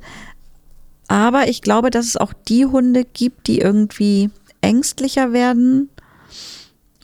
Aber 1.07 1.47
ich 1.47 1.61
glaube, 1.61 1.89
dass 1.89 2.05
es 2.05 2.17
auch 2.17 2.33
die 2.33 2.65
Hunde 2.65 3.03
gibt, 3.03 3.47
die 3.47 3.59
irgendwie 3.59 4.29
ängstlicher 4.61 5.33
werden 5.33 5.89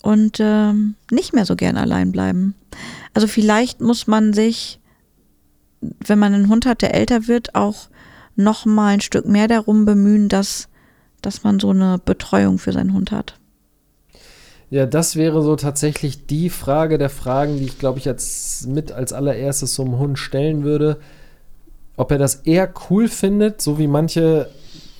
und 0.02 0.38
ähm, 0.40 0.96
nicht 1.10 1.34
mehr 1.34 1.46
so 1.46 1.56
gern 1.56 1.78
allein 1.78 2.12
bleiben. 2.12 2.54
Also 3.14 3.28
vielleicht 3.28 3.82
muss 3.82 4.06
man 4.06 4.34
sich, 4.34 4.80
wenn 5.82 6.20
man 6.20 6.34
einen 6.34 6.50
Hund 6.50 6.66
hat, 6.66 6.82
der 6.82 6.94
älter 6.94 7.28
wird, 7.28 7.56
auch 7.56 7.90
noch 8.36 8.66
mal 8.66 8.94
ein 8.94 9.02
Stück 9.02 9.26
mehr 9.26 9.48
darum 9.48 9.86
bemühen, 9.86 10.30
dass, 10.30 10.68
dass 11.22 11.44
man 11.44 11.60
so 11.60 11.72
eine 11.72 11.98
Betreuung 11.98 12.60
für 12.60 12.74
seinen 12.74 12.94
Hund 12.94 13.12
hat. 13.12 13.40
Ja, 14.70 14.86
das 14.86 15.16
wäre 15.16 15.42
so 15.42 15.56
tatsächlich 15.56 16.26
die 16.26 16.50
Frage 16.50 16.98
der 16.98 17.10
Fragen, 17.10 17.58
die 17.58 17.66
ich, 17.66 17.78
glaube 17.78 18.00
ich, 18.00 18.08
als 18.08 18.66
mit 18.68 18.92
als 18.92 19.14
allererstes 19.14 19.76
so 19.76 19.84
einem 19.84 20.00
Hund 20.00 20.20
stellen 20.20 20.64
würde. 20.64 20.98
Ob 21.98 22.12
er 22.12 22.18
das 22.18 22.36
eher 22.36 22.74
cool 22.90 23.08
findet, 23.08 23.62
so 23.62 23.78
wie 23.78 23.88
manche, 23.88 24.50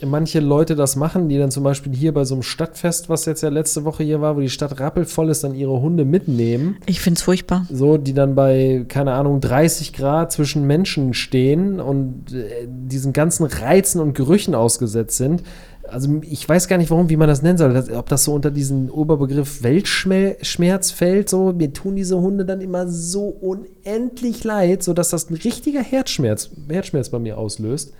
manche 0.02 0.40
Leute 0.40 0.76
das 0.76 0.96
machen, 0.96 1.28
die 1.28 1.38
dann 1.38 1.52
zum 1.52 1.64
Beispiel 1.64 1.94
hier 1.94 2.14
bei 2.14 2.24
so 2.24 2.36
einem 2.36 2.44
Stadtfest, 2.44 3.10
was 3.10 3.26
jetzt 3.26 3.42
ja 3.42 3.50
letzte 3.50 3.84
Woche 3.84 4.04
hier 4.04 4.22
war, 4.22 4.38
wo 4.38 4.40
die 4.40 4.50
Stadt 4.50 4.80
rappelvoll 4.80 5.30
ist, 5.30 5.44
dann 5.44 5.56
ihre 5.56 5.82
Hunde 5.82 6.06
mitnehmen. 6.06 6.78
Ich 6.86 7.02
find's 7.02 7.24
furchtbar. 7.24 7.66
So, 7.70 7.98
die 7.98 8.14
dann 8.14 8.36
bei, 8.36 8.86
keine 8.88 9.14
Ahnung, 9.14 9.42
30 9.42 9.92
Grad 9.92 10.32
zwischen 10.32 10.66
Menschen 10.68 11.14
stehen 11.14 11.82
und 11.82 12.34
äh, 12.34 12.68
diesen 12.68 13.12
ganzen 13.12 13.46
Reizen 13.46 14.00
und 14.00 14.14
Gerüchen 14.14 14.56
ausgesetzt 14.56 15.18
sind. 15.18 15.44
Also 15.90 16.22
ich 16.22 16.48
weiß 16.48 16.68
gar 16.68 16.78
nicht, 16.78 16.90
warum, 16.92 17.10
wie 17.10 17.18
man 17.18 17.28
das 17.28 17.42
nennen 17.42 17.58
soll. 17.58 17.74
Das, 17.74 17.90
ob 17.92 18.10
das 18.10 18.24
so 18.24 18.34
unter 18.34 18.52
diesen 18.52 18.90
Oberbegriff 18.90 19.64
Weltschmerz 19.64 20.92
fällt. 20.92 21.30
So, 21.30 21.54
mir 21.54 21.74
tun 21.74 21.96
diese 21.96 22.20
Hunde 22.20 22.46
dann 22.46 22.62
immer 22.62 22.88
so 22.88 23.28
unendlich 23.28 24.44
leid, 24.44 24.84
sodass 24.84 25.10
das 25.10 25.30
ein 25.30 25.36
richtiger 25.36 25.82
Herzschmerz, 25.82 26.50
Herzschmerz 26.68 27.10
bei 27.10 27.20
mir 27.20 27.38
auslöst. 27.38 27.94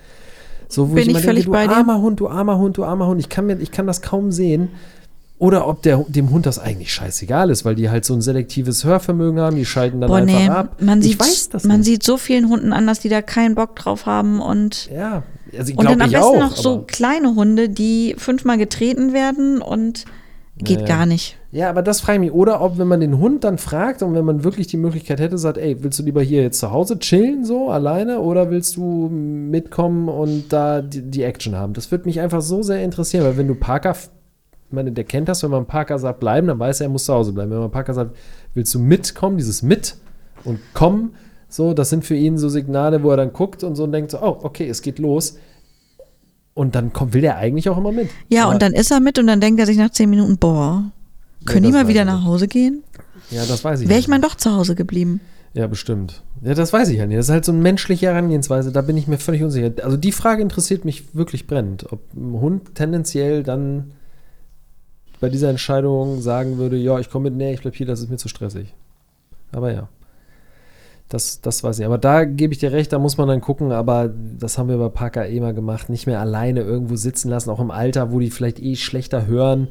So, 0.68 0.90
wo 0.90 0.96
Bin 0.96 1.04
ich 1.04 1.10
immer 1.10 1.20
völlig 1.20 1.46
denke, 1.46 1.52
bei 1.58 1.64
du 1.68 1.70
dir. 1.74 1.78
armer 1.78 2.02
Hund, 2.02 2.20
du 2.20 2.28
armer 2.28 2.58
Hund, 2.58 2.78
du 2.78 2.84
armer 2.84 3.08
Hund. 3.08 3.20
Ich 3.20 3.30
kann, 3.30 3.46
mir, 3.46 3.60
ich 3.60 3.72
kann 3.72 3.88
das 3.88 4.02
kaum 4.02 4.32
sehen. 4.32 4.70
Oder 5.38 5.68
ob 5.68 5.82
der, 5.82 6.06
dem 6.08 6.30
Hund 6.30 6.46
das 6.46 6.60
eigentlich 6.60 6.94
scheißegal 6.94 7.50
ist, 7.50 7.66
weil 7.66 7.76
die 7.76 7.90
halt 7.90 8.06
so 8.06 8.14
ein 8.14 8.22
selektives 8.22 8.86
Hörvermögen 8.86 9.40
haben, 9.42 9.58
die 9.58 9.66
schalten 9.66 10.00
dann 10.00 10.10
Boah, 10.10 10.18
einfach 10.18 10.34
nee, 10.40 10.48
ab. 10.50 10.78
man 10.82 11.00
ich 11.02 11.08
sieht, 11.08 11.20
weiß 11.20 11.50
das 11.50 11.64
man 11.66 11.78
nicht. 11.80 11.86
sieht 11.88 12.04
so 12.04 12.16
vielen 12.16 12.48
Hunden 12.50 12.72
an, 12.72 12.88
dass 12.88 13.02
die 13.02 13.10
da 13.10 13.22
keinen 13.22 13.54
Bock 13.56 13.76
drauf 13.76 14.06
haben 14.06 14.40
und, 14.42 14.90
ja, 14.96 15.24
also 15.58 15.74
ich 15.74 15.78
und 15.78 15.86
dann 15.90 16.02
am 16.02 16.10
besten 16.10 16.24
auch. 16.24 16.40
noch 16.40 16.56
so 16.56 16.84
kleine 16.88 17.36
Hunde, 17.36 17.68
die 17.68 18.16
fünfmal 18.18 18.58
getreten 18.58 19.12
werden 19.12 19.62
und 19.62 20.06
geht 20.58 20.80
Nee. 20.82 20.86
gar 20.86 21.06
nicht. 21.06 21.38
Ja, 21.52 21.70
aber 21.70 21.82
das 21.82 22.00
frage 22.00 22.16
ich 22.16 22.20
mich. 22.22 22.32
Oder 22.32 22.62
ob, 22.62 22.78
wenn 22.78 22.88
man 22.88 23.02
den 23.02 23.18
Hund 23.20 23.44
dann 23.44 23.58
fragt 23.58 24.02
und 24.04 24.14
wenn 24.14 24.24
man 24.24 24.46
wirklich 24.46 24.68
die 24.68 24.78
Möglichkeit 24.78 25.20
hätte, 25.20 25.38
sagt, 25.38 25.58
ey, 25.58 25.84
willst 25.84 26.00
du 26.00 26.04
lieber 26.04 26.22
hier 26.22 26.42
jetzt 26.44 26.60
zu 26.60 26.72
Hause 26.72 26.98
chillen, 27.00 27.44
so 27.44 27.70
alleine, 27.70 28.22
oder 28.22 28.50
willst 28.52 28.78
du 28.78 29.10
mitkommen 29.10 30.08
und 30.08 30.46
da 30.54 30.82
die, 30.82 31.02
die 31.02 31.24
Action 31.24 31.56
haben? 31.56 31.74
Das 31.74 31.92
würde 31.92 32.06
mich 32.06 32.22
einfach 32.22 32.42
so 32.42 32.64
sehr 32.64 32.82
interessieren, 32.84 33.26
weil 33.26 33.36
wenn 33.36 33.50
du 33.50 33.56
Parker 33.56 33.96
ich 34.68 34.74
meine, 34.74 34.92
der 34.92 35.04
kennt 35.04 35.30
das, 35.30 35.44
wenn 35.44 35.52
man 35.52 35.66
Parker 35.66 36.00
sagt, 36.00 36.20
bleiben, 36.20 36.48
dann 36.48 36.60
weiß 36.60 36.82
er, 36.82 36.88
er 36.88 36.90
muss 36.90 37.06
zu 37.06 37.14
Hause 37.14 37.34
bleiben. 37.34 37.52
Wenn 37.52 37.60
man 37.60 37.72
Parker 37.72 37.94
sagt, 37.94 38.16
willst 38.54 38.74
du 38.74 38.80
mitkommen, 38.80 39.38
dieses 39.38 39.62
mit 39.62 39.96
und 40.44 40.60
kommen, 40.74 41.14
so, 41.48 41.74
das 41.74 41.90
sind 41.90 42.04
für 42.04 42.16
ihn 42.16 42.38
so 42.38 42.50
Signale, 42.50 43.04
wo 43.04 43.12
er 43.12 43.18
dann 43.18 43.32
guckt 43.32 43.64
und 43.64 43.76
so 43.76 43.84
und 43.84 43.92
denkt 43.92 44.12
so, 44.12 44.22
oh, 44.22 44.40
okay, 44.42 44.68
es 44.68 44.82
geht 44.82 45.00
los. 45.00 45.38
Und 46.54 46.76
dann 46.76 46.94
kommt, 46.94 47.14
will 47.14 47.24
er 47.24 47.38
eigentlich 47.38 47.70
auch 47.70 47.78
immer 47.78 47.92
mit. 47.92 48.10
Ja, 48.30 48.46
Aber- 48.46 48.54
und 48.54 48.62
dann 48.62 48.74
ist 48.74 48.92
er 48.92 49.00
mit 49.00 49.20
und 49.20 49.28
dann 49.28 49.40
denkt 49.40 49.60
er 49.60 49.66
sich 49.66 49.78
nach 49.78 49.92
zehn 49.92 50.10
Minuten, 50.10 50.38
boah, 50.38 50.84
können 51.46 51.64
das 51.64 51.72
die 51.72 51.78
mal 51.78 51.88
wieder 51.88 52.06
nach. 52.06 52.24
Hause 52.26 52.48
gehen? 52.48 52.84
Ja, 53.30 53.46
das 53.46 53.64
weiß 53.64 53.82
ich 53.82 53.90
Wäre 53.90 54.00
ich 54.00 54.08
mal 54.08 54.20
doch 54.20 54.36
zu 54.36 54.52
Hause 54.52 54.76
geblieben. 54.76 55.22
Ja, 55.54 55.68
bestimmt. 55.68 56.24
Ja, 56.42 56.54
das 56.54 56.74
weiß 56.74 56.90
ich 56.90 56.98
ja 56.98 57.06
nicht. 57.06 57.18
Das 57.18 57.28
ist 57.28 57.32
halt 57.32 57.46
so 57.46 57.52
eine 57.54 57.62
menschliche 57.62 58.08
Herangehensweise, 58.08 58.72
da 58.72 58.82
bin 58.82 58.98
ich 58.98 59.08
mir 59.08 59.18
völlig 59.18 59.42
unsicher. 59.44 59.72
Also 59.84 59.96
die 59.96 60.12
Frage 60.12 60.42
interessiert 60.42 60.84
mich 60.84 61.16
wirklich 61.16 61.48
brennend, 61.48 61.92
ob 61.92 62.02
ein 62.14 62.34
Hund 62.42 62.76
tendenziell 62.76 63.44
dann 63.44 63.92
bei 65.20 65.30
dieser 65.30 65.50
Entscheidung 65.50 66.22
sagen 66.22 66.58
würde, 66.58 66.78
ja, 66.78 67.00
ich 67.00 67.10
komme 67.10 67.30
mit, 67.30 67.38
nee, 67.38 67.54
ich 67.54 67.62
bleib 67.62 67.76
hier, 67.76 67.86
das 67.86 68.02
ist 68.02 68.10
mir 68.10 68.18
zu 68.18 68.28
stressig. 68.28 68.74
Aber 69.52 69.72
ja. 69.72 69.88
Das, 71.08 71.40
das 71.40 71.64
weiß 71.64 71.80
ich. 71.80 71.86
Aber 71.86 72.00
da 72.00 72.26
gebe 72.26 72.52
ich 72.52 72.60
dir 72.60 72.72
recht, 72.72 72.92
da 72.92 72.98
muss 72.98 73.18
man 73.18 73.28
dann 73.28 73.40
gucken, 73.40 73.72
aber 73.72 74.12
das 74.40 74.58
haben 74.58 74.70
wir 74.70 74.78
bei 74.78 74.90
Parker 74.90 75.30
eh 75.30 75.40
mal 75.40 75.54
gemacht. 75.54 75.90
Nicht 75.90 76.08
mehr 76.08 76.20
alleine 76.20 76.62
irgendwo 76.62 76.96
sitzen 76.96 77.30
lassen, 77.30 77.52
auch 77.52 77.60
im 77.60 77.70
Alter, 77.70 78.12
wo 78.12 78.20
die 78.20 78.32
vielleicht 78.32 78.60
eh 78.60 78.76
schlechter 78.76 79.28
hören, 79.28 79.68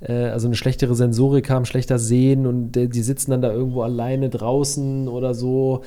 äh, 0.00 0.28
also 0.28 0.48
eine 0.48 0.56
schlechtere 0.56 0.94
Sensorik 0.94 1.50
haben, 1.50 1.66
schlechter 1.66 1.98
sehen 1.98 2.46
und 2.46 2.72
die 2.72 3.02
sitzen 3.02 3.30
dann 3.30 3.42
da 3.42 3.52
irgendwo 3.52 3.82
alleine 3.82 4.30
draußen 4.30 5.06
oder 5.06 5.34
so 5.34 5.82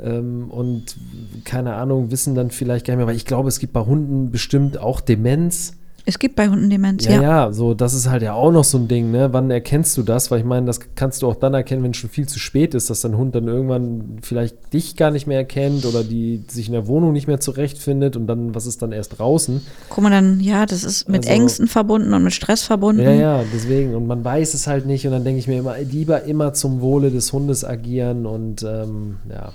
ähm, 0.00 0.50
und 0.50 0.96
keine 1.44 1.74
Ahnung, 1.74 2.10
wissen 2.10 2.34
dann 2.34 2.50
vielleicht 2.50 2.86
gar 2.86 2.94
nicht 2.94 2.98
mehr, 2.98 3.06
weil 3.08 3.16
ich 3.16 3.24
glaube, 3.24 3.48
es 3.48 3.58
gibt 3.58 3.72
bei 3.72 3.84
Hunden 3.84 4.30
bestimmt 4.30 4.78
auch 4.78 5.00
Demenz. 5.00 5.74
Es 6.08 6.20
gibt 6.20 6.36
bei 6.36 6.48
Hunden 6.48 6.70
Demenz, 6.70 7.04
Ja, 7.04 7.12
ja. 7.14 7.22
ja, 7.22 7.52
so, 7.52 7.74
das 7.74 7.92
ist 7.92 8.08
halt 8.08 8.22
ja 8.22 8.32
auch 8.32 8.52
noch 8.52 8.62
so 8.62 8.78
ein 8.78 8.86
Ding, 8.86 9.10
ne? 9.10 9.32
Wann 9.32 9.50
erkennst 9.50 9.96
du 9.96 10.04
das? 10.04 10.30
Weil 10.30 10.38
ich 10.38 10.44
meine, 10.44 10.64
das 10.64 10.78
kannst 10.94 11.20
du 11.20 11.26
auch 11.28 11.34
dann 11.34 11.52
erkennen, 11.52 11.82
wenn 11.82 11.90
es 11.90 11.96
schon 11.96 12.10
viel 12.10 12.28
zu 12.28 12.38
spät 12.38 12.74
ist, 12.74 12.88
dass 12.90 13.00
dein 13.00 13.16
Hund 13.16 13.34
dann 13.34 13.48
irgendwann 13.48 14.18
vielleicht 14.22 14.72
dich 14.72 14.94
gar 14.94 15.10
nicht 15.10 15.26
mehr 15.26 15.38
erkennt 15.38 15.84
oder 15.84 16.04
die 16.04 16.44
sich 16.48 16.68
in 16.68 16.74
der 16.74 16.86
Wohnung 16.86 17.12
nicht 17.12 17.26
mehr 17.26 17.40
zurechtfindet 17.40 18.16
und 18.16 18.28
dann, 18.28 18.54
was 18.54 18.66
ist 18.66 18.82
dann 18.82 18.92
erst 18.92 19.18
draußen? 19.18 19.62
Guck 19.90 20.04
mal 20.04 20.10
dann, 20.10 20.38
ja, 20.38 20.64
das 20.64 20.84
ist 20.84 21.08
mit 21.08 21.24
Also- 21.24 21.30
Ängsten 21.30 21.66
verbunden 21.66 22.14
und 22.14 22.22
mit 22.22 22.32
Stress 22.32 22.62
verbunden. 22.62 23.02
Ja, 23.02 23.10
ja, 23.10 23.44
deswegen. 23.52 23.96
Und 23.96 24.06
man 24.06 24.24
weiß 24.24 24.54
es 24.54 24.68
halt 24.68 24.86
nicht 24.86 25.04
und 25.06 25.12
dann 25.12 25.24
denke 25.24 25.40
ich 25.40 25.48
mir 25.48 25.58
immer, 25.58 25.76
lieber 25.78 26.22
immer 26.22 26.52
zum 26.52 26.80
Wohle 26.80 27.10
des 27.10 27.32
Hundes 27.32 27.64
agieren 27.64 28.26
und 28.26 28.62
ähm, 28.62 29.16
ja, 29.28 29.52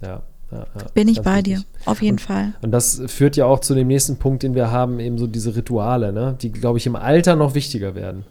ja. 0.00 0.22
Ja, 0.50 0.58
ja 0.58 0.86
Bin 0.94 1.08
ich 1.08 1.20
bei 1.22 1.36
wichtig. 1.38 1.56
dir, 1.58 1.64
auf 1.84 2.00
jeden 2.02 2.14
Und- 2.14 2.20
Fall. 2.20 2.54
Und 2.62 2.70
das 2.70 3.00
führt 3.06 3.36
ja 3.36 3.46
auch 3.46 3.60
zu 3.60 3.74
dem 3.74 3.88
nächsten 3.88 4.16
Punkt, 4.16 4.42
den 4.42 4.54
wir 4.54 4.70
haben, 4.70 4.98
eben 5.00 5.18
so 5.18 5.26
diese 5.26 5.54
Rituale, 5.56 6.12
ne? 6.12 6.36
die, 6.40 6.50
glaube 6.52 6.78
ich, 6.78 6.86
im 6.86 6.96
Alter 6.96 7.36
noch 7.36 7.54
wichtiger 7.54 7.94
werden. 7.94 8.24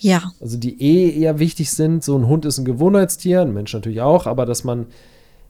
Ja, 0.00 0.22
Also 0.40 0.56
die 0.58 0.80
eh 0.80 1.20
eher 1.20 1.38
wichtig 1.40 1.70
sind. 1.72 2.04
So 2.04 2.16
ein 2.16 2.28
Hund 2.28 2.44
ist 2.44 2.58
ein 2.58 2.64
Gewohnheitstier, 2.64 3.40
ein 3.42 3.52
Mensch 3.52 3.72
natürlich 3.74 4.00
auch, 4.00 4.26
aber 4.26 4.46
dass 4.46 4.62
man 4.62 4.86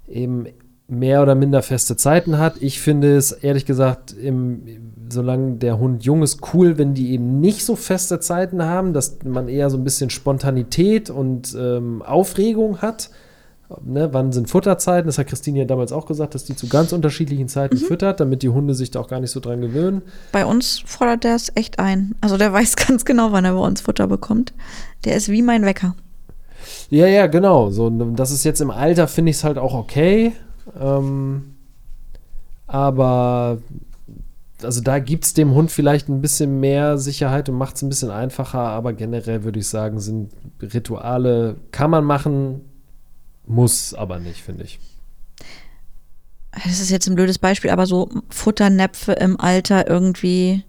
eben 0.09 0.47
mehr 0.91 1.23
oder 1.23 1.35
minder 1.35 1.61
feste 1.61 1.97
Zeiten 1.99 2.39
hat. 2.39 2.63
Ich 2.63 2.81
finde 2.81 3.15
es 3.15 3.31
ehrlich 3.33 3.67
gesagt, 3.67 4.13
im, 4.13 4.63
solange 5.11 5.57
der 5.57 5.79
Hund 5.79 6.03
jung 6.03 6.23
ist, 6.23 6.41
cool, 6.55 6.79
wenn 6.79 6.95
die 6.95 7.11
eben 7.13 7.41
nicht 7.41 7.63
so 7.63 7.77
feste 7.77 8.21
Zeiten 8.21 8.63
haben, 8.63 8.95
dass 8.95 9.19
man 9.23 9.49
eher 9.49 9.69
so 9.69 9.77
ein 9.77 9.85
bisschen 9.85 10.09
Spontanität 10.09 11.11
und 11.11 11.55
ähm, 11.61 12.01
Aufregung 12.01 12.79
hat. 12.79 13.11
Ne, 13.85 14.09
wann 14.13 14.33
sind 14.33 14.49
Futterzeiten? 14.49 15.07
Das 15.07 15.19
hat 15.19 15.27
Christine 15.27 15.59
ja 15.59 15.65
damals 15.67 15.93
auch 15.93 16.07
gesagt, 16.07 16.35
dass 16.35 16.45
die 16.45 16.57
zu 16.57 16.69
ganz 16.69 16.93
unterschiedlichen 16.93 17.49
Zeiten 17.49 17.77
füttert, 17.77 18.19
damit 18.19 18.43
die 18.43 18.49
Hunde 18.49 18.75
sich 18.75 18.91
da 18.91 19.01
auch 19.01 19.09
gar 19.09 19.21
nicht 19.21 19.31
so 19.31 19.41
dran 19.41 19.61
gewöhnen. 19.61 20.03
bei 20.33 20.47
uns 20.47 20.83
fordert 20.87 21.25
der 21.25 21.35
es 21.35 21.53
echt 21.55 21.79
ein. 21.79 22.15
Also 22.23 22.39
der 22.39 22.53
weiß 22.55 22.77
ganz 22.77 23.05
genau, 23.05 23.33
wann 23.33 23.45
er 23.45 23.53
bei 23.53 23.61
uns 23.61 23.83
Futter 23.83 24.07
bekommt. 24.07 24.55
Der 25.05 25.17
ist 25.17 25.29
wie 25.29 25.43
mein 25.43 25.65
Wecker. 25.65 25.95
Ja, 26.89 27.07
ja, 27.07 27.27
genau. 27.27 27.71
So, 27.71 27.91
das 27.91 28.31
ist 28.31 28.45
jetzt 28.45 28.61
im 28.61 28.71
Alter, 28.71 29.07
finde 29.07 29.31
ich 29.31 29.37
es 29.37 29.45
halt 29.45 29.59
auch 29.59 29.75
okay. 29.75 30.33
Ähm, 30.81 31.55
aber 32.67 33.59
also 34.63 34.81
da 34.81 34.99
gibt 34.99 35.25
es 35.25 35.35
dem 35.35 35.55
Hund 35.55 35.71
vielleicht 35.71 36.09
ein 36.09 36.21
bisschen 36.21 36.59
mehr 36.59 36.99
Sicherheit 36.99 37.49
und 37.49 37.57
macht 37.57 37.77
es 37.77 37.83
ein 37.83 37.89
bisschen 37.89 38.11
einfacher, 38.11 38.61
aber 38.61 38.93
generell 38.93 39.45
würde 39.45 39.61
ich 39.61 39.69
sagen, 39.69 40.01
sind 40.01 40.33
Rituale, 40.61 41.57
kann 41.71 41.91
man 41.91 42.05
machen, 42.05 42.63
muss 43.49 43.95
aber 43.95 44.19
nicht, 44.19 44.43
finde 44.43 44.65
ich. 44.65 44.79
Das 46.53 46.81
ist 46.81 46.91
jetzt 46.91 47.09
ein 47.09 47.15
blödes 47.15 47.39
Beispiel, 47.39 47.71
aber 47.71 47.87
so 47.87 48.09
Futternäpfe 48.31 49.13
im 49.13 49.39
Alter 49.39 49.89
irgendwie 49.89 50.65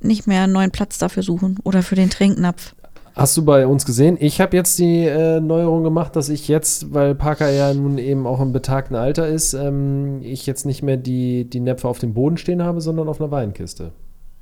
nicht 0.00 0.26
mehr 0.26 0.44
einen 0.44 0.52
neuen 0.52 0.70
Platz 0.70 0.98
dafür 0.98 1.22
suchen 1.22 1.58
oder 1.64 1.82
für 1.82 1.96
den 1.96 2.10
Trinknapf. 2.10 2.74
Hast 3.14 3.36
du 3.36 3.44
bei 3.44 3.66
uns 3.66 3.84
gesehen? 3.84 4.16
Ich 4.20 4.40
habe 4.40 4.56
jetzt 4.56 4.78
die 4.78 5.04
äh, 5.04 5.40
Neuerung 5.40 5.82
gemacht, 5.82 6.14
dass 6.14 6.28
ich 6.28 6.46
jetzt, 6.46 6.94
weil 6.94 7.16
Parker 7.16 7.50
ja 7.50 7.74
nun 7.74 7.98
eben 7.98 8.28
auch 8.28 8.40
im 8.40 8.52
betagten 8.52 8.94
Alter 8.94 9.26
ist, 9.26 9.54
ähm, 9.54 10.20
ich 10.22 10.46
jetzt 10.46 10.64
nicht 10.64 10.84
mehr 10.84 10.96
die, 10.96 11.44
die 11.44 11.58
Näpfe 11.58 11.88
auf 11.88 11.98
dem 11.98 12.14
Boden 12.14 12.36
stehen 12.36 12.62
habe, 12.62 12.80
sondern 12.80 13.08
auf 13.08 13.20
einer 13.20 13.32
Weinkiste. 13.32 13.90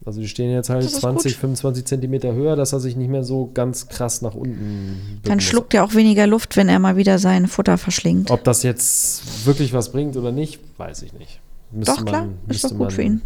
Also 0.06 0.20
die 0.20 0.28
stehen 0.28 0.52
jetzt 0.52 0.70
halt 0.70 0.84
Das 0.84 0.92
ist 0.92 1.00
20, 1.00 1.32
gut. 1.32 1.40
25 1.40 1.84
Zentimeter 1.84 2.32
höher, 2.32 2.54
dass 2.54 2.72
er 2.72 2.78
sich 2.78 2.94
nicht 2.94 3.10
mehr 3.10 3.24
so 3.24 3.50
ganz 3.52 3.88
krass 3.88 4.22
nach 4.22 4.34
unten 4.36 5.20
Dann 5.24 5.40
schluckt 5.40 5.74
er 5.74 5.82
auch 5.82 5.94
weniger 5.94 6.28
Luft, 6.28 6.56
wenn 6.56 6.68
er 6.68 6.78
mal 6.78 6.96
wieder 6.96 7.18
sein 7.18 7.48
Futter 7.48 7.76
verschlingt. 7.76 8.30
Ob 8.30 8.44
das 8.44 8.62
jetzt 8.62 9.44
wirklich 9.46 9.72
was 9.72 9.90
bringt 9.90 10.16
oder 10.16 10.30
nicht, 10.30 10.60
weiß 10.78 11.02
ich 11.02 11.12
nicht. 11.12 11.40
Müsste 11.72 11.96
Doch, 11.96 12.04
klar, 12.04 12.28
ist 12.46 12.64
doch 12.64 12.76
gut 12.76 12.92
für 12.92 13.02
ihn. 13.02 13.20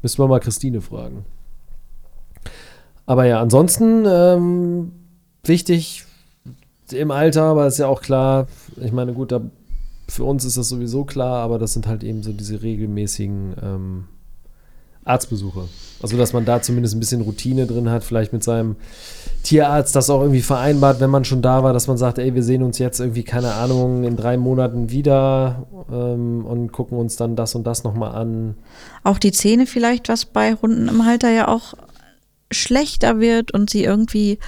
Müssen 0.00 0.18
wir 0.18 0.28
mal 0.28 0.40
Christine 0.40 0.80
fragen. 0.80 1.26
Aber 3.04 3.26
ja, 3.26 3.38
ansonsten 3.42 4.06
ähm, 4.06 4.92
wichtig 5.44 6.06
im 6.90 7.10
Alter, 7.10 7.42
aber 7.42 7.66
ist 7.66 7.78
ja 7.78 7.86
auch 7.86 8.00
klar, 8.00 8.48
ich 8.80 8.92
meine, 8.92 9.12
gut, 9.12 9.30
da, 9.30 9.42
für 10.08 10.24
uns 10.24 10.46
ist 10.46 10.56
das 10.56 10.70
sowieso 10.70 11.04
klar, 11.04 11.42
aber 11.42 11.58
das 11.58 11.74
sind 11.74 11.86
halt 11.86 12.02
eben 12.02 12.22
so 12.22 12.32
diese 12.32 12.62
regelmäßigen 12.62 13.56
ähm, 13.62 14.04
Arztbesuche. 15.04 15.68
Also, 16.02 16.16
dass 16.16 16.32
man 16.32 16.46
da 16.46 16.62
zumindest 16.62 16.94
ein 16.94 17.00
bisschen 17.00 17.20
Routine 17.20 17.66
drin 17.66 17.90
hat, 17.90 18.04
vielleicht 18.04 18.32
mit 18.32 18.42
seinem 18.42 18.76
Tierarzt 19.42 19.94
das 19.94 20.08
auch 20.08 20.22
irgendwie 20.22 20.40
vereinbart, 20.40 21.00
wenn 21.00 21.10
man 21.10 21.24
schon 21.24 21.42
da 21.42 21.62
war, 21.62 21.72
dass 21.74 21.88
man 21.88 21.98
sagt, 21.98 22.18
ey, 22.18 22.34
wir 22.34 22.42
sehen 22.42 22.62
uns 22.62 22.78
jetzt 22.78 23.00
irgendwie, 23.00 23.22
keine 23.22 23.52
Ahnung, 23.54 24.04
in 24.04 24.16
drei 24.16 24.36
Monaten 24.38 24.90
wieder 24.90 25.66
ähm, 25.92 26.44
und 26.46 26.72
gucken 26.72 26.98
uns 26.98 27.16
dann 27.16 27.36
das 27.36 27.54
und 27.54 27.66
das 27.66 27.84
nochmal 27.84 28.12
an. 28.12 28.54
Auch 29.04 29.18
die 29.18 29.32
Zähne 29.32 29.66
vielleicht, 29.66 30.08
was 30.08 30.24
bei 30.24 30.54
Hunden 30.54 30.88
im 30.88 31.04
Halter 31.04 31.30
ja 31.30 31.48
auch 31.48 31.74
schlechter 32.50 33.20
wird 33.20 33.52
und 33.52 33.70
sie 33.70 33.84
irgendwie 33.84 34.38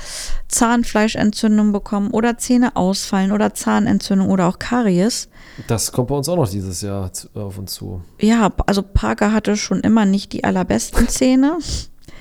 Zahnfleischentzündung 0.49 1.73
bekommen 1.73 2.11
oder 2.11 2.38
Zähne 2.38 2.77
ausfallen 2.77 3.33
oder 3.33 3.55
Zahnentzündung 3.55 4.29
oder 4.29 4.49
auch 4.49 4.59
Karies. 4.59 5.29
Das 5.67 5.93
kommt 5.93 6.09
bei 6.09 6.17
uns 6.17 6.29
auch 6.29 6.37
noch 6.37 6.49
dieses 6.49 6.83
Jahr 6.83 7.11
auf 7.35 7.59
uns 7.59 7.75
zu. 7.75 8.03
Ja, 8.21 8.51
also 8.67 8.83
Parker 8.83 9.33
hatte 9.33 9.57
schon 9.57 9.81
immer 9.81 10.05
nicht 10.05 10.33
die 10.33 10.45
allerbesten 10.45 11.09
Zähne. 11.09 11.59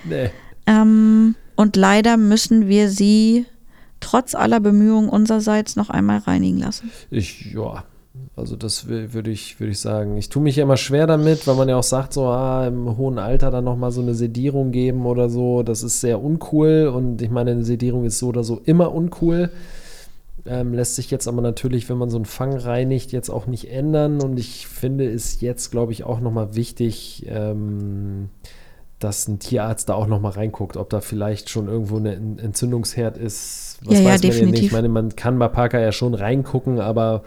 Nee. 0.03 0.31
Ähm, 0.65 1.35
und 1.55 1.75
leider 1.75 2.17
müssen 2.17 2.67
wir 2.67 2.89
sie 2.89 3.45
trotz 3.99 4.33
aller 4.33 4.59
Bemühungen 4.59 5.09
unsererseits 5.09 5.75
noch 5.75 5.91
einmal 5.91 6.17
reinigen 6.17 6.57
lassen. 6.57 6.89
Ich, 7.11 7.51
ja, 7.53 7.83
also 8.35 8.55
das 8.55 8.87
wü- 8.87 9.13
würde 9.13 9.29
ich, 9.31 9.59
würde 9.59 9.71
ich 9.71 9.79
sagen. 9.79 10.17
Ich 10.17 10.29
tue 10.29 10.41
mich 10.41 10.55
ja 10.55 10.63
immer 10.63 10.77
schwer 10.77 11.05
damit, 11.07 11.47
weil 11.47 11.55
man 11.55 11.69
ja 11.69 11.77
auch 11.77 11.83
sagt, 11.83 12.13
so 12.13 12.25
ah, 12.27 12.65
im 12.67 12.97
hohen 12.97 13.19
Alter 13.19 13.51
dann 13.51 13.63
nochmal 13.65 13.91
so 13.91 14.01
eine 14.01 14.13
Sedierung 14.15 14.71
geben 14.71 15.05
oder 15.05 15.29
so. 15.29 15.63
Das 15.63 15.83
ist 15.83 16.01
sehr 16.01 16.21
uncool 16.23 16.87
und 16.95 17.21
ich 17.21 17.29
meine, 17.29 17.51
eine 17.51 17.63
Sedierung 17.63 18.05
ist 18.05 18.19
so 18.19 18.27
oder 18.29 18.43
so 18.43 18.61
immer 18.63 18.93
uncool. 18.93 19.49
Ähm, 20.45 20.73
lässt 20.73 20.95
sich 20.95 21.11
jetzt 21.11 21.27
aber 21.27 21.41
natürlich, 21.41 21.87
wenn 21.87 21.97
man 21.97 22.09
so 22.09 22.17
einen 22.17 22.25
Fang 22.25 22.57
reinigt, 22.57 23.11
jetzt 23.11 23.29
auch 23.29 23.45
nicht 23.45 23.69
ändern. 23.69 24.21
Und 24.21 24.39
ich 24.39 24.65
finde 24.65 25.07
es 25.11 25.39
jetzt, 25.41 25.69
glaube 25.69 25.91
ich, 25.91 26.03
auch 26.03 26.19
nochmal 26.19 26.55
wichtig, 26.55 27.25
ähm, 27.27 28.29
dass 28.97 29.27
ein 29.27 29.37
Tierarzt 29.39 29.89
da 29.89 29.93
auch 29.93 30.07
nochmal 30.07 30.31
reinguckt, 30.31 30.77
ob 30.77 30.89
da 30.89 31.01
vielleicht 31.01 31.49
schon 31.49 31.67
irgendwo 31.67 31.97
Ent- 31.97 32.41
Entzündungsherd 32.41 33.17
ist. 33.17 33.77
Ja, 33.83 33.93
ja, 33.97 34.03
man 34.03 34.11
nicht. 34.13 34.23
definitiv. 34.23 34.65
Ich 34.67 34.71
meine, 34.71 34.89
man 34.89 35.15
kann 35.15 35.37
bei 35.37 35.47
Parker 35.47 35.79
ja 35.79 35.91
schon 35.91 36.13
reingucken, 36.15 36.79
aber 36.79 37.23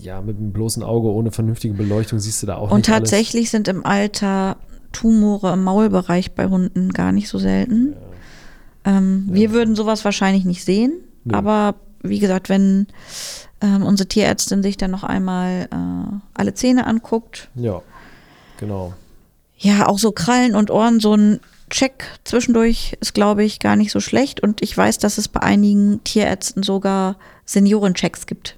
ja, 0.00 0.20
mit 0.20 0.36
einem 0.36 0.52
bloßen 0.52 0.82
Auge 0.82 1.08
ohne 1.08 1.30
vernünftige 1.32 1.74
Beleuchtung 1.74 2.18
siehst 2.18 2.42
du 2.42 2.46
da 2.46 2.56
auch 2.56 2.70
Und 2.70 2.78
nicht 2.78 2.88
alles. 2.90 3.10
tatsächlich 3.10 3.50
sind 3.50 3.68
im 3.68 3.84
Alter 3.84 4.56
Tumore 4.92 5.52
im 5.52 5.64
Maulbereich 5.64 6.32
bei 6.32 6.46
Hunden 6.46 6.90
gar 6.92 7.12
nicht 7.12 7.28
so 7.28 7.38
selten. 7.38 7.94
Ähm, 8.84 9.28
Wir 9.30 9.52
würden 9.52 9.74
sowas 9.76 10.04
wahrscheinlich 10.04 10.44
nicht 10.44 10.64
sehen, 10.64 10.92
Nö. 11.24 11.34
aber 11.36 11.74
wie 12.02 12.18
gesagt, 12.18 12.48
wenn 12.48 12.86
ähm, 13.60 13.82
unsere 13.82 14.08
Tierärztin 14.08 14.62
sich 14.62 14.76
dann 14.76 14.90
noch 14.90 15.02
einmal 15.04 15.68
äh, 15.72 16.16
alle 16.34 16.54
Zähne 16.54 16.86
anguckt, 16.86 17.48
Ja, 17.56 17.82
genau. 18.58 18.92
ja, 19.58 19.86
auch 19.88 19.98
so 19.98 20.12
Krallen 20.12 20.54
und 20.54 20.70
Ohren, 20.70 21.00
so 21.00 21.14
ein 21.14 21.40
Check 21.68 22.04
zwischendurch 22.22 22.96
ist, 23.00 23.12
glaube 23.12 23.42
ich, 23.42 23.58
gar 23.58 23.74
nicht 23.74 23.90
so 23.90 23.98
schlecht. 23.98 24.40
Und 24.40 24.62
ich 24.62 24.76
weiß, 24.76 24.98
dass 24.98 25.18
es 25.18 25.26
bei 25.26 25.40
einigen 25.42 26.04
Tierärzten 26.04 26.62
sogar 26.62 27.16
Seniorenchecks 27.44 28.26
gibt. 28.26 28.56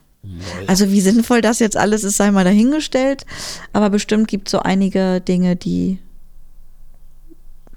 Also 0.66 0.90
wie 0.90 1.00
sinnvoll 1.00 1.40
das 1.40 1.58
jetzt 1.58 1.76
alles 1.76 2.04
ist, 2.04 2.16
sei 2.16 2.30
mal 2.30 2.44
dahingestellt. 2.44 3.24
Aber 3.72 3.90
bestimmt 3.90 4.28
gibt 4.28 4.48
es 4.48 4.52
so 4.52 4.60
einige 4.60 5.20
Dinge, 5.20 5.56
die, 5.56 5.98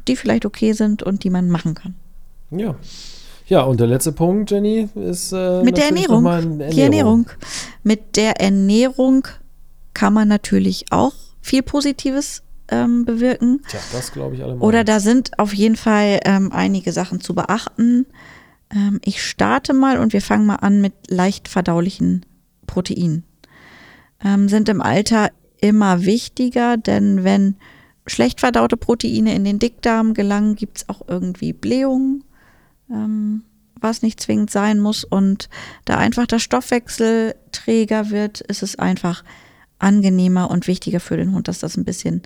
die 0.08 0.16
vielleicht 0.16 0.46
okay 0.46 0.74
sind 0.74 1.04
und 1.04 1.24
die 1.24 1.30
man 1.30 1.50
machen 1.50 1.76
kann. 1.76 1.96
Ja. 2.52 2.76
Ja, 3.48 3.64
und 3.64 3.80
der 3.80 3.88
letzte 3.88 4.14
Punkt, 4.14 4.52
Jenny, 4.52 4.88
ist 4.96 5.34
äh, 5.34 5.62
Mit 5.64 5.78
der 5.78 5.86
Ernährung. 5.86 6.26
Ernährung. 6.26 6.70
Die 6.72 6.82
Ernährung. 6.82 7.30
Mit 7.84 8.16
der 8.16 8.40
Ernährung 8.40 9.28
kann 9.94 10.14
man 10.14 10.28
natürlich 10.28 10.86
auch 10.92 11.14
viel 11.42 11.62
Positives 11.62 12.44
ähm, 12.70 13.04
bewirken. 13.04 13.62
Tja, 13.68 13.80
das 13.92 14.14
glaube 14.14 14.36
ich 14.36 14.44
alle 14.44 14.56
mal. 14.56 14.66
Oder 14.66 14.84
da 14.84 15.00
sind 15.00 15.38
auf 15.38 15.54
jeden 15.54 15.76
Fall 15.76 16.22
ähm, 16.24 16.52
einige 16.54 16.94
Sachen 16.94 17.20
zu 17.20 17.36
beachten. 17.36 18.06
Ähm, 18.74 19.02
ich 19.04 19.22
starte 19.22 19.74
mal 19.74 20.00
und 20.00 20.14
wir 20.14 20.22
fangen 20.22 20.46
mal 20.46 20.56
an 20.56 20.80
mit 20.80 20.94
leicht 21.10 21.50
verdaulichen 21.50 22.26
Proteinen. 22.72 23.24
Ähm, 24.24 24.48
sind 24.48 24.70
im 24.70 24.82
Alter 24.82 25.30
immer 25.60 26.06
wichtiger, 26.06 26.78
denn 26.78 27.24
wenn 27.24 27.58
schlecht 28.08 28.40
verdaute 28.40 28.78
Proteine 28.78 29.36
in 29.36 29.44
den 29.44 29.60
Dickdarm 29.60 30.14
gelangen, 30.14 30.56
gibt 30.56 30.78
es 30.78 30.90
auch 30.90 31.08
irgendwie 31.08 31.54
Blähungen, 31.54 32.24
ähm, 32.90 33.44
was 33.80 34.02
nicht 34.02 34.20
zwingend 34.20 34.50
sein 34.50 34.80
muss. 34.80 35.04
Und 35.04 35.50
da 35.86 35.98
einfach 35.98 36.26
der 36.26 36.40
Stoffwechsel 36.40 37.36
träger 37.52 38.10
wird, 38.10 38.42
ist 38.42 38.64
es 38.64 38.80
einfach 38.80 39.24
angenehmer 39.78 40.50
und 40.50 40.68
wichtiger 40.68 41.00
für 41.00 41.18
den 41.18 41.34
Hund, 41.34 41.48
dass 41.48 41.60
das 41.60 41.76
ein 41.76 41.86
bisschen 41.86 42.22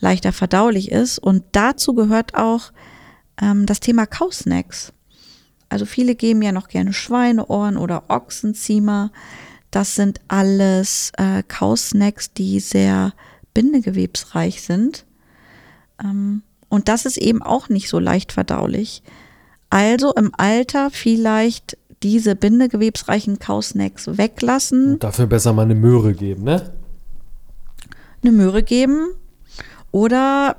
leichter 0.00 0.32
verdaulich 0.32 0.90
ist. 0.90 1.18
Und 1.18 1.44
dazu 1.52 1.94
gehört 1.94 2.34
auch 2.34 2.72
ähm, 3.40 3.66
das 3.66 3.80
Thema 3.80 4.06
Kausnacks. 4.06 4.92
Also 5.68 5.86
viele 5.86 6.14
geben 6.14 6.42
ja 6.42 6.52
noch 6.52 6.68
gerne 6.68 6.92
Schweineohren 6.92 7.76
oder 7.76 8.04
Ochsenziemer. 8.08 9.10
Das 9.74 9.96
sind 9.96 10.20
alles 10.28 11.10
äh, 11.16 11.42
Kausnacks, 11.42 12.32
die 12.32 12.60
sehr 12.60 13.12
bindegewebsreich 13.54 14.62
sind. 14.62 15.04
Ähm, 16.00 16.42
und 16.68 16.88
das 16.88 17.06
ist 17.06 17.16
eben 17.16 17.42
auch 17.42 17.68
nicht 17.68 17.88
so 17.88 17.98
leicht 17.98 18.30
verdaulich. 18.30 19.02
Also 19.70 20.14
im 20.14 20.30
Alter 20.36 20.90
vielleicht 20.90 21.76
diese 22.04 22.36
bindegewebsreichen 22.36 23.40
Kausnacks 23.40 24.06
weglassen, 24.16 25.00
Dafür 25.00 25.26
besser 25.26 25.52
mal 25.52 25.62
eine 25.62 25.74
Möhre 25.74 26.14
geben, 26.14 26.44
ne? 26.44 26.72
eine 28.22 28.30
Möhre 28.30 28.62
geben 28.62 29.08
oder 29.90 30.56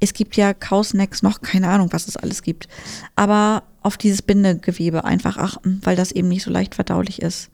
es 0.00 0.12
gibt 0.12 0.36
ja 0.36 0.54
Kausnacks 0.54 1.22
noch, 1.22 1.40
keine 1.40 1.68
Ahnung, 1.68 1.88
was 1.92 2.08
es 2.08 2.16
alles 2.16 2.42
gibt. 2.42 2.68
Aber 3.14 3.62
auf 3.82 3.96
dieses 3.96 4.22
Bindegewebe 4.22 5.04
einfach 5.04 5.38
achten, 5.38 5.80
weil 5.84 5.96
das 5.96 6.12
eben 6.12 6.28
nicht 6.28 6.42
so 6.42 6.50
leicht 6.50 6.74
verdaulich 6.74 7.22
ist. 7.22 7.50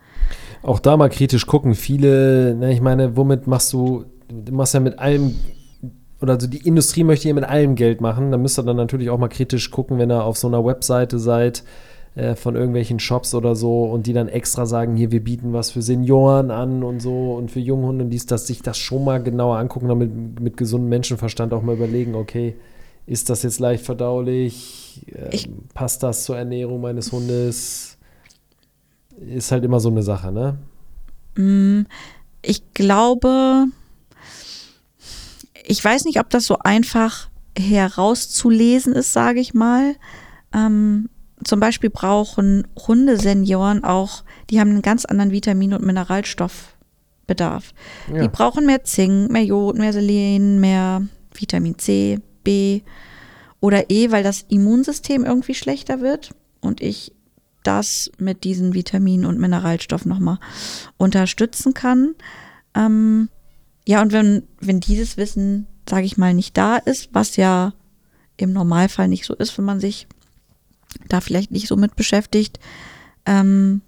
Auch 0.63 0.79
da 0.79 0.97
mal 0.97 1.11
kritisch 1.11 1.47
gucken. 1.47 1.75
Viele, 1.75 2.55
ne, 2.55 2.73
ich 2.73 2.81
meine, 2.81 3.17
womit 3.17 3.47
machst 3.47 3.73
du, 3.73 4.05
du 4.29 4.53
machst 4.53 4.75
ja 4.75 4.81
mit 4.81 4.99
allem, 4.99 5.35
oder 6.21 6.35
also 6.35 6.47
die 6.47 6.67
Industrie 6.67 7.05
möchte 7.05 7.29
ja 7.29 7.35
mit 7.35 7.45
allem 7.45 7.75
Geld 7.75 8.01
machen. 8.01 8.31
Da 8.31 8.39
müsst 8.39 8.59
ihr 8.59 8.63
dann 8.63 8.77
natürlich 8.77 9.11
auch 9.11 9.19
mal 9.19 9.29
kritisch 9.29 9.71
gucken, 9.71 9.99
wenn 9.99 10.11
ihr 10.11 10.25
auf 10.25 10.37
so 10.37 10.49
einer 10.49 10.65
Webseite 10.65 11.19
seid 11.19 11.65
äh, 12.15 12.35
von 12.35 12.57
irgendwelchen 12.57 12.99
Shops 12.99 13.35
oder 13.35 13.55
so 13.55 13.85
und 13.85 14.07
die 14.07 14.13
dann 14.13 14.29
extra 14.29 14.67
sagen, 14.67 14.97
hier, 14.97 15.11
wir 15.13 15.25
bieten 15.25 15.53
was 15.53 15.71
für 15.71 15.83
Senioren 15.83 16.51
an 16.51 16.83
und 16.83 17.01
so 17.01 17.35
und 17.35 17.51
für 17.51 17.61
Junghunde 17.61 18.05
und 18.05 18.11
dies, 18.11 18.27
dass 18.27 18.47
sich 18.47 18.63
das 18.63 18.79
schon 18.79 19.05
mal 19.05 19.23
genauer 19.23 19.57
angucken, 19.57 19.89
damit 19.89 20.41
mit 20.41 20.57
gesundem 20.57 20.91
Menschenverstand 20.91 21.53
auch 21.55 21.63
mal 21.63 21.75
überlegen, 21.77 22.15
okay, 22.15 22.55
ist 23.07 23.31
das 23.31 23.43
jetzt 23.43 23.59
leicht 23.61 23.85
verdaulich? 23.85 25.05
Ähm, 25.15 25.65
passt 25.75 26.03
das 26.03 26.25
zur 26.25 26.37
Ernährung 26.37 26.81
meines 26.81 27.11
Hundes? 27.13 27.99
Ist 29.19 29.53
halt 29.53 29.65
immer 29.65 29.81
so 29.81 29.89
eine 29.89 30.03
Sache, 30.03 30.33
ne? 30.33 30.59
Mm, 31.37 31.87
Ich 32.43 32.75
glaube, 32.75 33.67
ich 35.65 35.85
weiß 35.85 36.05
nicht, 36.05 36.21
ob 36.21 36.29
das 36.31 36.45
so 36.45 36.59
einfach 36.59 37.29
herauszulesen 37.59 38.95
ist, 38.95 39.13
sage 39.13 39.41
ich 39.41 39.55
mal. 39.55 39.95
Ähm, 40.55 41.09
zum 41.45 41.61
Beispiel 41.61 41.91
brauchen 41.91 42.67
Hundesenioren 42.87 43.85
auch, 43.85 44.25
die 44.51 44.61
haben 44.61 44.71
einen 44.71 44.83
ganz 44.83 45.05
anderen 45.05 45.31
Vitamin- 45.31 45.75
und 45.75 45.85
Mineralstoffbedarf. 45.85 47.73
Ja. 48.13 48.23
Die 48.23 48.29
brauchen 48.29 48.67
mehr 48.67 48.85
Zink, 48.85 49.31
mehr 49.31 49.45
Jod, 49.45 49.77
mehr 49.77 49.93
Selen, 49.93 50.61
mehr 50.61 51.07
Vitamin 51.35 51.79
C, 51.79 52.21
B 52.45 52.83
oder 53.61 53.91
E, 53.91 54.11
weil 54.11 54.23
das 54.23 54.45
Immunsystem 54.49 55.25
irgendwie 55.25 55.55
schlechter 55.55 56.01
wird 56.01 56.35
und 56.61 56.81
ich 56.81 57.13
das 57.63 58.11
mit 58.19 58.45
diesen 58.45 58.75
Vitaminen 58.75 59.25
und 59.25 59.39
Mineralstoffen 59.39 60.09
nochmal 60.09 60.39
unterstützen 60.97 61.75
kann. 61.75 62.15
Ähm, 62.75 63.29
ja, 63.87 64.03
und 64.03 64.13
wenn, 64.13 64.45
wenn 64.61 64.81
dieses 64.81 65.17
Wissen, 65.17 65.67
sage 65.89 66.07
ich 66.07 66.17
mal, 66.17 66.35
nicht 66.35 66.57
da 66.57 66.77
ist, 66.77 67.11
was 67.13 67.37
ja 67.37 67.73
im 68.37 68.53
Normalfall 68.53 69.09
nicht 69.09 69.25
so 69.25 69.35
ist, 69.35 69.57
wenn 69.59 69.65
man 69.65 69.81
sich 69.81 70.07
da 71.09 71.21
vielleicht 71.21 71.51
nicht 71.51 71.69
so 71.69 71.77
mit 71.77 71.97
beschäftigt, 71.97 72.59
ähm, 73.27 73.83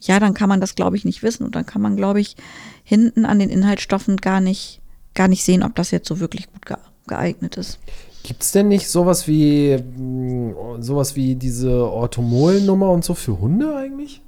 ja, 0.00 0.18
dann 0.18 0.34
kann 0.34 0.48
man 0.48 0.60
das, 0.60 0.74
glaube 0.74 0.96
ich, 0.96 1.04
nicht 1.04 1.22
wissen 1.22 1.44
und 1.44 1.54
dann 1.54 1.66
kann 1.66 1.82
man, 1.82 1.96
glaube 1.96 2.20
ich, 2.20 2.36
hinten 2.84 3.26
an 3.26 3.38
den 3.38 3.50
Inhaltsstoffen 3.50 4.16
gar 4.16 4.40
nicht, 4.40 4.80
gar 5.14 5.28
nicht 5.28 5.44
sehen, 5.44 5.62
ob 5.62 5.74
das 5.74 5.90
jetzt 5.90 6.08
so 6.08 6.20
wirklich 6.20 6.50
gut 6.52 6.66
ge 6.66 6.76
geeignet 7.06 7.56
ist. 7.56 7.80
Gibt 8.22 8.42
es 8.42 8.52
denn 8.52 8.68
nicht 8.68 8.88
sowas 8.88 9.26
wie 9.26 9.76
mh, 9.76 10.80
sowas 10.80 11.16
wie 11.16 11.34
diese 11.34 11.90
Orthomol-Nummer 11.90 12.90
und 12.90 13.04
so 13.04 13.14
für 13.14 13.40
Hunde 13.40 13.74
eigentlich? 13.76 14.22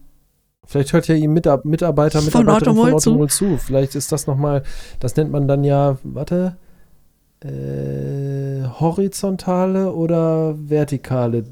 Vielleicht 0.64 0.92
hört 0.92 1.06
ja 1.06 1.14
Ihr 1.14 1.28
Mitarbeiter, 1.28 2.20
Von 2.20 2.24
Mitarbeiterin 2.24 2.48
Orthomol 2.48 2.90
von 2.90 3.00
zu. 3.00 3.10
Orthomol 3.10 3.30
zu. 3.30 3.58
Vielleicht 3.58 3.94
ist 3.94 4.10
das 4.10 4.26
nochmal, 4.26 4.62
das 5.00 5.14
nennt 5.16 5.30
man 5.30 5.46
dann 5.46 5.64
ja, 5.64 5.98
warte, 6.02 6.56
äh, 7.40 8.66
horizontale 8.80 9.92
oder 9.92 10.54
vertikale 10.58 11.44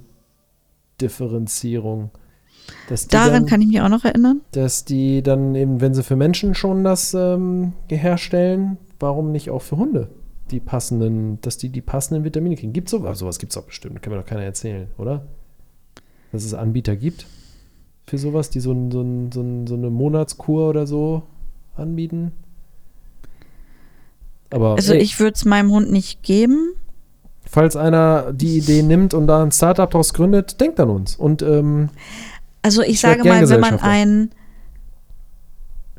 Differenzierung. 1.01 2.11
Daran 3.11 3.33
dann, 3.33 3.47
kann 3.47 3.61
ich 3.63 3.69
mich 3.69 3.81
auch 3.81 3.89
noch 3.89 4.05
erinnern. 4.05 4.43
dass 4.53 4.85
die 4.85 5.23
dann 5.23 5.55
eben, 5.55 5.81
wenn 5.81 5.95
sie 5.95 6.05
für 6.05 6.17
Menschen 6.17 6.55
schon 6.55 6.85
das 6.85 7.15
ähm, 7.15 7.73
herstellen, 7.89 8.79
warum 9.01 9.33
nicht 9.33 9.51
auch 9.51 9.63
für 9.63 9.77
Hunde 9.77 10.09
die 10.51 10.61
passenden, 10.61 11.41
dass 11.41 11.57
die 11.59 11.69
die 11.69 11.81
passenden 11.81 12.25
Vitamine 12.25 12.57
kriegen? 12.57 12.73
Gibt 12.73 12.89
sowas? 12.89 13.19
Sowas 13.19 13.39
gibt 13.39 13.53
es 13.53 13.55
doch 13.55 13.67
bestimmt, 13.67 14.03
kann 14.03 14.13
mir 14.13 14.19
doch 14.21 14.27
keiner 14.27 14.43
erzählen, 14.43 14.89
oder? 14.99 15.27
Dass 16.33 16.45
es 16.45 16.55
Anbieter 16.55 16.97
gibt 16.97 17.27
für 18.11 18.19
sowas, 18.19 18.51
die 18.51 18.59
so, 18.59 18.73
ein, 18.73 18.91
so, 18.91 19.03
ein, 19.03 19.31
so, 19.33 19.41
ein, 19.41 19.67
so 19.69 19.75
eine 19.75 19.89
Monatskur 19.89 20.69
oder 20.69 20.85
so 20.87 21.23
anbieten. 21.77 22.33
Aber 24.51 24.75
Also 24.75 24.95
ey, 24.95 25.01
ich 25.01 25.21
würde 25.21 25.35
es 25.35 25.45
meinem 25.45 25.71
Hund 25.71 25.93
nicht 25.93 26.25
geben. 26.25 26.73
Falls 27.51 27.75
einer 27.77 28.33
die 28.33 28.59
Idee 28.59 28.83
nimmt 28.83 29.13
und 29.13 29.27
da 29.27 29.43
ein 29.43 29.51
Startup 29.51 29.91
daraus 29.91 30.15
gründet, 30.15 30.61
denkt 30.61 30.79
an 30.79 30.89
uns. 30.91 31.17
Und 31.17 31.43
ähm, 31.43 31.89
Also 32.63 32.83
ich 32.83 33.01
sage 33.01 33.25
mal, 33.25 33.49
wenn 33.49 33.61
man 33.61 33.81
ein 33.81 34.31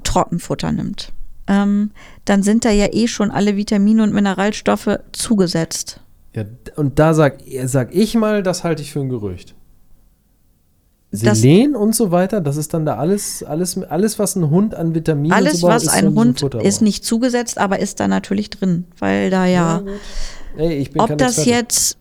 Trockenfutter 0.04 0.72
nimmt, 0.72 1.12
ähm, 1.47 1.91
dann 2.26 2.41
sind 2.43 2.64
da 2.64 2.72
ja 2.72 2.88
eh 2.91 3.08
schon 3.08 3.32
alle 3.32 3.58
Vitamine 3.58 4.04
und 4.04 4.14
Mineralstoffe 4.14 4.99
zugesetzt. 5.12 5.99
Ja, 6.34 6.45
und 6.78 6.97
da 6.99 7.14
sag, 7.14 7.39
sag 7.66 7.93
ich 7.93 8.16
mal, 8.16 8.41
das 8.41 8.64
halte 8.64 8.82
ich 8.82 8.93
für 8.93 9.02
ein 9.02 9.10
Gerücht. 9.10 9.54
Das- 11.12 11.39
Selen 11.41 11.76
und 11.76 11.93
so 11.93 12.12
weiter, 12.12 12.39
das 12.39 12.56
ist 12.56 12.74
dann 12.74 12.86
da 12.86 12.95
alles, 12.95 13.43
alles, 13.43 13.78
alles 13.84 14.18
was 14.18 14.38
ein 14.38 14.49
Hund 14.49 14.74
an 14.74 14.95
Vitaminen 14.95 15.34
Alles, 15.34 15.60
so 15.60 15.68
braucht, 15.68 15.76
was 15.76 15.84
ist 15.84 15.89
ein 15.93 16.16
Hund 16.16 16.41
ist 16.64 16.82
nicht 16.82 17.04
zugesetzt, 17.04 17.58
aber 17.58 17.80
ist 17.80 17.99
da 17.99 18.08
natürlich 18.08 18.49
drin, 18.49 18.86
weil 18.97 19.30
da 19.30 19.45
ja, 19.45 19.80
gut. 19.80 19.89
Ey, 20.58 20.89
ob 20.97 21.18
das 21.18 21.38
Experte. 21.38 21.49
jetzt 21.49 21.97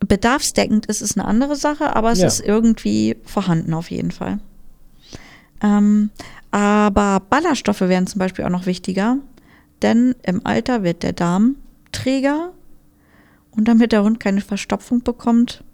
bedarfsdeckend 0.00 0.86
ist, 0.86 1.00
ist 1.00 1.16
eine 1.18 1.26
andere 1.26 1.56
Sache, 1.56 1.94
aber 1.96 2.12
es 2.12 2.20
Ja. 2.20 2.26
ist 2.26 2.40
irgendwie 2.40 3.16
vorhanden 3.24 3.72
auf 3.74 3.90
jeden 3.90 4.10
Fall. 4.10 4.38
Ähm, 5.62 6.10
aber 6.50 7.20
Ballaststoffe 7.30 7.80
wären 7.80 8.06
zum 8.06 8.18
Beispiel 8.18 8.44
auch 8.44 8.50
noch 8.50 8.66
wichtiger, 8.66 9.16
denn 9.82 10.14
im 10.22 10.44
Alter 10.44 10.82
wird 10.82 11.02
der 11.02 11.12
Darm 11.12 11.56
träger 11.92 12.52
und 13.52 13.66
damit 13.68 13.92
der 13.92 14.02
Hund 14.02 14.20
keine 14.20 14.40
Verstopfung 14.40 15.02
bekommt, 15.02 15.64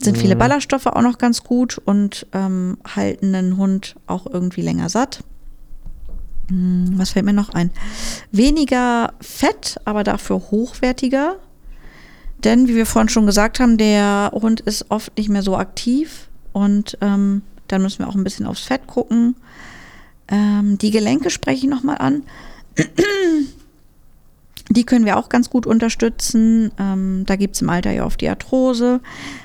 sind 0.00 0.16
viele 0.16 0.34
Mhm. 0.36 0.38
Ballaststoffe 0.38 0.86
auch 0.86 1.02
noch 1.02 1.18
ganz 1.18 1.42
gut 1.42 1.78
und 1.84 2.26
ähm, 2.32 2.78
halten 2.94 3.34
einen 3.34 3.56
Hund 3.56 3.96
auch 4.06 4.26
irgendwie 4.26 4.62
länger 4.62 4.88
satt. 4.88 5.24
Hm, 6.50 6.92
Was 6.96 7.10
fällt 7.10 7.24
mir 7.24 7.32
noch 7.32 7.50
ein? 7.50 7.70
Weniger 8.32 9.14
Fett, 9.20 9.80
aber 9.84 10.04
dafür 10.04 10.36
hochwertiger. 10.50 11.36
Denn, 12.44 12.68
wie 12.68 12.74
wir 12.74 12.86
vorhin 12.86 13.08
schon 13.08 13.26
gesagt 13.26 13.60
haben, 13.60 13.76
der 13.78 14.30
Hund 14.32 14.60
ist 14.60 14.90
oft 14.90 15.16
nicht 15.16 15.28
mehr 15.28 15.42
so 15.42 15.56
aktiv 15.56 16.28
und 16.52 16.98
ähm, 17.00 17.42
dann 17.68 17.82
müssen 17.82 18.00
wir 18.00 18.08
auch 18.08 18.14
ein 18.14 18.24
bisschen 18.24 18.46
aufs 18.46 18.62
Fett 18.62 18.86
gucken. 18.86 19.36
Ähm, 20.28 20.78
die 20.78 20.90
Gelenke 20.90 21.30
spreche 21.30 21.66
ich 21.66 21.70
nochmal 21.70 21.98
an. 21.98 22.22
Die 24.72 24.84
können 24.84 25.04
wir 25.04 25.16
auch 25.16 25.28
ganz 25.28 25.50
gut 25.50 25.66
unterstützen. 25.66 26.70
Ähm, 26.78 27.24
da 27.26 27.34
gibt 27.34 27.56
es 27.56 27.62
im 27.62 27.68
Alter 27.68 27.90
ja 27.90 28.06
oft 28.06 28.20
die 28.20 28.28
Arthrose. 28.28 29.00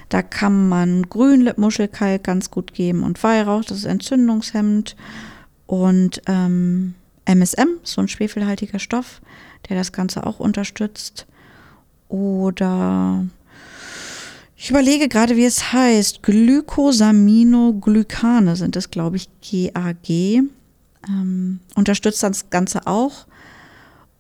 Da 0.09 0.21
kann 0.21 0.69
man 0.69 1.09
Grünlippmuschelkalk 1.09 2.23
ganz 2.23 2.51
gut 2.51 2.75
geben 2.75 3.01
und 3.01 3.23
Weihrauch, 3.23 3.65
das 3.65 3.79
ist 3.79 3.85
entzündungshemmend. 3.85 4.95
Und 5.67 6.21
ähm, 6.27 6.95
MSM, 7.25 7.67
so 7.83 8.01
ein 8.01 8.07
schwefelhaltiger 8.07 8.79
Stoff, 8.79 9.21
der 9.67 9.77
das 9.77 9.91
Ganze 9.91 10.25
auch 10.25 10.39
unterstützt. 10.39 11.27
Oder 12.07 13.25
Ich 14.55 14.69
überlege 14.69 15.09
gerade, 15.09 15.35
wie 15.35 15.45
es 15.45 15.73
heißt. 15.73 16.21
Glycosaminoglycane 16.23 18.55
sind 18.55 18.75
es, 18.75 18.91
glaube 18.91 19.17
ich, 19.17 19.27
GAG. 19.41 20.43
Ähm, 21.07 21.59
unterstützt 21.75 22.23
das 22.23 22.49
Ganze 22.49 22.87
auch. 22.87 23.27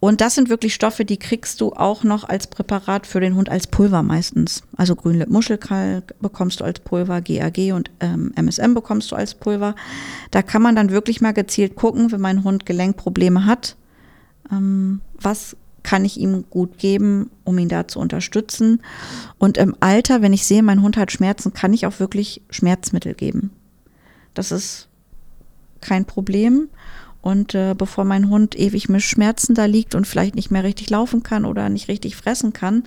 Und 0.05 0.21
das 0.21 0.35
sind 0.35 0.49
wirklich 0.49 0.75
Stoffe, 0.75 1.03
die 1.03 1.17
kriegst 1.17 1.61
du 1.61 1.73
auch 1.73 2.03
noch 2.03 2.29
als 2.29 2.45
Präparat 2.45 3.07
für 3.07 3.19
den 3.19 3.33
Hund 3.33 3.49
als 3.49 3.65
Pulver 3.65 4.03
meistens. 4.03 4.61
Also 4.77 4.95
Grünlipp-Muschelkalk 4.95 6.13
bekommst 6.19 6.59
du 6.59 6.63
als 6.63 6.79
Pulver, 6.79 7.21
GAG 7.21 7.73
und 7.73 7.89
ähm, 8.01 8.31
MSM 8.35 8.75
bekommst 8.75 9.11
du 9.11 9.15
als 9.15 9.33
Pulver. 9.33 9.73
Da 10.29 10.43
kann 10.43 10.61
man 10.61 10.75
dann 10.75 10.91
wirklich 10.91 11.21
mal 11.21 11.33
gezielt 11.33 11.75
gucken, 11.75 12.11
wenn 12.11 12.21
mein 12.21 12.43
Hund 12.43 12.67
Gelenkprobleme 12.67 13.47
hat, 13.47 13.77
ähm, 14.51 15.01
was 15.19 15.57
kann 15.81 16.05
ich 16.05 16.19
ihm 16.19 16.45
gut 16.51 16.77
geben, 16.77 17.31
um 17.43 17.57
ihn 17.57 17.69
da 17.69 17.87
zu 17.87 17.99
unterstützen. 17.99 18.83
Und 19.39 19.57
im 19.57 19.75
Alter, 19.79 20.21
wenn 20.21 20.33
ich 20.33 20.45
sehe, 20.45 20.61
mein 20.61 20.83
Hund 20.83 20.97
hat 20.97 21.11
Schmerzen, 21.11 21.53
kann 21.53 21.73
ich 21.73 21.87
auch 21.87 21.99
wirklich 21.99 22.43
Schmerzmittel 22.51 23.15
geben. 23.15 23.49
Das 24.35 24.51
ist 24.51 24.87
kein 25.81 26.05
Problem. 26.05 26.69
Und 27.25 27.55
äh, 27.55 27.73
bevor 27.75 28.03
mein 28.03 28.29
Hund 28.29 28.55
ewig 28.55 28.87
mit 28.87 29.01
Schmerzen 29.01 29.55
da 29.55 29.65
liegt 29.65 29.95
und 29.95 30.05
vielleicht 30.05 30.35
nicht 30.35 30.51
mehr 30.51 30.63
richtig 30.63 30.91
laufen 30.91 31.23
kann 31.23 31.43
oder 31.43 31.69
nicht 31.69 31.87
richtig 31.87 32.15
fressen 32.15 32.53
kann, 32.53 32.83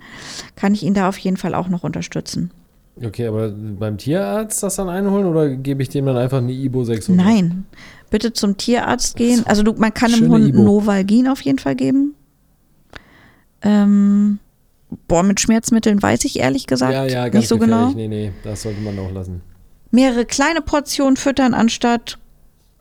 kann 0.55 0.73
ich 0.73 0.83
ihn 0.83 0.93
da 0.93 1.09
auf 1.09 1.17
jeden 1.17 1.35
Fall 1.35 1.53
auch 1.53 1.67
noch 1.67 1.83
unterstützen. 1.83 2.49
Okay, 3.03 3.27
aber 3.27 3.49
beim 3.49 3.97
Tierarzt 3.97 4.63
das 4.63 4.77
dann 4.77 4.87
einholen 4.87 5.25
oder 5.25 5.49
gebe 5.49 5.83
ich 5.83 5.89
dem 5.89 6.05
dann 6.05 6.15
einfach 6.15 6.37
eine 6.37 6.53
Ibo 6.53 6.85
600? 6.85 7.25
Nein, 7.25 7.65
bitte 8.09 8.31
zum 8.31 8.55
Tierarzt 8.55 9.17
gehen. 9.17 9.45
Also 9.45 9.61
du, 9.61 9.73
man 9.73 9.93
kann 9.93 10.13
dem 10.13 10.31
Hund 10.31 10.47
Ibo. 10.47 10.63
Novalgin 10.63 11.27
auf 11.27 11.41
jeden 11.41 11.59
Fall 11.59 11.75
geben. 11.75 12.15
Ähm, 13.61 14.39
boah, 15.09 15.23
mit 15.23 15.41
Schmerzmitteln 15.41 16.01
weiß 16.01 16.23
ich 16.23 16.39
ehrlich 16.39 16.65
gesagt 16.65 16.93
ja, 16.93 17.03
ja, 17.03 17.23
ganz 17.25 17.41
nicht 17.41 17.49
so 17.49 17.57
genau. 17.57 17.89
Nee, 17.89 18.07
nee, 18.07 18.31
das 18.45 18.61
sollte 18.61 18.79
man 18.79 18.97
auch 18.99 19.11
lassen. 19.11 19.41
Mehrere 19.91 20.23
kleine 20.23 20.61
Portionen 20.61 21.17
füttern 21.17 21.53
anstatt 21.53 22.17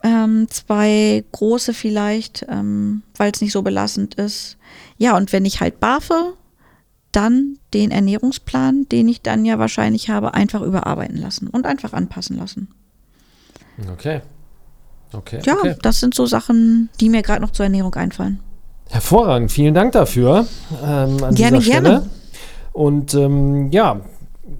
ähm, 0.03 0.47
zwei 0.51 1.25
große 1.33 1.75
vielleicht, 1.75 2.47
ähm, 2.49 3.03
weil 3.17 3.33
es 3.33 3.41
nicht 3.41 3.53
so 3.53 3.63
belastend 3.63 4.15
ist. 4.15 4.57
Ja, 4.97 5.17
und 5.17 5.33
wenn 5.33 5.45
ich 5.45 5.61
halt 5.61 5.81
barfe, 5.81 6.35
dann 7.13 7.59
den 7.75 7.91
Ernährungsplan, 7.91 8.87
den 8.91 9.09
ich 9.09 9.23
dann 9.23 9.45
ja 9.45 9.59
wahrscheinlich 9.59 10.11
habe, 10.11 10.35
einfach 10.35 10.63
überarbeiten 10.63 11.17
lassen 11.17 11.49
und 11.49 11.67
einfach 11.67 11.93
anpassen 11.93 12.37
lassen. 12.37 12.69
Okay. 13.93 14.21
Okay. 15.13 15.41
Ja, 15.45 15.55
okay. 15.55 15.75
das 15.81 16.01
sind 16.01 16.15
so 16.15 16.27
Sachen, 16.27 16.91
die 17.01 17.09
mir 17.09 17.23
gerade 17.23 17.41
noch 17.41 17.51
zur 17.51 17.65
Ernährung 17.65 17.95
einfallen. 17.95 18.41
Hervorragend, 18.91 19.51
vielen 19.51 19.75
Dank 19.75 19.93
dafür. 19.93 20.47
Ähm, 20.83 21.23
an 21.23 21.35
Gerne, 21.35 21.59
dieser 21.59 21.73
Stelle. 21.73 21.89
gerne. 21.89 22.11
Und 22.73 23.15
ähm, 23.15 23.71
ja, 23.71 24.01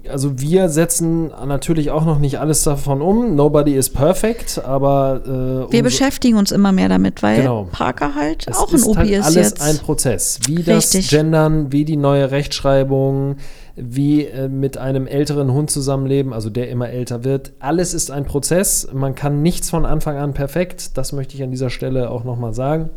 also 0.09 0.39
wir 0.39 0.69
setzen 0.69 1.27
natürlich 1.45 1.91
auch 1.91 2.05
noch 2.05 2.19
nicht 2.19 2.39
alles 2.39 2.63
davon 2.63 3.01
um. 3.01 3.35
Nobody 3.35 3.73
is 3.75 3.89
perfect, 3.89 4.61
aber 4.63 5.67
äh, 5.69 5.71
Wir 5.73 5.83
beschäftigen 5.83 6.37
uns 6.37 6.51
immer 6.51 6.71
mehr 6.71 6.89
damit, 6.89 7.21
weil 7.23 7.37
Genau. 7.37 7.67
Parker 7.71 8.15
halt 8.15 8.45
es 8.47 8.57
auch 8.57 8.69
ein 8.69 8.75
ist 8.75 8.87
OP 8.87 8.97
halt 8.97 9.09
ist 9.09 9.25
alles 9.25 9.35
jetzt. 9.35 9.61
ein 9.61 9.77
Prozess. 9.77 10.39
Wie 10.45 10.63
das 10.63 10.93
Richtig. 10.93 11.09
Gendern, 11.09 11.71
wie 11.71 11.85
die 11.85 11.97
neue 11.97 12.31
Rechtschreibung, 12.31 13.35
wie 13.75 14.25
äh, 14.25 14.47
mit 14.47 14.77
einem 14.77 15.07
älteren 15.07 15.51
Hund 15.53 15.69
zusammenleben, 15.71 16.33
also 16.33 16.49
der 16.49 16.69
immer 16.69 16.89
älter 16.89 17.23
wird. 17.23 17.53
Alles 17.59 17.93
ist 17.93 18.11
ein 18.11 18.25
Prozess. 18.25 18.87
Man 18.93 19.15
kann 19.15 19.41
nichts 19.41 19.69
von 19.69 19.85
Anfang 19.85 20.17
an 20.17 20.33
perfekt. 20.33 20.97
Das 20.97 21.13
möchte 21.13 21.35
ich 21.35 21.43
an 21.43 21.51
dieser 21.51 21.69
Stelle 21.69 22.09
auch 22.09 22.23
nochmal 22.23 22.53
sagen. 22.53 22.89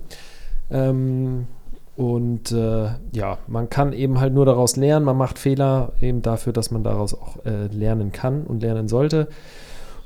Ähm, 0.71 1.47
und 1.97 2.53
äh, 2.53 2.87
ja, 3.13 3.39
man 3.47 3.69
kann 3.69 3.93
eben 3.93 4.19
halt 4.19 4.33
nur 4.33 4.47
daraus 4.47 4.77
lernen. 4.77 5.05
Man 5.05 5.17
macht 5.17 5.39
Fehler 5.39 5.93
eben 6.01 6.23
dafür, 6.23 6.53
dass 6.53 6.71
man 6.71 6.83
daraus 6.83 7.15
auch 7.15 7.45
äh, 7.45 7.67
lernen 7.67 8.13
kann 8.13 8.45
und 8.45 8.63
lernen 8.63 8.89
sollte. 8.89 9.29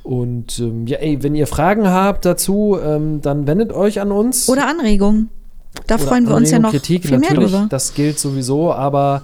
Und 0.03 0.59
ähm, 0.59 0.87
ja, 0.87 0.99
ey, 0.99 1.23
wenn 1.23 1.35
ihr 1.35 1.47
Fragen 1.47 1.89
habt 1.89 2.25
dazu, 2.25 2.79
ähm, 2.83 3.21
dann 3.23 3.47
wendet 3.47 3.73
euch 3.73 4.01
an 4.01 4.13
uns. 4.13 4.49
Oder 4.49 4.69
Anregungen. 4.69 5.31
Da 5.87 5.99
freuen 5.99 6.29
wir 6.29 6.35
uns 6.35 6.51
ja 6.51 6.57
Anregung, 6.57 6.73
noch 6.73 6.81
Kritik, 6.81 7.03
viel 7.07 7.19
mehr 7.19 7.31
natürlich, 7.31 7.53
drüber. 7.53 7.67
Das 7.71 7.95
gilt 7.95 8.19
sowieso, 8.19 8.73
aber 8.73 9.23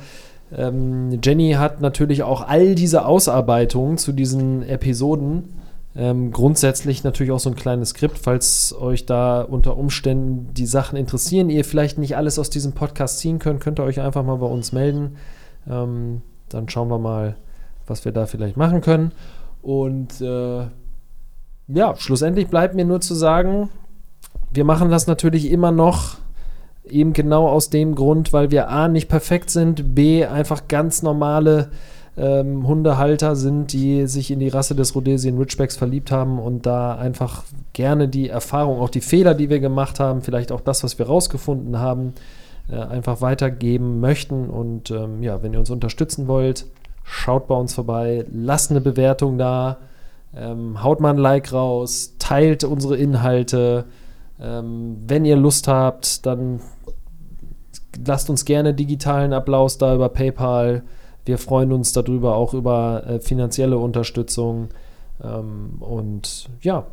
ähm, 0.56 1.18
Jenny 1.22 1.52
hat 1.52 1.80
natürlich 1.80 2.22
auch 2.22 2.46
all 2.46 2.74
diese 2.74 3.06
Ausarbeitungen 3.06 3.98
zu 3.98 4.12
diesen 4.12 4.62
Episoden. 4.68 5.61
Ähm, 5.94 6.30
grundsätzlich 6.30 7.04
natürlich 7.04 7.32
auch 7.32 7.38
so 7.38 7.50
ein 7.50 7.56
kleines 7.56 7.90
Skript, 7.90 8.18
falls 8.18 8.74
euch 8.78 9.04
da 9.04 9.42
unter 9.42 9.76
Umständen 9.76 10.54
die 10.54 10.64
Sachen 10.66 10.96
interessieren, 10.96 11.50
ihr 11.50 11.64
vielleicht 11.64 11.98
nicht 11.98 12.16
alles 12.16 12.38
aus 12.38 12.48
diesem 12.48 12.72
Podcast 12.72 13.18
ziehen 13.18 13.38
könnt, 13.38 13.60
könnt 13.60 13.78
ihr 13.78 13.84
euch 13.84 14.00
einfach 14.00 14.24
mal 14.24 14.36
bei 14.36 14.46
uns 14.46 14.72
melden. 14.72 15.16
Ähm, 15.68 16.22
dann 16.48 16.68
schauen 16.68 16.88
wir 16.88 16.98
mal, 16.98 17.36
was 17.86 18.04
wir 18.04 18.12
da 18.12 18.26
vielleicht 18.26 18.56
machen 18.56 18.80
können. 18.80 19.12
Und 19.60 20.20
äh, 20.20 20.66
ja, 21.68 21.94
schlussendlich 21.96 22.48
bleibt 22.48 22.74
mir 22.74 22.84
nur 22.84 23.00
zu 23.00 23.14
sagen, 23.14 23.68
wir 24.50 24.64
machen 24.64 24.90
das 24.90 25.06
natürlich 25.06 25.50
immer 25.50 25.72
noch 25.72 26.16
eben 26.84 27.12
genau 27.12 27.48
aus 27.48 27.70
dem 27.70 27.94
Grund, 27.94 28.32
weil 28.32 28.50
wir 28.50 28.68
A 28.68 28.88
nicht 28.88 29.08
perfekt 29.08 29.50
sind, 29.50 29.94
B 29.94 30.24
einfach 30.24 30.68
ganz 30.68 31.02
normale 31.02 31.70
ähm, 32.16 32.66
Hundehalter 32.66 33.36
sind, 33.36 33.72
die 33.72 34.06
sich 34.06 34.30
in 34.30 34.40
die 34.40 34.48
Rasse 34.48 34.74
des 34.74 34.94
Rhodesian 34.94 35.38
Ridgebacks 35.38 35.76
verliebt 35.76 36.10
haben 36.10 36.38
und 36.38 36.66
da 36.66 36.94
einfach 36.96 37.44
gerne 37.72 38.08
die 38.08 38.28
Erfahrung, 38.28 38.80
auch 38.80 38.90
die 38.90 39.00
Fehler, 39.00 39.34
die 39.34 39.48
wir 39.48 39.60
gemacht 39.60 39.98
haben, 39.98 40.20
vielleicht 40.20 40.52
auch 40.52 40.60
das, 40.60 40.84
was 40.84 40.98
wir 40.98 41.06
rausgefunden 41.06 41.78
haben, 41.78 42.12
äh, 42.70 42.76
einfach 42.76 43.20
weitergeben 43.22 44.00
möchten. 44.00 44.50
Und 44.50 44.90
ähm, 44.90 45.22
ja, 45.22 45.42
wenn 45.42 45.54
ihr 45.54 45.58
uns 45.58 45.70
unterstützen 45.70 46.28
wollt, 46.28 46.66
schaut 47.02 47.46
bei 47.46 47.54
uns 47.54 47.74
vorbei, 47.74 48.26
lasst 48.30 48.70
eine 48.70 48.82
Bewertung 48.82 49.38
da, 49.38 49.78
ähm, 50.36 50.82
haut 50.82 51.00
mal 51.00 51.10
ein 51.10 51.18
Like 51.18 51.52
raus, 51.52 52.14
teilt 52.18 52.64
unsere 52.64 52.96
Inhalte. 52.96 53.86
Ähm, 54.38 54.98
wenn 55.06 55.24
ihr 55.24 55.36
Lust 55.36 55.66
habt, 55.66 56.26
dann 56.26 56.60
lasst 58.06 58.28
uns 58.28 58.44
gerne 58.44 58.74
digitalen 58.74 59.32
Applaus 59.32 59.78
da 59.78 59.94
über 59.94 60.10
PayPal. 60.10 60.82
Wir 61.24 61.38
freuen 61.38 61.72
uns 61.72 61.92
darüber, 61.92 62.36
auch 62.36 62.54
über 62.54 63.04
äh, 63.06 63.20
finanzielle 63.20 63.78
Unterstützung. 63.78 64.68
Ähm, 65.22 65.76
und 65.80 66.48
ja, 66.60 66.86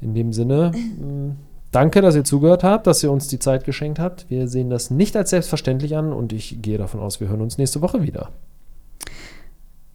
in 0.00 0.14
dem 0.14 0.32
Sinne, 0.32 0.72
mh, 0.74 1.36
danke, 1.72 2.02
dass 2.02 2.14
ihr 2.14 2.24
zugehört 2.24 2.64
habt, 2.64 2.86
dass 2.86 3.02
ihr 3.02 3.10
uns 3.10 3.28
die 3.28 3.38
Zeit 3.38 3.64
geschenkt 3.64 3.98
habt. 3.98 4.28
Wir 4.28 4.48
sehen 4.48 4.70
das 4.70 4.90
nicht 4.90 5.16
als 5.16 5.30
selbstverständlich 5.30 5.96
an 5.96 6.12
und 6.12 6.32
ich 6.32 6.60
gehe 6.60 6.78
davon 6.78 7.00
aus, 7.00 7.20
wir 7.20 7.28
hören 7.28 7.40
uns 7.40 7.58
nächste 7.58 7.80
Woche 7.80 8.02
wieder. 8.02 8.30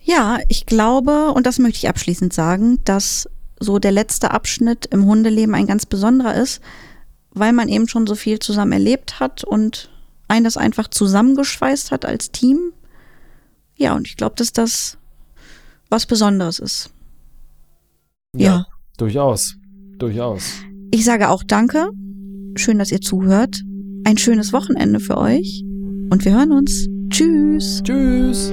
Ja, 0.02 0.38
ich 0.50 0.66
glaube, 0.66 1.32
und 1.32 1.48
das 1.48 1.58
möchte 1.58 1.78
ich 1.78 1.90
abschließend 1.90 2.32
sagen, 2.32 2.80
dass 2.86 3.28
so 3.60 3.80
der 3.80 3.92
letzte 3.92 4.32
Abschnitt 4.32 4.86
im 4.88 5.06
Hundeleben 5.06 5.56
ein 5.56 5.66
ganz 5.66 5.86
besonderer 5.86 6.36
ist, 6.36 6.62
weil 7.32 7.54
man 7.54 7.70
eben 7.70 7.88
schon 7.88 8.06
so 8.06 8.16
viel 8.16 8.40
zusammen 8.40 8.74
erlebt 8.74 9.20
hat 9.20 9.44
und 9.44 9.90
einen 10.28 10.46
das 10.46 10.58
einfach 10.58 10.90
zusammengeschweißt 10.90 11.92
hat 11.92 12.06
als 12.06 12.32
Team. 12.32 12.74
Ja, 13.78 13.96
und 13.96 14.08
ich 14.08 14.18
glaube, 14.18 14.36
dass 14.38 14.54
das 14.54 14.98
was 15.90 16.06
Besonderes 16.06 16.60
ist. 16.60 16.90
Ja. 18.36 18.66
Durchaus. 18.98 19.56
Durchaus. 19.98 20.54
Ich 20.92 21.06
sage 21.06 21.30
auch 21.30 21.44
Danke. 21.44 21.90
Schön, 22.56 22.80
dass 22.80 22.92
ihr 22.92 23.02
zuhört. 23.02 23.62
Ein 24.06 24.18
schönes 24.18 24.54
Wochenende 24.54 25.00
für 25.00 25.18
euch. 25.18 25.64
Und 26.10 26.24
wir 26.26 26.34
hören 26.34 26.52
uns. 26.52 26.88
Tschüss. 27.10 27.82
Tschüss. 27.84 28.52